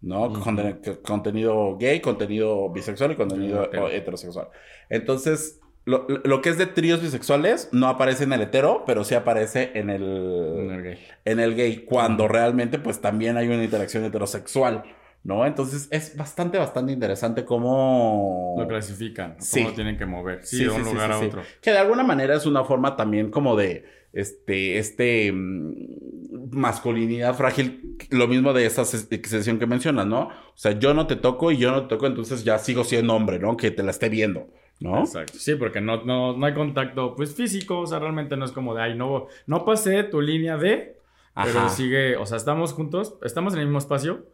¿no? 0.00 0.32
Conten- 0.32 0.80
que- 0.80 1.00
contenido 1.00 1.76
gay, 1.78 2.00
contenido 2.00 2.68
bisexual 2.70 3.12
y 3.12 3.14
contenido 3.14 3.62
Hetero. 3.66 3.88
heterosexual. 3.88 4.48
Entonces, 4.88 5.60
lo, 5.84 6.06
lo 6.08 6.40
que 6.42 6.50
es 6.50 6.58
de 6.58 6.66
tríos 6.66 7.02
bisexuales 7.02 7.68
no 7.72 7.88
aparece 7.88 8.24
en 8.24 8.32
el 8.32 8.42
hetero, 8.42 8.84
pero 8.86 9.04
sí 9.04 9.14
aparece 9.14 9.72
en 9.74 9.90
el, 9.90 10.02
En 10.02 10.70
el 10.70 10.82
gay. 10.82 10.98
en 11.24 11.40
el 11.40 11.54
gay, 11.54 11.84
cuando 11.84 12.28
realmente 12.28 12.78
pues 12.78 13.00
también 13.00 13.36
hay 13.36 13.48
una 13.48 13.62
interacción 13.64 14.04
heterosexual, 14.04 14.84
¿no? 15.24 15.44
Entonces 15.46 15.88
es 15.90 16.16
bastante, 16.16 16.58
bastante 16.58 16.92
interesante 16.92 17.44
cómo... 17.44 18.54
Lo 18.58 18.66
clasifican, 18.68 19.36
Sí. 19.38 19.58
cómo 19.60 19.70
lo 19.70 19.74
tienen 19.74 19.96
que 19.98 20.06
mover, 20.06 20.44
sí, 20.44 20.58
Sí, 20.58 20.64
de 20.64 20.70
un 20.70 20.84
sí, 20.84 20.90
lugar 20.92 21.12
a 21.12 21.18
otro. 21.18 21.42
Que 21.60 21.70
de 21.72 21.78
alguna 21.78 22.02
manera 22.04 22.34
es 22.36 22.46
una 22.46 22.64
forma 22.64 22.96
también 22.96 23.30
como 23.30 23.56
de, 23.56 23.84
este, 24.12 24.78
este, 24.78 25.32
mm, 25.32 26.50
masculinidad 26.50 27.34
frágil, 27.34 27.96
lo 28.10 28.28
mismo 28.28 28.52
de 28.52 28.66
esa 28.66 28.82
excepción 28.82 29.58
que 29.58 29.66
mencionas, 29.66 30.06
¿no? 30.06 30.22
O 30.28 30.56
sea, 30.56 30.78
yo 30.78 30.94
no 30.94 31.06
te 31.06 31.16
toco 31.16 31.50
y 31.50 31.56
yo 31.56 31.70
no 31.70 31.82
te 31.82 31.88
toco, 31.88 32.06
entonces 32.06 32.44
ya 32.44 32.58
sigo 32.58 32.84
siendo 32.84 33.14
hombre, 33.14 33.38
¿no? 33.38 33.56
Que 33.56 33.70
te 33.70 33.82
la 33.82 33.90
esté 33.90 34.08
viendo, 34.08 34.48
¿no? 34.82 35.00
Exacto. 35.00 35.34
Sí, 35.38 35.54
porque 35.54 35.80
no, 35.80 36.04
no, 36.04 36.36
no 36.36 36.46
hay 36.46 36.54
contacto 36.54 37.14
pues 37.14 37.34
físico, 37.34 37.80
o 37.80 37.86
sea, 37.86 37.98
realmente 37.98 38.36
no 38.36 38.44
es 38.44 38.52
como 38.52 38.74
de, 38.74 38.82
ay, 38.82 38.94
no, 38.96 39.26
no 39.46 39.64
pasé 39.64 40.02
tu 40.04 40.20
línea 40.20 40.56
de, 40.56 40.98
pero 41.34 41.68
sigue, 41.68 42.16
o 42.16 42.26
sea, 42.26 42.36
estamos 42.36 42.72
juntos, 42.72 43.14
estamos 43.22 43.54
en 43.54 43.60
el 43.60 43.66
mismo 43.66 43.78
espacio, 43.78 44.26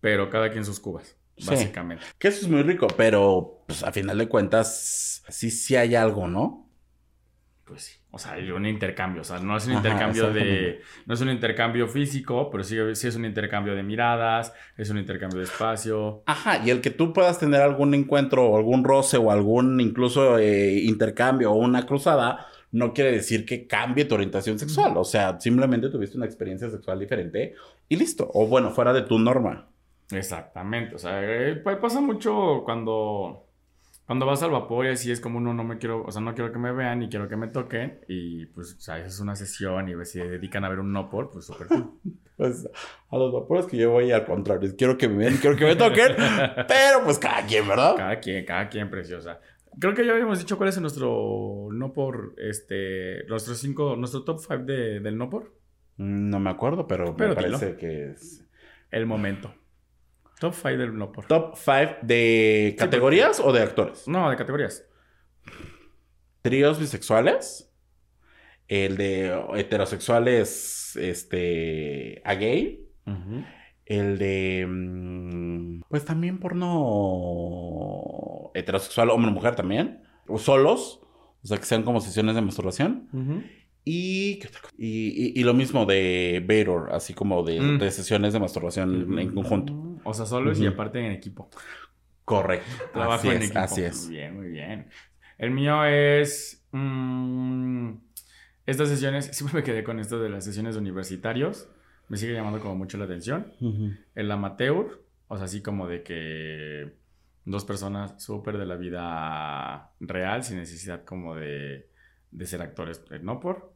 pero 0.00 0.28
cada 0.30 0.50
quien 0.50 0.64
sus 0.64 0.80
cubas, 0.80 1.16
Sí. 1.36 1.46
básicamente. 1.48 2.04
Que 2.18 2.28
eso 2.28 2.42
es 2.44 2.48
muy 2.50 2.62
rico, 2.62 2.86
pero 2.96 3.62
pues 3.66 3.82
a 3.82 3.92
final 3.92 4.18
de 4.18 4.28
cuentas, 4.28 5.22
sí, 5.28 5.50
sí 5.50 5.76
hay 5.76 5.94
algo, 5.94 6.28
¿no? 6.28 6.61
Pues 7.72 7.84
sí. 7.84 7.94
O 8.10 8.18
sea, 8.18 8.32
hay 8.32 8.50
un 8.50 8.66
intercambio, 8.66 9.22
o 9.22 9.24
sea, 9.24 9.38
no 9.38 9.56
es 9.56 9.64
un 9.66 9.72
Ajá, 9.72 9.78
intercambio 9.78 10.30
de, 10.30 10.82
no 11.06 11.14
es 11.14 11.20
un 11.22 11.30
intercambio 11.30 11.88
físico, 11.88 12.50
pero 12.50 12.62
sí, 12.62 12.76
sí 12.94 13.08
es 13.08 13.16
un 13.16 13.24
intercambio 13.24 13.74
de 13.74 13.82
miradas, 13.82 14.52
es 14.76 14.90
un 14.90 14.98
intercambio 14.98 15.38
de 15.38 15.46
espacio. 15.46 16.22
Ajá, 16.26 16.58
y 16.62 16.68
el 16.68 16.82
que 16.82 16.90
tú 16.90 17.14
puedas 17.14 17.38
tener 17.38 17.62
algún 17.62 17.94
encuentro 17.94 18.44
o 18.46 18.58
algún 18.58 18.84
roce 18.84 19.16
o 19.16 19.30
algún 19.30 19.80
incluso 19.80 20.36
eh, 20.38 20.80
intercambio 20.82 21.52
o 21.52 21.54
una 21.54 21.86
cruzada, 21.86 22.46
no 22.72 22.92
quiere 22.92 23.12
decir 23.12 23.46
que 23.46 23.66
cambie 23.66 24.04
tu 24.04 24.14
orientación 24.16 24.58
sexual. 24.58 24.92
O 24.98 25.04
sea, 25.04 25.40
simplemente 25.40 25.88
tuviste 25.88 26.18
una 26.18 26.26
experiencia 26.26 26.68
sexual 26.68 26.98
diferente 27.00 27.54
y 27.88 27.96
listo. 27.96 28.30
O 28.34 28.46
bueno, 28.46 28.70
fuera 28.70 28.92
de 28.92 29.02
tu 29.02 29.18
norma. 29.18 29.70
Exactamente, 30.10 30.94
o 30.96 30.98
sea, 30.98 31.20
eh, 31.24 31.56
pa- 31.56 31.80
pasa 31.80 32.00
mucho 32.02 32.62
cuando, 32.64 33.46
cuando 34.06 34.26
vas 34.26 34.42
al 34.42 34.50
vapor 34.50 34.86
y 34.86 34.90
así 34.90 35.10
es 35.10 35.20
como 35.20 35.38
uno 35.38 35.54
no 35.54 35.64
me 35.64 35.78
quiero, 35.78 36.02
o 36.04 36.10
sea, 36.10 36.20
no 36.20 36.34
quiero 36.34 36.52
que 36.52 36.58
me 36.58 36.72
vean 36.72 36.98
ni 36.98 37.08
quiero 37.08 37.28
que 37.28 37.36
me 37.36 37.48
toquen 37.48 38.00
y 38.08 38.46
pues, 38.46 38.74
o 38.74 38.80
sea, 38.80 38.98
es 38.98 39.20
una 39.20 39.36
sesión 39.36 39.88
y 39.88 39.92
si 40.04 40.18
se 40.18 40.28
dedican 40.28 40.64
a 40.64 40.68
ver 40.68 40.80
un 40.80 40.92
no 40.92 41.08
por, 41.08 41.30
pues 41.30 41.46
súper 41.46 41.68
cool. 41.68 41.90
Pues 42.34 42.66
a 43.10 43.16
los 43.18 43.32
vapores 43.32 43.66
que 43.66 43.76
yo 43.76 43.90
voy 43.90 44.10
al 44.10 44.24
contrario. 44.24 44.72
Quiero 44.76 44.96
que 44.96 45.06
me 45.06 45.16
vean, 45.18 45.36
quiero 45.36 45.54
que 45.54 45.66
me 45.66 45.76
toquen, 45.76 46.16
pero 46.66 47.04
pues 47.04 47.18
cada 47.18 47.46
quien, 47.46 47.68
¿verdad? 47.68 47.94
Cada 47.94 48.18
quien, 48.18 48.44
cada 48.46 48.68
quien 48.68 48.90
preciosa. 48.90 49.38
Creo 49.78 49.94
que 49.94 50.04
ya 50.04 50.12
habíamos 50.12 50.38
dicho 50.38 50.56
cuál 50.56 50.70
es 50.70 50.80
nuestro 50.80 51.68
no 51.72 51.92
por 51.92 52.34
este. 52.38 53.24
Nuestros 53.26 53.58
cinco. 53.58 53.96
Nuestro 53.96 54.24
top 54.24 54.38
5 54.40 54.64
de, 54.64 55.00
del 55.00 55.16
no 55.16 55.30
por. 55.30 55.54
No 55.96 56.40
me 56.40 56.50
acuerdo, 56.50 56.86
pero, 56.86 57.14
Pero 57.16 57.34
me 57.34 57.42
dilo. 57.44 57.58
parece 57.58 57.76
que 57.78 58.10
es. 58.10 58.44
El 58.90 59.06
momento. 59.06 59.54
Top 60.42 60.54
5 60.54 60.68
del. 60.70 60.98
Top 61.28 61.54
5 61.54 61.98
de 62.02 62.74
categorías 62.76 63.38
o 63.38 63.52
de 63.52 63.62
actores. 63.62 64.08
No, 64.08 64.28
de 64.28 64.36
categorías. 64.36 64.84
Tríos 66.42 66.80
bisexuales. 66.80 67.72
El 68.66 68.96
de 68.96 69.40
heterosexuales, 69.54 70.96
este, 70.96 72.20
a 72.24 72.34
gay. 72.34 72.88
El 73.86 74.18
de, 74.18 74.66
mm, 74.68 75.82
pues 75.88 76.04
también 76.04 76.40
porno 76.40 76.72
heterosexual, 78.54 79.10
hombre-mujer 79.10 79.54
también. 79.54 80.02
O 80.26 80.38
solos. 80.38 81.02
O 81.44 81.46
sea, 81.46 81.58
que 81.58 81.66
sean 81.66 81.84
como 81.84 82.00
sesiones 82.00 82.34
de 82.34 82.42
masturbación. 82.42 83.08
Y, 83.12 83.12
¿qué 83.12 83.30
otra 83.30 83.46
cosa? 83.46 83.61
Y, 83.84 84.40
y- 84.78 85.32
y 85.40 85.44
lo 85.44 85.54
mismo 85.54 85.86
de 85.86 86.44
Bator, 86.46 86.90
así 86.92 87.14
como 87.14 87.42
de, 87.42 87.60
Mm. 87.60 87.78
de 87.78 87.90
sesiones 87.90 88.32
de 88.32 88.40
masturbación 88.40 89.18
en 89.18 89.34
conjunto. 89.34 90.00
O 90.04 90.14
sea, 90.14 90.26
solos 90.26 90.58
y 90.60 90.66
Ujú. 90.66 90.74
aparte 90.74 90.98
en 91.04 91.12
equipo. 91.12 91.48
Correcto. 92.24 92.66
Trabajo 92.92 93.12
así 93.14 93.28
en 93.28 93.36
es, 93.38 93.44
equipo. 93.44 93.58
así 93.58 93.82
es. 93.82 94.06
Muy 94.06 94.14
bien, 94.16 94.36
muy 94.36 94.48
bien. 94.48 94.86
El 95.38 95.50
mío 95.50 95.84
es. 95.84 96.64
mm, 96.72 97.92
estas 98.66 98.88
sesiones. 98.88 99.26
Siempre 99.36 99.58
me 99.60 99.62
quedé 99.64 99.82
con 99.84 99.98
esto 99.98 100.20
de 100.20 100.30
las 100.30 100.44
sesiones 100.44 100.74
de 100.74 100.80
universitarios. 100.80 101.68
Me 102.08 102.16
sigue 102.16 102.32
llamando 102.34 102.60
como 102.60 102.76
mucho 102.76 102.96
la 102.98 103.04
atención. 103.06 103.52
El 104.14 104.30
amateur. 104.30 105.02
O 105.28 105.36
sea, 105.36 105.46
así 105.46 105.60
como 105.62 105.88
de 105.88 106.02
que. 106.02 106.92
Dos 107.44 107.64
personas 107.64 108.22
súper 108.22 108.56
de 108.56 108.66
la 108.66 108.76
vida 108.76 109.90
real, 109.98 110.44
sin 110.44 110.58
necesidad 110.58 111.04
como 111.04 111.34
de, 111.34 111.88
de 112.30 112.46
ser 112.46 112.62
actores, 112.62 113.02
no 113.20 113.40
por. 113.40 113.71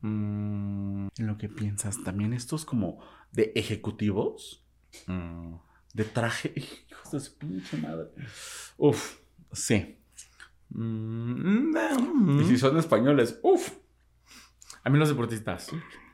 Mm, 0.00 1.08
En 1.18 1.26
lo 1.26 1.38
que 1.38 1.48
piensas, 1.48 2.02
también 2.04 2.32
estos 2.32 2.64
como 2.64 3.00
de 3.32 3.52
ejecutivos, 3.54 4.64
mm, 5.06 5.54
de 5.94 6.04
traje. 6.04 6.52
Hijos 6.90 7.10
de 7.12 7.20
su 7.20 7.36
pinche 7.38 7.76
madre. 7.78 8.08
Uf, 8.76 9.16
sí. 9.52 9.96
mm, 10.70 11.76
Y 12.40 12.44
si 12.44 12.58
son 12.58 12.76
españoles, 12.78 13.38
uf. 13.42 13.72
A 14.84 14.90
mí 14.90 14.98
los 14.98 15.08
deportistas. 15.08 15.70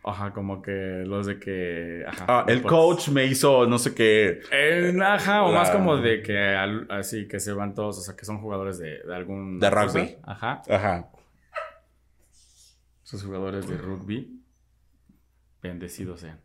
Ajá, 0.07 0.33
como 0.33 0.61
que 0.61 1.03
los 1.07 1.27
de 1.27 1.39
que. 1.39 2.05
Ajá, 2.07 2.25
Ah, 2.29 2.45
el 2.49 2.63
coach 2.63 3.09
me 3.09 3.25
hizo 3.27 3.67
no 3.67 3.79
sé 3.79 3.95
qué. 3.95 4.41
Eh, 4.53 4.93
ajá, 5.03 5.45
o 5.45 5.53
La- 5.53 5.61
más 5.61 5.71
como 5.71 5.97
de 5.97 6.23
que 6.23 6.39
al- 6.39 6.87
así 6.91 7.27
que 7.27 7.41
se 7.41 7.53
van 7.53 7.75
todos, 7.75 7.99
o 7.99 8.01
sea, 8.03 8.15
que 8.17 8.25
son 8.27 8.39
jugadores 8.41 8.79
de, 8.79 8.99
de 9.03 9.15
algún. 9.15 9.59
De 9.59 9.71
rugby. 9.71 10.17
Ajá. 10.25 10.63
Ajá. 10.69 11.09
Esos 13.05 13.23
jugadores 13.23 13.69
de 13.69 13.77
rugby. 13.79 14.41
Bendecidos 15.63 16.21
sean. 16.21 16.41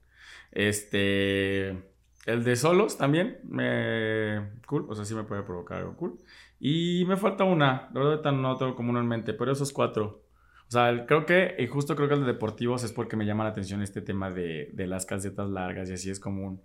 Este. 0.51 1.70
El 2.26 2.43
de 2.43 2.55
solos 2.55 2.97
también. 2.97 3.39
Me. 3.43 4.60
Cool. 4.68 4.86
O 4.89 4.95
sea, 4.95 5.05
sí 5.05 5.16
me 5.16 5.24
puede 5.24 5.43
provocar 5.43 5.80
algo 5.80 5.95
cool. 5.95 6.18
Y 6.60 7.05
me 7.07 7.18
falta 7.18 7.43
una. 7.43 7.89
La 7.93 7.99
verdad, 8.03 8.32
no 8.34 8.57
tengo 8.57 8.76
como 8.76 8.97
en 8.99 9.07
mente. 9.07 9.34
Pero 9.34 9.51
esos 9.51 9.72
cuatro. 9.74 10.26
O 10.68 10.72
sea, 10.72 11.05
creo 11.07 11.26
que. 11.26 11.55
Y 11.60 11.68
justo 11.68 11.95
creo 11.95 12.07
que 12.07 12.14
el 12.16 12.22
de 12.22 12.28
deportivos 12.28 12.84
es 12.84 12.91
porque 12.91 13.16
me 13.16 13.26
llama 13.26 13.43
la 13.45 13.49
atención 13.51 13.82
este 13.82 14.01
tema 14.01 14.30
de, 14.30 14.70
de 14.74 14.88
las 14.88 15.05
calcetas 15.05 15.49
largas 15.49 15.89
y 15.89 15.93
así 15.93 16.10
es 16.12 16.20
como 16.20 16.45
un. 16.45 16.62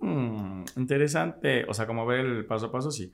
Mm, 0.00 0.64
interesante. 0.76 1.64
O 1.68 1.74
sea, 1.74 1.86
como 1.86 2.06
ver 2.06 2.20
el 2.26 2.44
paso 2.46 2.66
a 2.66 2.72
paso, 2.72 2.90
sí. 2.90 3.12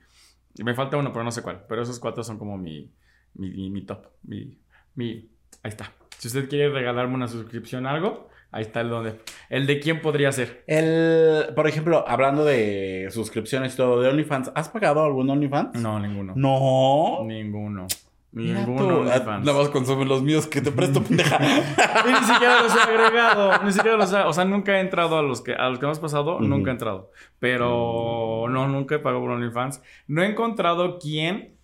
Y 0.55 0.63
Me 0.63 0.75
falta 0.75 0.97
uno, 0.97 1.11
pero 1.11 1.23
no 1.23 1.31
sé 1.31 1.41
cuál. 1.41 1.65
Pero 1.67 1.81
esos 1.81 1.99
cuatro 1.99 2.23
son 2.23 2.37
como 2.37 2.57
mi, 2.57 2.93
mi, 3.33 3.49
mi- 3.49 3.71
mi 3.71 3.85
top. 3.85 4.05
Mi, 4.23 4.59
mi, 4.95 5.31
ahí 5.63 5.69
está. 5.69 5.91
Si 6.17 6.27
usted 6.27 6.47
quiere 6.47 6.69
regalarme 6.69 7.15
una 7.15 7.27
suscripción 7.27 7.85
algo, 7.85 8.29
ahí 8.51 8.61
está 8.61 8.81
el 8.81 8.89
donde. 8.89 9.19
El 9.49 9.67
de 9.67 9.79
quién 9.79 10.01
podría 10.01 10.31
ser. 10.31 10.63
El, 10.67 11.53
por 11.55 11.67
ejemplo, 11.67 12.05
hablando 12.07 12.45
de 12.45 13.09
suscripciones 13.11 13.73
y 13.73 13.77
todo 13.77 13.99
de 14.01 14.09
OnlyFans, 14.09 14.51
¿has 14.55 14.69
pagado 14.69 15.03
algún 15.03 15.29
OnlyFans? 15.29 15.81
No, 15.81 15.99
ninguno. 15.99 16.33
No. 16.35 17.23
Ninguno. 17.25 17.87
Ninguno. 18.31 19.03
Nada 19.03 19.41
más 19.41 19.69
consume 19.69 20.05
los 20.05 20.23
míos 20.23 20.47
que 20.47 20.59
te 20.61 20.71
presto, 20.71 21.03
pendeja. 21.07 21.37
Y 21.43 22.11
ni 22.11 22.25
siquiera 22.25 22.63
los 22.63 22.75
he 22.75 22.79
agregado. 22.79 23.63
Ni 23.63 23.71
siquiera 23.71 23.97
los 23.97 24.11
he. 24.11 24.17
O 24.17 24.33
sea, 24.33 24.45
nunca 24.45 24.77
he 24.77 24.79
entrado 24.79 25.17
a 25.17 25.21
los 25.21 25.41
que, 25.41 25.53
a 25.53 25.69
los 25.69 25.77
que 25.77 25.85
hemos 25.85 25.99
pasado. 25.99 26.39
Nunca 26.39 26.71
he 26.71 26.73
entrado. 26.73 27.11
Pero 27.39 28.47
no, 28.49 28.67
nunca 28.67 28.95
he 28.95 28.99
pagado 28.99 29.21
por 29.21 29.31
OnlyFans. 29.31 29.81
No 30.07 30.23
he 30.23 30.27
encontrado 30.27 30.97
quién 30.99 31.57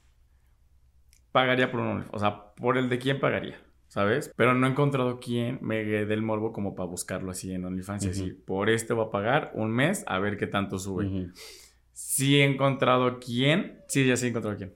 pagaría 1.32 1.72
por 1.72 1.80
un 1.80 1.88
OnlyFans. 1.88 2.14
O 2.14 2.20
sea, 2.20 2.54
por 2.56 2.78
el 2.78 2.88
de 2.88 3.00
quién 3.00 3.20
pagaría. 3.20 3.58
¿Sabes? 3.90 4.32
Pero 4.36 4.54
no 4.54 4.68
he 4.68 4.70
encontrado 4.70 5.20
quién 5.20 5.58
me 5.62 5.84
dé 5.84 6.14
el 6.14 6.22
morbo 6.22 6.54
como 6.54 6.76
para 6.76 6.88
buscarlo 6.88 7.32
así 7.32 7.52
en 7.52 7.66
OnlyFans 7.66 8.06
decir, 8.06 8.44
por 8.46 8.70
este 8.70 8.94
voy 8.94 9.08
a 9.08 9.10
pagar 9.10 9.52
un 9.56 9.72
mes 9.72 10.04
a 10.08 10.20
ver 10.20 10.38
qué 10.38 10.46
tanto 10.48 10.78
sube. 10.78 11.08
Ujú. 11.08 11.32
Sí 11.92 12.40
he 12.40 12.46
encontrado 12.46 13.20
quién. 13.20 13.82
Sí, 13.88 14.06
ya 14.06 14.16
sí 14.16 14.28
he 14.28 14.30
encontrado 14.30 14.56
quién. 14.58 14.74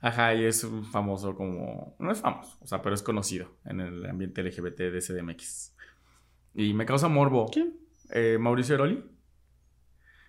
Ajá, 0.00 0.34
y 0.34 0.44
es 0.44 0.64
un 0.64 0.84
famoso 0.84 1.34
como... 1.34 1.96
No 1.98 2.10
es 2.10 2.20
famoso, 2.20 2.58
o 2.60 2.66
sea, 2.66 2.82
pero 2.82 2.94
es 2.94 3.02
conocido 3.02 3.56
en 3.64 3.80
el 3.80 4.04
ambiente 4.04 4.42
LGBT 4.42 4.78
de 4.92 4.98
CDMX. 5.00 5.74
Y 6.54 6.74
me 6.74 6.84
causa 6.84 7.08
morbo. 7.08 7.48
¿Quién? 7.50 7.76
Eh, 8.10 8.36
Mauricio 8.38 8.74
Eroli. 8.74 9.02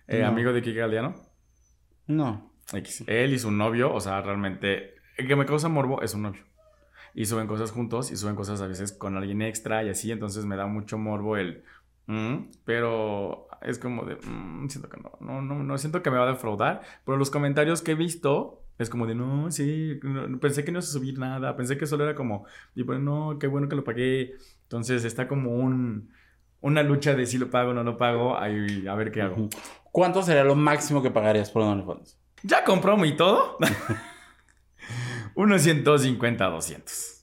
Eh, 0.06 0.20
No. 0.22 0.28
Amigo 0.28 0.52
de 0.52 0.62
Kike 0.62 0.78
Galdiano. 0.78 1.14
No. 2.06 2.54
X. 2.72 3.04
Él 3.08 3.34
y 3.34 3.38
su 3.38 3.50
novio, 3.50 3.92
o 3.92 4.00
sea, 4.00 4.22
realmente... 4.22 4.94
El 5.18 5.26
que 5.26 5.36
me 5.36 5.44
causa 5.44 5.68
morbo 5.68 6.00
es 6.02 6.14
un 6.14 6.22
novio. 6.22 6.44
Y 7.16 7.24
suben 7.24 7.46
cosas 7.46 7.72
juntos 7.72 8.12
y 8.12 8.16
suben 8.16 8.36
cosas 8.36 8.60
a 8.60 8.66
veces 8.66 8.92
con 8.92 9.16
alguien 9.16 9.40
extra 9.40 9.82
y 9.82 9.88
así, 9.88 10.12
entonces 10.12 10.44
me 10.44 10.54
da 10.54 10.66
mucho 10.66 10.98
morbo 10.98 11.38
el... 11.38 11.64
mm, 12.06 12.50
pero 12.66 13.48
es 13.62 13.78
como 13.78 14.04
de... 14.04 14.16
mm, 14.16 14.68
siento 14.68 14.90
que 14.90 15.00
no, 15.00 15.12
no, 15.20 15.40
no, 15.40 15.64
no, 15.64 15.78
siento 15.78 16.02
que 16.02 16.10
me 16.10 16.18
va 16.18 16.24
a 16.28 16.32
defraudar. 16.32 16.82
Pero 17.06 17.16
los 17.16 17.30
comentarios 17.30 17.80
que 17.80 17.92
he 17.92 17.94
visto 17.94 18.62
es 18.78 18.90
como 18.90 19.06
de, 19.06 19.14
no, 19.14 19.50
sí, 19.50 19.98
no, 20.02 20.38
pensé 20.38 20.62
que 20.62 20.72
no 20.72 20.80
a 20.80 20.82
subir 20.82 21.18
nada, 21.18 21.56
pensé 21.56 21.78
que 21.78 21.86
solo 21.86 22.04
era 22.04 22.14
como, 22.14 22.44
y 22.74 22.84
pues 22.84 23.00
no, 23.00 23.38
qué 23.40 23.46
bueno 23.46 23.70
que 23.70 23.76
lo 23.76 23.84
pagué. 23.84 24.34
Entonces 24.64 25.04
está 25.04 25.26
como 25.26 25.56
un, 25.56 26.10
una 26.60 26.82
lucha 26.82 27.14
de 27.14 27.24
si 27.24 27.38
lo 27.38 27.48
pago 27.50 27.70
o 27.70 27.74
no 27.74 27.82
lo 27.82 27.96
pago, 27.96 28.38
ahí, 28.38 28.86
a 28.86 28.94
ver 28.94 29.10
qué 29.10 29.22
hago. 29.22 29.48
¿Cuánto 29.90 30.22
sería 30.22 30.44
lo 30.44 30.54
máximo 30.54 31.02
que 31.02 31.10
pagarías 31.10 31.50
por 31.50 31.62
un 31.62 31.68
OnlyFans? 31.68 32.18
¿Ya 32.42 32.62
compró 32.62 32.98
mi 32.98 33.16
todo? 33.16 33.56
Unos 35.36 35.60
150, 35.60 36.46
200. 36.46 37.22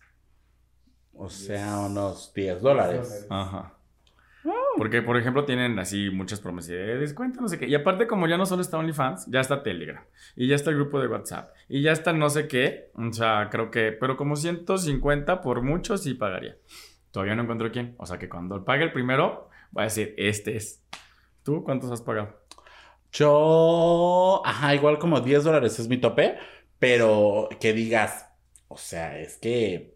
O 1.15 1.29
sea, 1.29 1.79
unos 1.79 2.31
10 2.35 2.61
dólares. 2.61 3.25
Ajá. 3.27 3.73
Porque, 4.77 5.01
por 5.01 5.17
ejemplo, 5.17 5.45
tienen 5.45 5.79
así 5.79 6.11
muchas 6.11 6.39
promesas 6.39 6.69
de 6.69 6.97
descuento, 6.99 7.41
no 7.41 7.47
sé 7.47 7.57
qué. 7.57 7.67
Y 7.67 7.73
aparte, 7.73 8.05
como 8.05 8.27
ya 8.27 8.37
no 8.37 8.45
solo 8.45 8.61
está 8.61 8.77
OnlyFans, 8.77 9.25
ya 9.31 9.39
está 9.39 9.63
Telegram. 9.63 10.03
Y 10.35 10.47
ya 10.47 10.55
está 10.55 10.69
el 10.69 10.75
grupo 10.75 11.01
de 11.01 11.07
WhatsApp. 11.07 11.55
Y 11.67 11.81
ya 11.81 11.91
está 11.91 12.13
no 12.13 12.29
sé 12.29 12.47
qué. 12.47 12.91
O 12.93 13.11
sea, 13.11 13.49
creo 13.49 13.71
que... 13.71 13.91
Pero 13.91 14.15
como 14.15 14.35
150 14.35 15.41
por 15.41 15.63
mucho 15.63 15.97
sí 15.97 16.13
pagaría. 16.13 16.55
Todavía 17.09 17.33
no 17.33 17.41
encuentro 17.41 17.71
quién. 17.71 17.95
O 17.97 18.05
sea, 18.05 18.19
que 18.19 18.29
cuando 18.29 18.63
pague 18.63 18.83
el 18.83 18.93
primero, 18.93 19.49
voy 19.71 19.81
a 19.81 19.85
decir, 19.85 20.13
este 20.17 20.55
es. 20.55 20.83
¿Tú 21.41 21.63
cuántos 21.63 21.89
has 21.89 22.03
pagado? 22.03 22.43
Yo, 23.11 24.43
ajá, 24.45 24.75
igual 24.75 24.99
como 24.99 25.19
10 25.19 25.43
dólares 25.43 25.79
es 25.79 25.87
mi 25.87 25.97
tope, 25.97 26.37
pero 26.83 27.47
que 27.61 27.71
digas, 27.71 28.27
o 28.67 28.75
sea, 28.77 29.17
es 29.17 29.37
que 29.37 29.95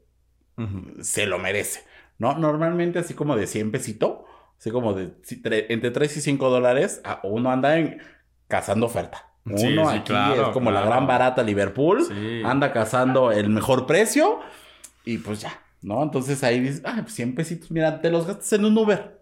se 1.02 1.26
lo 1.26 1.38
merece, 1.38 1.84
¿no? 2.18 2.38
Normalmente 2.38 3.00
así 3.00 3.14
como 3.14 3.36
de 3.36 3.46
100 3.46 3.72
pesito, 3.74 4.24
así 4.58 4.72
como 4.72 4.94
de 4.94 5.12
entre 5.44 5.92
3 5.92 6.16
y 6.16 6.22
5 6.22 6.50
dólares, 6.50 7.02
ah, 7.04 7.20
uno 7.24 7.52
anda 7.52 7.78
en, 7.78 8.02
cazando 8.48 8.86
oferta. 8.86 9.34
Uno 9.44 9.58
Sí, 9.58 9.68
sí, 9.68 9.80
aquí 9.80 10.00
claro, 10.14 10.44
es 10.44 10.50
como 10.54 10.72
la 10.72 10.80
gran 10.86 11.08
barata 11.08 11.44
Liverpool, 11.44 12.06
Sí. 12.06 12.42
anda 12.46 12.72
cazando 12.72 13.34
el 13.34 13.50
mejor 13.50 13.86
precio 13.86 14.40
y 15.04 15.18
pues 15.18 15.42
ya, 15.42 15.62
¿no? 15.82 16.02
Entonces 16.02 16.42
ahí 16.42 16.62
dices, 16.62 16.84
ah, 16.86 17.00
pues 17.02 17.16
100 17.16 17.36
pesitos, 17.36 17.70
mira, 17.70 18.00
te 18.00 18.10
los 18.10 18.26
gastas 18.26 18.54
en 18.54 18.64
un 18.64 18.78
Uber. 18.78 19.17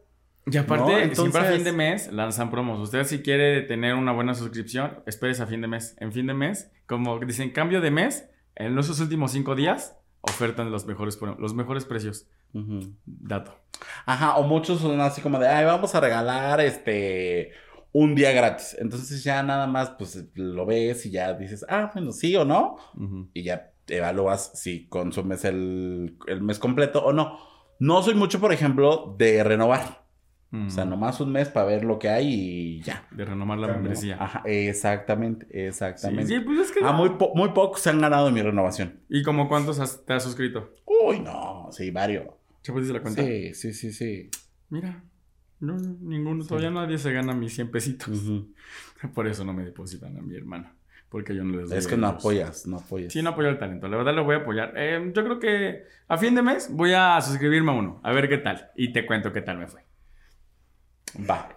Y 0.48 0.58
aparte, 0.58 0.84
No, 0.84 0.90
siempre 0.90 1.04
a 1.04 1.04
entonces- 1.26 1.56
fin 1.56 1.64
de 1.64 1.72
mes 1.72 2.12
lanzan 2.12 2.52
promos. 2.52 2.80
Usted 2.80 3.04
si 3.06 3.22
quiere 3.24 3.62
tener 3.64 3.96
una 3.96 4.12
buena 4.12 4.36
suscripción, 4.36 5.00
espérese 5.06 5.42
a 5.44 5.48
fin 5.48 5.62
de 5.62 5.68
mes. 5.68 5.96
En 6.00 6.12
fin 6.12 6.28
de 6.28 6.34
mes, 6.36 6.72
como 6.86 7.18
dicen, 7.20 7.50
cambio 7.52 7.82
de 7.82 7.90
mes, 7.92 8.30
en 8.56 8.78
esos 8.78 9.00
últimos 9.00 9.32
cinco 9.32 9.56
días, 9.56 9.98
ofertan 10.22 10.72
los 10.72 10.86
mejores, 10.86 11.20
los 11.40 11.54
mejores 11.56 11.86
precios. 11.86 12.28
Ujú. 12.54 12.80
Dato. 13.06 13.56
Ajá, 14.06 14.38
o 14.38 14.44
muchos 14.44 14.80
son 14.80 15.02
así 15.02 15.22
como 15.22 15.40
de, 15.40 15.48
ay, 15.48 15.66
vamos 15.66 15.94
a 15.96 16.00
regalar 16.00 16.62
este 16.62 17.52
un 17.92 18.14
día 18.14 18.32
gratis. 18.32 18.76
Entonces 18.80 19.24
ya 19.24 19.42
nada 19.42 19.68
más, 19.68 19.90
pues 19.92 20.28
lo 20.36 20.66
ves 20.66 21.06
y 21.06 21.12
ya 21.12 21.34
dices, 21.34 21.66
ah, 21.70 21.90
bueno, 21.94 22.12
sí 22.12 22.36
o 22.36 22.46
no. 22.46 22.78
Y 23.34 23.44
ya 23.44 23.72
evalúas 23.88 24.52
si 24.54 24.88
consumes 24.88 25.44
el, 25.46 26.18
el 26.28 26.42
mes 26.42 26.60
completo 26.60 27.04
o 27.04 27.14
no. 27.14 27.38
No 27.80 28.02
soy 28.04 28.14
mucho, 28.16 28.40
por 28.40 28.54
ejemplo, 28.54 29.16
de 29.18 29.44
renovar. 29.44 30.05
O 30.68 30.70
sea, 30.70 30.86
nomás 30.86 31.20
un 31.22 31.32
mes 31.32 31.50
para 31.50 31.66
ver 31.66 31.84
lo 31.84 31.98
que 32.00 32.10
hay 32.10 32.28
y 32.28 32.82
ya. 32.82 33.08
De 33.12 33.26
renovar 33.26 33.58
la 33.60 33.68
¿no? 33.68 33.74
membresía. 33.76 34.18
Ajá, 34.20 34.42
exactamente, 34.46 35.46
Sí, 35.52 35.60
exactamente. 35.60 36.28
sí, 36.28 36.40
pues 36.40 36.60
es 36.60 36.72
que. 36.72 36.80
Ah, 36.84 36.92
muy, 36.92 37.10
po- 37.12 37.34
muy 37.36 37.50
pocos 37.50 37.82
se 37.82 37.90
han 37.90 38.00
ganado 38.02 38.32
mi 38.32 38.42
renovación. 38.42 39.00
¿Y 39.10 39.24
como 39.24 39.48
cuántos 39.48 39.80
has- 39.80 40.06
te 40.06 40.14
has 40.14 40.24
suscrito? 40.24 40.74
Uy, 40.86 41.20
no, 41.20 41.70
sí, 41.72 41.92
varios. 41.92 42.26
¿Ya 42.64 42.74
pusiste 42.74 42.94
la 42.94 43.02
cuenta? 43.02 43.22
Sí, 43.24 43.54
sí, 43.54 43.74
sí, 43.74 43.92
sí. 43.92 44.30
Mira. 44.70 45.04
No, 45.60 45.78
no, 45.78 45.96
ninguno. 46.02 46.46
Todavía 46.46 46.70
nadie 46.70 46.98
se 46.98 47.12
gana 47.14 47.34
mis 47.34 47.54
100 47.56 47.72
pesitos. 47.72 48.22
Por 49.14 49.28
eso 49.28 49.44
no 49.46 49.54
me 49.54 49.64
depositan 49.64 50.18
a 50.18 50.22
mi 50.22 50.36
hermana. 50.36 50.74
Porque 51.10 51.34
yo 51.36 51.44
no 51.44 51.56
les 51.58 51.70
doy 51.70 51.78
Es 51.78 51.88
que 51.88 51.96
no 51.96 52.08
apoyas, 52.08 52.68
no 52.68 52.78
apoyas. 52.78 53.14
Sí, 53.14 53.22
no 53.22 53.30
apoyo 53.30 53.48
el 53.48 53.58
talento. 53.58 53.88
La 53.88 53.96
verdad 53.96 54.14
lo 54.14 54.26
voy 54.26 54.36
a 54.36 54.40
apoyar. 54.40 54.74
Eh, 54.76 55.12
yo 55.16 55.24
creo 55.24 55.40
que 55.40 55.84
a 56.08 56.18
fin 56.18 56.36
de 56.36 56.42
mes 56.42 56.68
voy 56.72 56.92
a 56.94 57.22
suscribirme 57.22 57.72
a 57.72 57.76
uno. 57.76 58.02
A 58.04 58.12
ver 58.12 58.28
qué 58.28 58.38
tal. 58.38 58.72
Y 58.76 58.92
te 58.92 59.06
cuento 59.06 59.32
qué 59.32 59.42
tal 59.42 59.58
me 59.60 59.68
fue. 59.68 59.82
Va. 61.30 61.50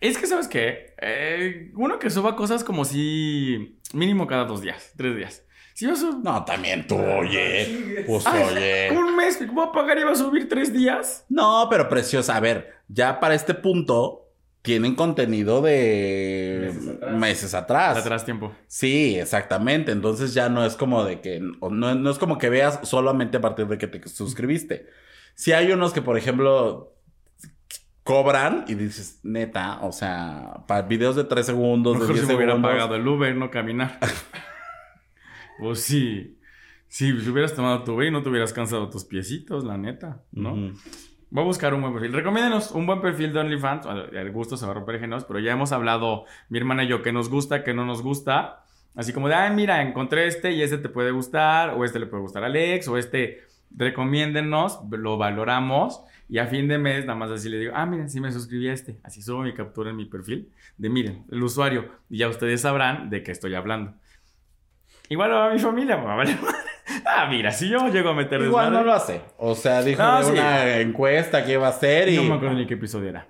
Es 0.00 0.18
que, 0.18 0.26
¿sabes 0.26 0.48
qué? 0.48 0.94
Eh, 1.00 1.72
uno 1.74 1.98
que 1.98 2.10
suba 2.10 2.36
cosas 2.36 2.62
como 2.64 2.84
si... 2.84 3.78
Mínimo 3.92 4.26
cada 4.26 4.44
dos 4.44 4.60
días, 4.60 4.92
tres 4.96 5.16
días. 5.16 5.42
Si 5.74 5.86
yo 5.86 5.96
subo... 5.96 6.20
No, 6.22 6.44
también 6.44 6.86
tú, 6.86 6.96
oye. 6.96 8.04
Pues 8.06 8.26
Ay, 8.26 8.42
oye. 8.42 8.90
Un 8.98 9.16
mes 9.16 9.38
voy 9.52 9.66
a 9.66 9.72
pagar 9.72 9.98
y 9.98 10.04
va 10.04 10.12
a 10.12 10.16
subir 10.16 10.48
tres 10.48 10.72
días. 10.72 11.24
No, 11.28 11.66
pero 11.70 11.88
preciosa. 11.88 12.36
A 12.36 12.40
ver, 12.40 12.74
ya 12.88 13.20
para 13.20 13.34
este 13.34 13.54
punto 13.54 14.22
tienen 14.62 14.94
contenido 14.96 15.62
de 15.62 16.72
Meses 16.72 16.88
atrás. 16.88 17.14
meses 17.14 17.54
atrás. 17.54 17.96
Atrás 17.98 18.24
tiempo. 18.24 18.52
Sí, 18.66 19.18
exactamente. 19.18 19.92
Entonces 19.92 20.34
ya 20.34 20.48
no 20.48 20.64
es 20.66 20.76
como 20.76 21.04
de 21.04 21.20
que, 21.20 21.40
no, 21.40 21.94
no 21.94 22.10
es 22.10 22.18
como 22.18 22.38
que 22.38 22.48
veas 22.50 22.80
solamente 22.82 23.36
a 23.36 23.40
partir 23.40 23.66
de 23.66 23.78
que 23.78 23.86
te 23.86 24.06
suscribiste. 24.08 24.86
Si 25.34 25.52
hay 25.52 25.70
unos 25.70 25.92
que, 25.92 26.02
por 26.02 26.18
ejemplo, 26.18 26.95
cobran 28.06 28.64
y 28.68 28.74
dices, 28.74 29.18
neta, 29.24 29.80
o 29.82 29.90
sea, 29.90 30.62
para 30.68 30.82
videos 30.82 31.16
de 31.16 31.24
3 31.24 31.44
segundos, 31.44 31.94
de 31.94 32.00
Mejor 32.00 32.14
10 32.14 32.24
si 32.24 32.30
me 32.30 32.36
hubiera 32.36 32.52
segundos. 32.52 32.70
pagado 32.70 32.94
el 32.94 33.06
Uber, 33.06 33.34
no 33.34 33.50
caminar. 33.50 33.98
pues 35.58 35.80
sí. 35.80 36.38
Sí, 36.86 37.20
si 37.20 37.28
hubieras 37.28 37.52
tomado 37.52 37.82
tu 37.82 37.94
Uber 37.94 38.06
y 38.06 38.10
no 38.12 38.22
te 38.22 38.28
hubieras 38.28 38.52
cansado 38.52 38.88
tus 38.90 39.04
piecitos, 39.04 39.64
la 39.64 39.76
neta, 39.76 40.22
¿no? 40.30 40.54
Voy 41.30 41.42
a 41.42 41.46
buscar 41.46 41.74
un 41.74 41.80
buen 41.80 41.92
perfil. 41.92 42.12
Recomiéndenos 42.12 42.70
un 42.70 42.86
buen 42.86 43.00
perfil 43.00 43.32
de 43.32 43.40
OnlyFans. 43.40 43.86
El 44.12 44.30
gusto 44.30 44.56
se 44.56 44.66
va 44.66 44.70
a 44.70 44.74
romper 44.76 45.00
géneros, 45.00 45.24
pero 45.24 45.40
ya 45.40 45.50
hemos 45.50 45.72
hablado, 45.72 46.26
mi 46.48 46.58
hermana 46.58 46.84
y 46.84 46.86
yo, 46.86 47.02
que 47.02 47.12
nos 47.12 47.28
gusta, 47.28 47.64
que 47.64 47.74
no 47.74 47.84
nos 47.84 48.02
gusta. 48.02 48.64
Así 48.94 49.12
como 49.12 49.28
de, 49.28 49.34
ay, 49.34 49.52
mira, 49.52 49.82
encontré 49.82 50.28
este 50.28 50.52
y 50.52 50.62
este 50.62 50.78
te 50.78 50.88
puede 50.88 51.10
gustar, 51.10 51.70
o 51.70 51.84
este 51.84 51.98
le 51.98 52.06
puede 52.06 52.22
gustar 52.22 52.44
a 52.44 52.46
Alex, 52.46 52.86
o 52.86 52.96
este, 52.96 53.42
recomiéndenos, 53.76 54.78
lo 54.92 55.18
valoramos. 55.18 56.02
Y 56.28 56.38
a 56.38 56.46
fin 56.46 56.66
de 56.66 56.78
mes, 56.78 57.04
nada 57.06 57.18
más 57.18 57.30
así 57.30 57.48
le 57.48 57.58
digo, 57.58 57.72
ah, 57.76 57.86
miren, 57.86 58.10
sí 58.10 58.20
me 58.20 58.32
suscribí 58.32 58.68
a 58.68 58.72
este. 58.72 58.98
Así 59.04 59.22
subo 59.22 59.42
mi 59.42 59.54
captura 59.54 59.90
en 59.90 59.96
mi 59.96 60.06
perfil 60.06 60.50
de, 60.76 60.88
miren, 60.88 61.24
el 61.30 61.42
usuario. 61.42 61.88
Y 62.10 62.18
ya 62.18 62.28
ustedes 62.28 62.60
sabrán 62.62 63.10
de 63.10 63.22
qué 63.22 63.30
estoy 63.32 63.54
hablando. 63.54 63.94
Igual 65.08 65.32
a 65.34 65.50
mi 65.52 65.58
familia, 65.58 65.96
vale. 65.96 66.36
Ah, 67.04 67.26
mira, 67.28 67.50
si 67.52 67.68
yo 67.68 67.88
llego 67.88 68.10
a 68.10 68.14
meter 68.14 68.40
Igual 68.40 68.72
no 68.72 68.78
desmadre- 68.78 68.84
lo 68.86 68.92
hace. 68.92 69.20
O 69.38 69.54
sea, 69.54 69.82
dijo 69.82 70.02
No, 70.02 70.18
de 70.18 70.24
sí. 70.24 70.30
una 70.32 70.78
encuesta 70.78 71.44
que 71.44 71.52
iba 71.54 71.66
a 71.66 71.70
hacer 71.70 72.08
y 72.08 72.16
No 72.16 72.22
me 72.24 72.34
acuerdo 72.34 72.54
ni 72.56 72.66
qué 72.66 72.74
episodio 72.74 73.08
era. 73.10 73.28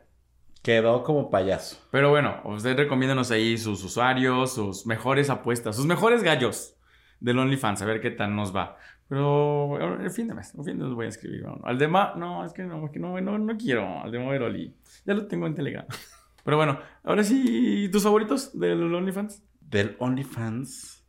quedó 0.63 1.03
como 1.03 1.31
payaso. 1.31 1.79
Pero 1.91 2.11
bueno, 2.11 2.41
ustedes 2.45 2.77
recomiéndanos 2.77 3.31
ahí 3.31 3.57
sus 3.59 3.83
usuarios, 3.85 4.55
sus 4.55 4.87
mejores 4.87 5.31
apuestas, 5.31 5.75
sus 5.77 5.87
mejores 5.87 6.23
gallos 6.23 6.77
del 7.21 7.39
OnlyFans, 7.39 7.81
a 7.83 7.87
ver 7.87 8.01
qué 8.01 8.11
tal 8.11 8.35
nos 8.37 8.55
va. 8.55 8.77
Pero 9.09 10.01
el 10.01 10.11
fin 10.11 10.27
de 10.27 10.35
mes, 10.35 10.53
el 10.55 10.65
fin 10.65 10.79
de 10.79 10.85
mes 10.85 10.95
voy 10.95 11.07
a 11.07 11.09
escribir. 11.09 11.43
¿no? 11.43 11.61
Al 11.65 11.79
de 11.79 11.87
Ma, 11.87 12.15
no, 12.17 12.45
es 12.45 12.53
que 12.53 12.65
no, 12.65 12.87
es 12.87 12.91
que 12.91 12.99
no, 12.99 13.21
no, 13.21 13.39
no 13.39 13.57
quiero. 13.57 14.01
Al 14.03 14.11
de 14.11 14.19
Moveroli, 14.19 14.77
ya 15.05 15.15
lo 15.15 15.27
tengo 15.27 15.47
en 15.47 15.55
Telegram. 15.55 15.87
Pero 16.45 16.57
bueno, 16.57 16.79
ahora 17.05 17.23
sí, 17.25 17.89
¿tus 17.91 18.03
favoritos 18.03 18.59
del 18.59 18.95
OnlyFans? 18.95 19.43
Del 19.61 19.97
OnlyFans, 19.99 21.05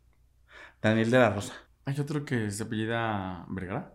Daniel 0.81 1.11
de 1.11 1.17
la 1.19 1.29
Rosa. 1.31 1.53
Hay 1.85 1.99
otro 1.99 2.25
que 2.25 2.51
se 2.51 2.63
apellida 2.63 3.45
Vergara. 3.49 3.93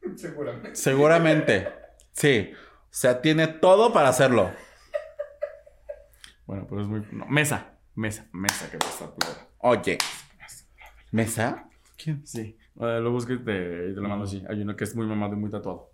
Seguramente. 0.16 0.74
Seguramente. 0.74 1.68
sí. 2.12 2.52
O 2.54 2.94
sea, 2.94 3.22
tiene 3.22 3.48
todo 3.48 3.90
para 3.90 4.10
hacerlo. 4.10 4.50
Bueno, 6.44 6.66
pero 6.68 6.82
es 6.82 6.86
muy. 6.86 7.06
No, 7.10 7.24
mesa, 7.24 7.78
mesa, 7.94 8.26
mesa 8.32 8.70
que 8.70 8.76
pasa. 8.76 9.10
Oye. 9.56 9.96
¿Mesa? 11.10 11.70
¿Quién? 11.96 12.26
Sí, 12.26 12.58
lo 12.76 13.10
busqué 13.12 13.34
y 13.34 13.38
te, 13.38 13.90
y 13.90 13.94
te 13.94 14.00
lo 14.00 14.08
mando 14.08 14.24
así. 14.24 14.42
Hay 14.48 14.62
uno 14.62 14.74
que 14.76 14.84
es 14.84 14.94
muy 14.96 15.06
mamado 15.06 15.34
y 15.34 15.36
muy 15.36 15.50
tatuado. 15.50 15.90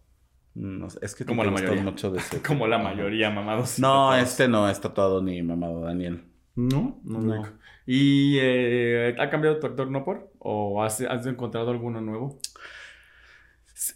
No 0.54 0.90
sé, 0.90 0.98
es 1.02 1.14
que 1.14 1.24
Como 1.24 1.42
te 1.42 1.46
la 1.46 1.52
mayoría. 1.52 1.82
mucho 1.82 2.10
de 2.10 2.18
ese 2.20 2.42
Como 2.42 2.66
la 2.66 2.78
mayoría, 2.78 3.30
mamados. 3.30 3.78
No, 3.78 3.86
Tatuados. 4.08 4.28
este 4.28 4.48
no 4.48 4.68
es 4.68 4.80
tatuado 4.80 5.22
ni 5.22 5.40
mamado, 5.42 5.82
Daniel. 5.82 6.24
No, 6.56 7.00
no, 7.04 7.20
No. 7.20 7.34
no. 7.36 7.58
¿Y 7.86 8.36
eh, 8.40 9.16
ha 9.18 9.30
cambiado 9.30 9.58
tu 9.60 9.66
actor 9.66 9.90
no 9.90 10.04
por? 10.04 10.30
¿O 10.40 10.82
has, 10.82 11.00
has 11.02 11.24
encontrado 11.26 11.70
alguno 11.70 12.00
nuevo? 12.00 12.38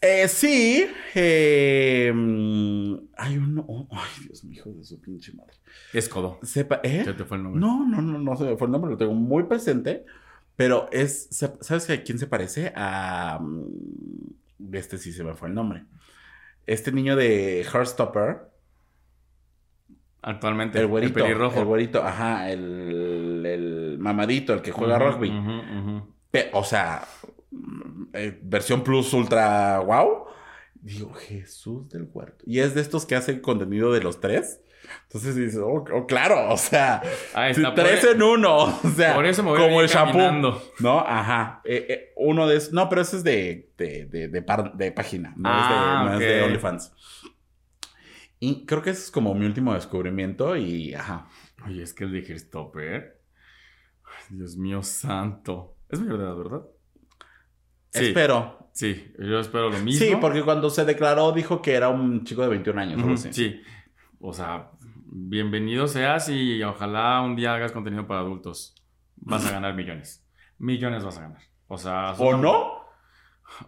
Eh, 0.01 0.29
sí. 0.29 0.87
eh, 1.15 2.13
mm, 2.15 2.95
hay 3.17 3.37
uno. 3.37 3.65
oh, 3.69 3.89
ay, 3.91 4.25
Dios 4.27 4.45
mío, 4.45 4.61
hijo 4.61 4.71
de 4.71 4.85
su 4.85 5.01
pinche 5.01 5.33
madre. 5.33 5.55
Es 5.93 6.09
Codo. 6.09 6.39
Sepa, 6.43 6.81
¿eh? 6.85 7.03
¿Qué 7.05 7.13
te 7.13 7.25
fue 7.25 7.37
el 7.37 7.43
nombre? 7.43 7.61
No, 7.61 7.85
no, 7.87 8.01
no, 8.01 8.19
no 8.19 8.37
se 8.37 8.45
me 8.45 8.57
fue 8.57 8.67
el 8.69 8.73
nombre, 8.73 8.93
lo 8.93 8.97
tengo 8.97 9.13
muy 9.15 9.43
presente. 9.45 10.05
Pero 10.57 10.89
es. 10.93 11.29
¿Sabes 11.61 11.91
a 11.91 12.03
quién 12.03 12.19
se 12.19 12.27
parece? 12.27 12.73
A. 12.77 13.39
mm, 13.41 14.75
Este 14.75 14.99
sí 14.99 15.13
se 15.13 15.25
me 15.25 15.35
fue 15.35 15.49
el 15.49 15.55
nombre. 15.55 15.85
Este 16.67 16.93
niño 16.93 17.17
de 17.17 17.65
Heartstopper. 17.65 18.51
Actualmente. 20.23 20.79
El 20.79 20.87
güerito. 20.87 21.19
El, 21.19 21.25
pelirrojo. 21.25 21.65
güerito, 21.65 22.03
ajá. 22.03 22.51
El, 22.51 23.45
el 23.45 23.99
mamadito, 23.99 24.53
el 24.53 24.63
que 24.63 24.71
juega 24.73 24.99
rugby. 24.99 25.33
o 26.53 26.65
sea, 26.65 27.05
eh, 28.13 28.39
versión 28.43 28.85
plus 28.85 29.13
ultra 29.15 29.81
wow. 29.81 30.27
Digo, 30.75 31.13
Jesús 31.15 31.89
del 31.89 32.09
huerto. 32.13 32.45
Y 32.47 32.59
es 32.61 32.75
de 32.75 32.81
estos 32.81 33.07
que 33.07 33.15
hacen 33.15 33.41
contenido 33.41 33.93
de 33.93 34.03
los 34.03 34.21
tres. 34.21 34.61
Entonces 35.05 35.37
dices, 35.37 35.59
oh, 35.63 35.85
oh, 35.93 36.07
claro, 36.07 36.49
o 36.53 36.57
sea, 36.57 37.03
está. 37.49 37.75
tres 37.75 38.01
por, 38.01 38.11
en 38.17 38.23
uno. 38.23 38.57
O 38.65 38.89
sea, 38.97 39.15
por 39.15 39.27
eso 39.27 39.43
me 39.43 39.51
voy 39.51 39.61
a 39.61 39.65
como 39.65 39.81
el 39.83 39.89
shampoo. 39.89 40.61
¿No? 40.81 41.01
Ajá. 41.01 41.61
Eh, 41.65 41.87
eh, 41.89 42.13
uno 42.17 42.47
de 42.47 42.57
esos. 42.57 42.73
No, 42.73 42.89
pero 42.89 43.03
ese 43.03 43.17
es 43.17 43.25
de, 43.25 43.73
de, 43.77 44.07
de, 44.07 44.29
de 44.29 44.43
par- 44.43 44.73
de 44.75 44.93
página. 44.93 45.35
No, 45.37 45.49
Ah, 45.53 46.11
es, 46.15 46.19
de, 46.19 46.27
no 46.27 46.31
es 46.31 46.35
de 46.35 46.41
ok. 46.41 46.47
OnlyFans. 46.47 46.93
Y 48.41 48.67
creo 48.67 48.83
que 48.83 48.91
ese 48.91 49.03
es 49.03 49.11
como 49.11 49.35
mi 49.35 49.47
último 49.47 49.75
descubrimiento. 49.75 50.57
Y 50.57 50.95
ajá. 50.95 51.29
Oye, 51.67 51.83
es 51.83 51.95
que 51.95 52.05
el 52.05 52.13
de 52.13 52.25
Christopher. 52.25 53.21
Ay, 54.05 54.37
Dios 54.37 54.57
mío 54.57 54.83
santo. 54.83 55.77
Es 55.89 56.05
de 56.05 56.13
edad, 56.15 56.35
¿verdad? 56.37 56.63
Sí, 57.91 58.07
Espero. 58.07 58.71
sí, 58.73 59.13
yo 59.19 59.39
espero 59.39 59.69
lo 59.69 59.79
mismo. 59.79 60.05
Sí, 60.05 60.17
porque 60.19 60.43
cuando 60.43 60.71
se 60.71 60.85
declaró 60.87 61.31
dijo 61.33 61.61
que 61.61 61.75
era 61.75 61.91
un 61.91 62.25
chico 62.25 62.41
de 62.43 62.49
21 62.49 62.81
años. 62.81 62.95
algo 62.95 63.07
Ujú, 63.13 63.15
así. 63.15 63.33
Sí. 63.33 63.61
O 64.19 64.33
sea, 64.33 64.71
bienvenido 65.15 65.87
seas 65.89 66.29
y 66.31 66.63
ojalá 66.63 67.21
un 67.21 67.37
día 67.37 67.55
hagas 67.55 67.73
contenido 67.73 68.07
para 68.07 68.21
adultos. 68.21 68.75
Vas 69.17 69.47
a 69.47 69.51
ganar 69.53 69.75
millones. 69.75 70.27
Millones 70.59 71.05
vas 71.05 71.19
a 71.19 71.23
ganar. 71.23 71.43
O 71.69 71.77
sea... 71.79 72.13
¿O 72.19 72.37
no? 72.37 72.81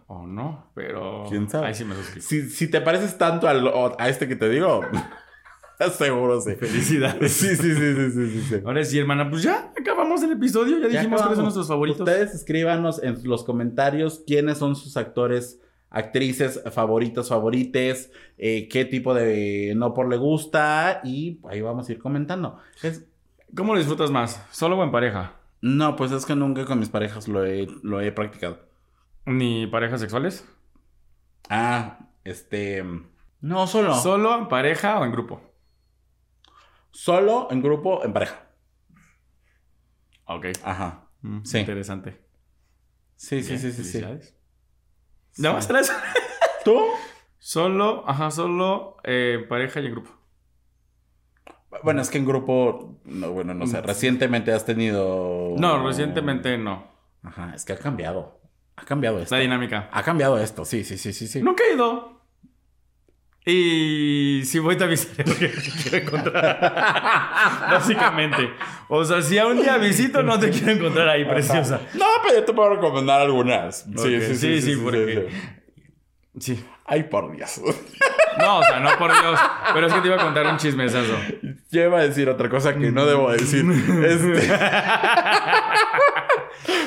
O 0.07 0.25
no, 0.25 0.71
pero... 0.73 1.25
¿Quién 1.29 1.47
sabe? 1.47 1.67
Ahí 1.67 1.75
sí 1.75 1.85
me 1.85 1.93
suscribo. 1.95 2.25
Si, 2.25 2.49
si 2.49 2.67
te 2.71 2.81
pareces 2.81 3.17
tanto 3.19 3.47
al- 3.47 3.71
a 3.99 4.09
este 4.09 4.27
que 4.27 4.35
te 4.35 4.49
digo, 4.49 4.81
seguro 5.97 6.41
sí. 6.41 6.55
Felicidades. 6.55 7.31
Sí, 7.31 7.55
sí, 7.55 7.75
sí, 7.75 7.95
sí, 7.95 8.11
sí, 8.11 8.41
sí. 8.41 8.55
Ahora 8.65 8.83
sí, 8.83 8.97
hermana, 8.97 9.29
pues 9.29 9.43
ya 9.43 9.71
acabamos 9.79 10.23
el 10.23 10.31
episodio. 10.31 10.79
Ya, 10.79 10.87
Ya 10.89 10.99
dijimos 11.01 11.21
cuáles 11.21 11.35
son 11.35 11.45
nuestros 11.45 11.67
favoritos. 11.67 11.99
Ustedes 12.01 12.33
escríbanos 12.33 13.01
en 13.03 13.19
los 13.25 13.43
comentarios 13.43 14.23
quiénes 14.25 14.57
son 14.57 14.75
sus 14.75 14.97
actores, 14.97 15.61
actrices 15.89 16.61
favoritos, 16.71 17.29
favorites, 17.29 18.11
eh, 18.37 18.67
qué 18.67 18.85
tipo 18.85 19.13
de 19.13 19.73
no 19.75 19.93
por 19.93 20.09
le 20.09 20.17
gusta 20.17 21.01
y 21.03 21.39
ahí 21.49 21.61
vamos 21.61 21.87
a 21.87 21.91
ir 21.93 21.99
comentando. 21.99 22.59
Es- 22.83 23.05
¿Cómo 23.55 23.73
lo 23.73 23.79
disfrutas 23.79 24.11
más? 24.11 24.45
¿Solo 24.51 24.77
o 24.77 24.83
en 24.83 24.91
pareja? 24.91 25.35
no, 25.61 25.95
pues 25.95 26.11
es 26.11 26.25
que 26.25 26.35
nunca 26.35 26.65
con 26.65 26.77
mis 26.79 26.89
parejas 26.89 27.27
lo 27.27 27.43
he, 27.45 27.67
lo 27.81 27.99
he 28.01 28.11
practicado. 28.11 28.59
¿Ni 29.25 29.65
parejas 29.67 29.99
sexuales? 30.01 30.45
Ah, 31.49 32.09
este... 32.23 32.83
No, 33.41 33.65
solo. 33.67 33.95
¿Solo 33.95 34.37
en 34.37 34.47
pareja 34.47 34.99
o 34.99 35.05
en 35.05 35.11
grupo? 35.11 35.41
Solo 36.91 37.47
en 37.51 37.61
grupo, 37.61 38.03
en 38.03 38.13
pareja. 38.13 38.47
Ok. 40.25 40.47
Ajá. 40.63 41.07
Mm, 41.21 41.43
Sí. 41.43 41.59
Interesante. 41.59 42.21
Sí, 43.15 43.41
sí, 43.41 43.49
Bien, 43.49 43.59
sí, 43.61 43.71
sí, 43.71 43.83
sí. 43.83 44.05
Felicidades. 45.35 45.39
¿Nada 45.39 45.53
más 45.55 45.67
tres? 45.67 45.91
¿Tú? 46.63 46.81
Solo, 47.39 48.03
ajá, 48.07 48.31
solo 48.31 48.97
eh, 49.03 49.45
pareja 49.47 49.79
y 49.79 49.85
en 49.85 49.91
grupo. 49.91 50.11
Bueno, 51.83 52.01
es 52.01 52.09
que 52.09 52.17
en 52.17 52.25
grupo, 52.25 52.99
no, 53.03 53.31
bueno, 53.31 53.53
no 53.53 53.67
sé, 53.67 53.81
recientemente 53.81 54.51
has 54.51 54.65
tenido... 54.65 55.53
No, 55.57 55.85
recientemente 55.85 56.57
no. 56.57 56.87
Ajá, 57.21 57.53
es 57.53 57.65
que 57.65 57.73
ha 57.73 57.77
cambiado. 57.77 58.39
Ha 58.77 58.85
cambiado 58.85 59.19
esto. 59.19 59.35
La 59.35 59.41
dinámica. 59.41 59.89
Ha 59.91 60.03
cambiado 60.03 60.37
esto, 60.39 60.65
sí, 60.65 60.83
sí, 60.83 60.97
sí, 60.97 61.13
sí, 61.13 61.27
sí. 61.27 61.41
Nunca 61.41 61.63
he 61.65 61.73
ido. 61.73 62.14
Y 63.47 64.41
si 64.45 64.57
voy, 64.59 64.75
te 64.75 64.85
avisaré 64.85 65.23
lo 65.29 65.35
que 65.37 65.51
quiero 65.51 65.97
encontrar. 65.97 66.59
Básicamente. 67.71 68.49
O 68.87 69.05
sea, 69.05 69.21
si 69.21 69.37
a 69.37 69.45
un 69.45 69.61
día 69.61 69.77
visito, 69.77 70.23
no 70.23 70.39
te 70.39 70.49
quiero 70.49 70.71
encontrar 70.71 71.07
ahí, 71.09 71.25
preciosa. 71.25 71.79
No, 71.93 72.05
pero 72.23 72.39
yo 72.39 72.43
te 72.45 72.53
puedo 72.53 72.71
recomendar 72.75 73.21
algunas. 73.21 73.81
Sí, 73.83 73.91
sí, 73.95 74.19
sí, 74.21 74.35
sí, 74.35 74.61
sí, 74.61 74.73
sí, 74.75 74.81
porque- 74.83 75.27
sí. 76.39 76.55
Sí. 76.55 76.65
Ay, 76.87 77.03
por 77.03 77.35
Dios. 77.35 77.61
No, 78.39 78.59
o 78.59 78.63
sea, 78.63 78.79
no 78.79 78.89
por 78.97 79.11
Dios. 79.11 79.39
Pero 79.73 79.87
es 79.87 79.93
que 79.93 80.01
te 80.01 80.07
iba 80.07 80.17
a 80.17 80.23
contar 80.23 80.45
un 80.47 80.57
chismesazo. 80.57 81.15
Yo 81.71 81.83
iba 81.83 81.99
a 81.99 82.03
decir 82.03 82.27
otra 82.29 82.49
cosa 82.49 82.75
que 82.75 82.91
no 82.91 83.05
debo 83.05 83.31
decir. 83.31 83.63
Este- 84.05 84.49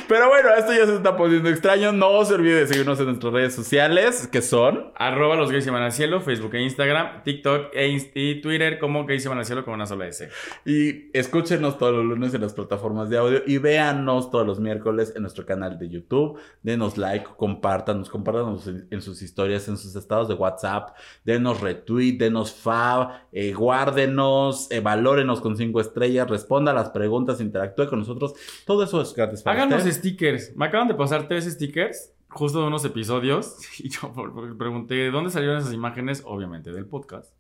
Pero 0.09 0.29
bueno, 0.29 0.49
esto 0.57 0.73
ya 0.73 0.87
se 0.87 0.95
está 0.95 1.17
poniendo 1.17 1.51
extraño. 1.51 1.93
No 1.93 2.25
se 2.25 2.35
olvide 2.35 2.61
de 2.61 2.67
seguirnos 2.67 2.99
en 3.01 3.07
nuestras 3.07 3.33
redes 3.33 3.55
sociales, 3.55 4.27
que 4.27 4.41
son. 4.41 4.93
Arroba 4.97 5.37
los 5.37 5.51
gays 5.51 5.65
se 5.65 5.71
van 5.71 5.83
al 5.83 5.93
cielo, 5.93 6.21
Facebook 6.21 6.55
e 6.55 6.63
Instagram, 6.63 7.23
TikTok 7.25 7.75
e 7.75 7.89
Inst- 7.89 8.13
y 8.15 8.41
Twitter 8.41 8.79
como 8.79 9.05
gays 9.05 9.29
van 9.29 9.39
al 9.39 9.45
cielo 9.45 9.65
con 9.65 9.75
una 9.75 9.87
sola 9.87 10.07
S. 10.07 10.31
Y 10.65 11.11
escúchenos 11.17 11.77
todos 11.79 11.95
los 11.95 12.05
lunes 12.05 12.33
en 12.33 12.41
las 12.41 12.55
plataformas 12.55 13.11
de 13.11 13.19
audio 13.19 13.43
y 13.47 13.59
véanos 13.59 14.31
todos 14.31 14.47
los 14.47 14.61
miércoles 14.61 15.13
en 15.15 15.23
nuestro 15.23 15.45
canal 15.45 15.79
de 15.79 15.91
YouTube. 15.91 16.39
Denos 16.63 16.97
like, 16.97 17.27
compártanos, 17.37 18.09
compártanos 18.09 18.67
en, 18.67 18.89
en 18.91 19.03
sus 19.03 19.21
historias, 19.21 19.69
en 19.69 19.77
sus 19.77 19.95
estados 19.95 20.29
de 20.29 20.35
WhatsApp. 20.35 20.97
Denos 21.25 21.61
retweet, 21.61 22.17
denos 22.19 22.55
fab, 22.55 23.11
eh, 23.31 23.53
guárdenos, 23.53 24.71
eh, 24.71 24.81
valórenos 24.81 25.41
con 25.43 25.57
cinco 25.57 25.81
estrellas, 25.81 26.31
responda 26.31 26.73
a 26.73 26.75
las 26.75 26.91
preguntas, 26.91 27.41
interactúe 27.41 27.89
con 27.89 27.99
nosotros. 27.99 28.33
Todo 28.65 28.85
eso 28.85 29.03
es 29.03 29.13
gratis 29.15 29.43
para 29.43 29.58
Háganos 29.59 29.79
usted. 29.85 29.93
stickers. 29.93 30.57
Me 30.57 30.67
acaban 30.67 30.89
de 30.89 30.95
pasar 30.95 31.29
tres 31.29 31.45
stickers 31.45 32.13
justo 32.29 32.61
de 32.61 32.67
unos 32.69 32.85
episodios. 32.85 33.57
Y 33.79 33.89
yo 33.91 34.13
pregunté, 34.59 34.95
¿de 34.95 35.11
dónde 35.11 35.31
salieron 35.31 35.59
esas 35.59 35.73
imágenes? 35.73 36.23
Obviamente 36.25 36.73
del 36.73 36.87
podcast. 36.87 37.33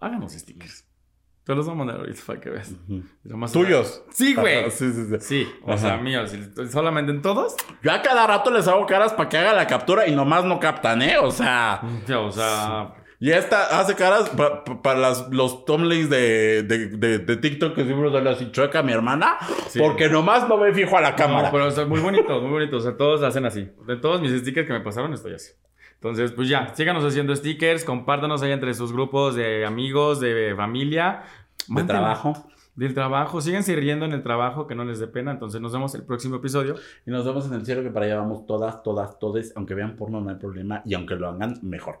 Háganos 0.00 0.32
stickers. 0.32 0.84
Te 1.44 1.54
los 1.54 1.64
voy 1.66 1.74
a 1.76 1.78
mandar 1.78 2.00
ahorita 2.00 2.20
para 2.26 2.40
que 2.40 2.50
veas. 2.50 2.72
Ujú. 2.88 3.02
Nomás- 3.22 3.52
Tuyos. 3.52 4.02
Sí, 4.10 4.34
güey. 4.34 4.68
Sí, 4.70 4.92
sí, 4.92 5.04
sí. 5.06 5.16
Sí, 5.20 5.48
o 5.62 5.70
Ajá. 5.72 5.78
sea, 5.78 5.96
míos. 5.98 6.32
Solamente 6.72 7.12
en 7.12 7.22
todos. 7.22 7.54
Yo 7.82 7.92
a 7.92 8.02
cada 8.02 8.26
rato 8.26 8.50
les 8.50 8.66
hago 8.66 8.84
caras 8.86 9.12
para 9.12 9.28
que 9.28 9.38
haga 9.38 9.52
la 9.52 9.66
captura 9.68 10.08
y 10.08 10.16
nomás 10.16 10.44
no 10.44 10.58
captan, 10.58 11.02
¿eh? 11.02 11.18
O 11.18 11.30
sea. 11.30 11.80
O 12.18 12.32
sea, 12.32 12.94
Y 13.18 13.30
esta 13.30 13.80
hace 13.80 13.94
caras 13.94 14.28
pa- 14.30 14.62
pa- 14.64 14.82
para 14.82 15.00
las, 15.00 15.28
los 15.30 15.64
thumbnails 15.64 16.10
de, 16.10 16.62
de, 16.64 16.86
de, 16.88 17.18
de 17.20 17.36
TikTok 17.36 17.74
que 17.74 17.84
siempre 17.84 18.10
sale 18.12 18.28
así 18.30 18.50
chueca 18.52 18.82
mi 18.82 18.92
hermana. 18.92 19.36
Sí. 19.68 19.78
Porque 19.78 20.08
nomás 20.08 20.46
no 20.48 20.58
ve 20.58 20.74
fijo 20.74 20.96
a 20.98 21.00
la 21.00 21.14
cámara. 21.16 21.44
No, 21.48 21.52
pero 21.52 21.66
o 21.66 21.70
sea, 21.70 21.86
muy 21.86 22.00
bonitos, 22.00 22.42
muy 22.42 22.50
bonitos. 22.50 22.82
O 22.84 22.88
sea, 22.88 22.96
todos 22.96 23.22
hacen 23.22 23.46
así. 23.46 23.70
De 23.86 23.96
todos 23.96 24.20
mis 24.20 24.32
stickers 24.38 24.66
que 24.66 24.72
me 24.74 24.80
pasaron, 24.80 25.14
estoy 25.14 25.32
así. 25.34 25.52
Entonces, 25.94 26.32
pues 26.32 26.48
ya, 26.50 26.74
síganos 26.74 27.02
haciendo 27.04 27.34
stickers, 27.34 27.82
compártanos 27.84 28.42
ahí 28.42 28.52
entre 28.52 28.74
sus 28.74 28.92
grupos 28.92 29.34
de 29.34 29.64
amigos, 29.64 30.20
de 30.20 30.52
familia. 30.54 31.22
de 31.68 31.84
trabajo. 31.84 32.34
Del 32.74 32.92
trabajo. 32.92 33.40
Síganse 33.40 33.74
riendo 33.76 34.04
en 34.04 34.12
el 34.12 34.22
trabajo, 34.22 34.66
que 34.66 34.74
no 34.74 34.84
les 34.84 34.98
dé 34.98 35.06
pena. 35.06 35.30
Entonces, 35.32 35.58
nos 35.62 35.72
vemos 35.72 35.94
el 35.94 36.04
próximo 36.04 36.36
episodio. 36.36 36.74
Y 37.06 37.10
nos 37.10 37.24
vemos 37.24 37.46
en 37.46 37.54
el 37.54 37.64
cielo 37.64 37.82
que 37.82 37.88
para 37.88 38.04
allá 38.04 38.18
vamos 38.18 38.44
todas, 38.46 38.82
todas, 38.82 39.18
todas. 39.18 39.54
Aunque 39.56 39.72
vean 39.72 39.96
porno 39.96 40.20
no 40.20 40.28
hay 40.28 40.36
problema. 40.36 40.82
Y 40.84 40.92
aunque 40.92 41.14
lo 41.14 41.28
hagan, 41.28 41.54
mejor. 41.62 42.00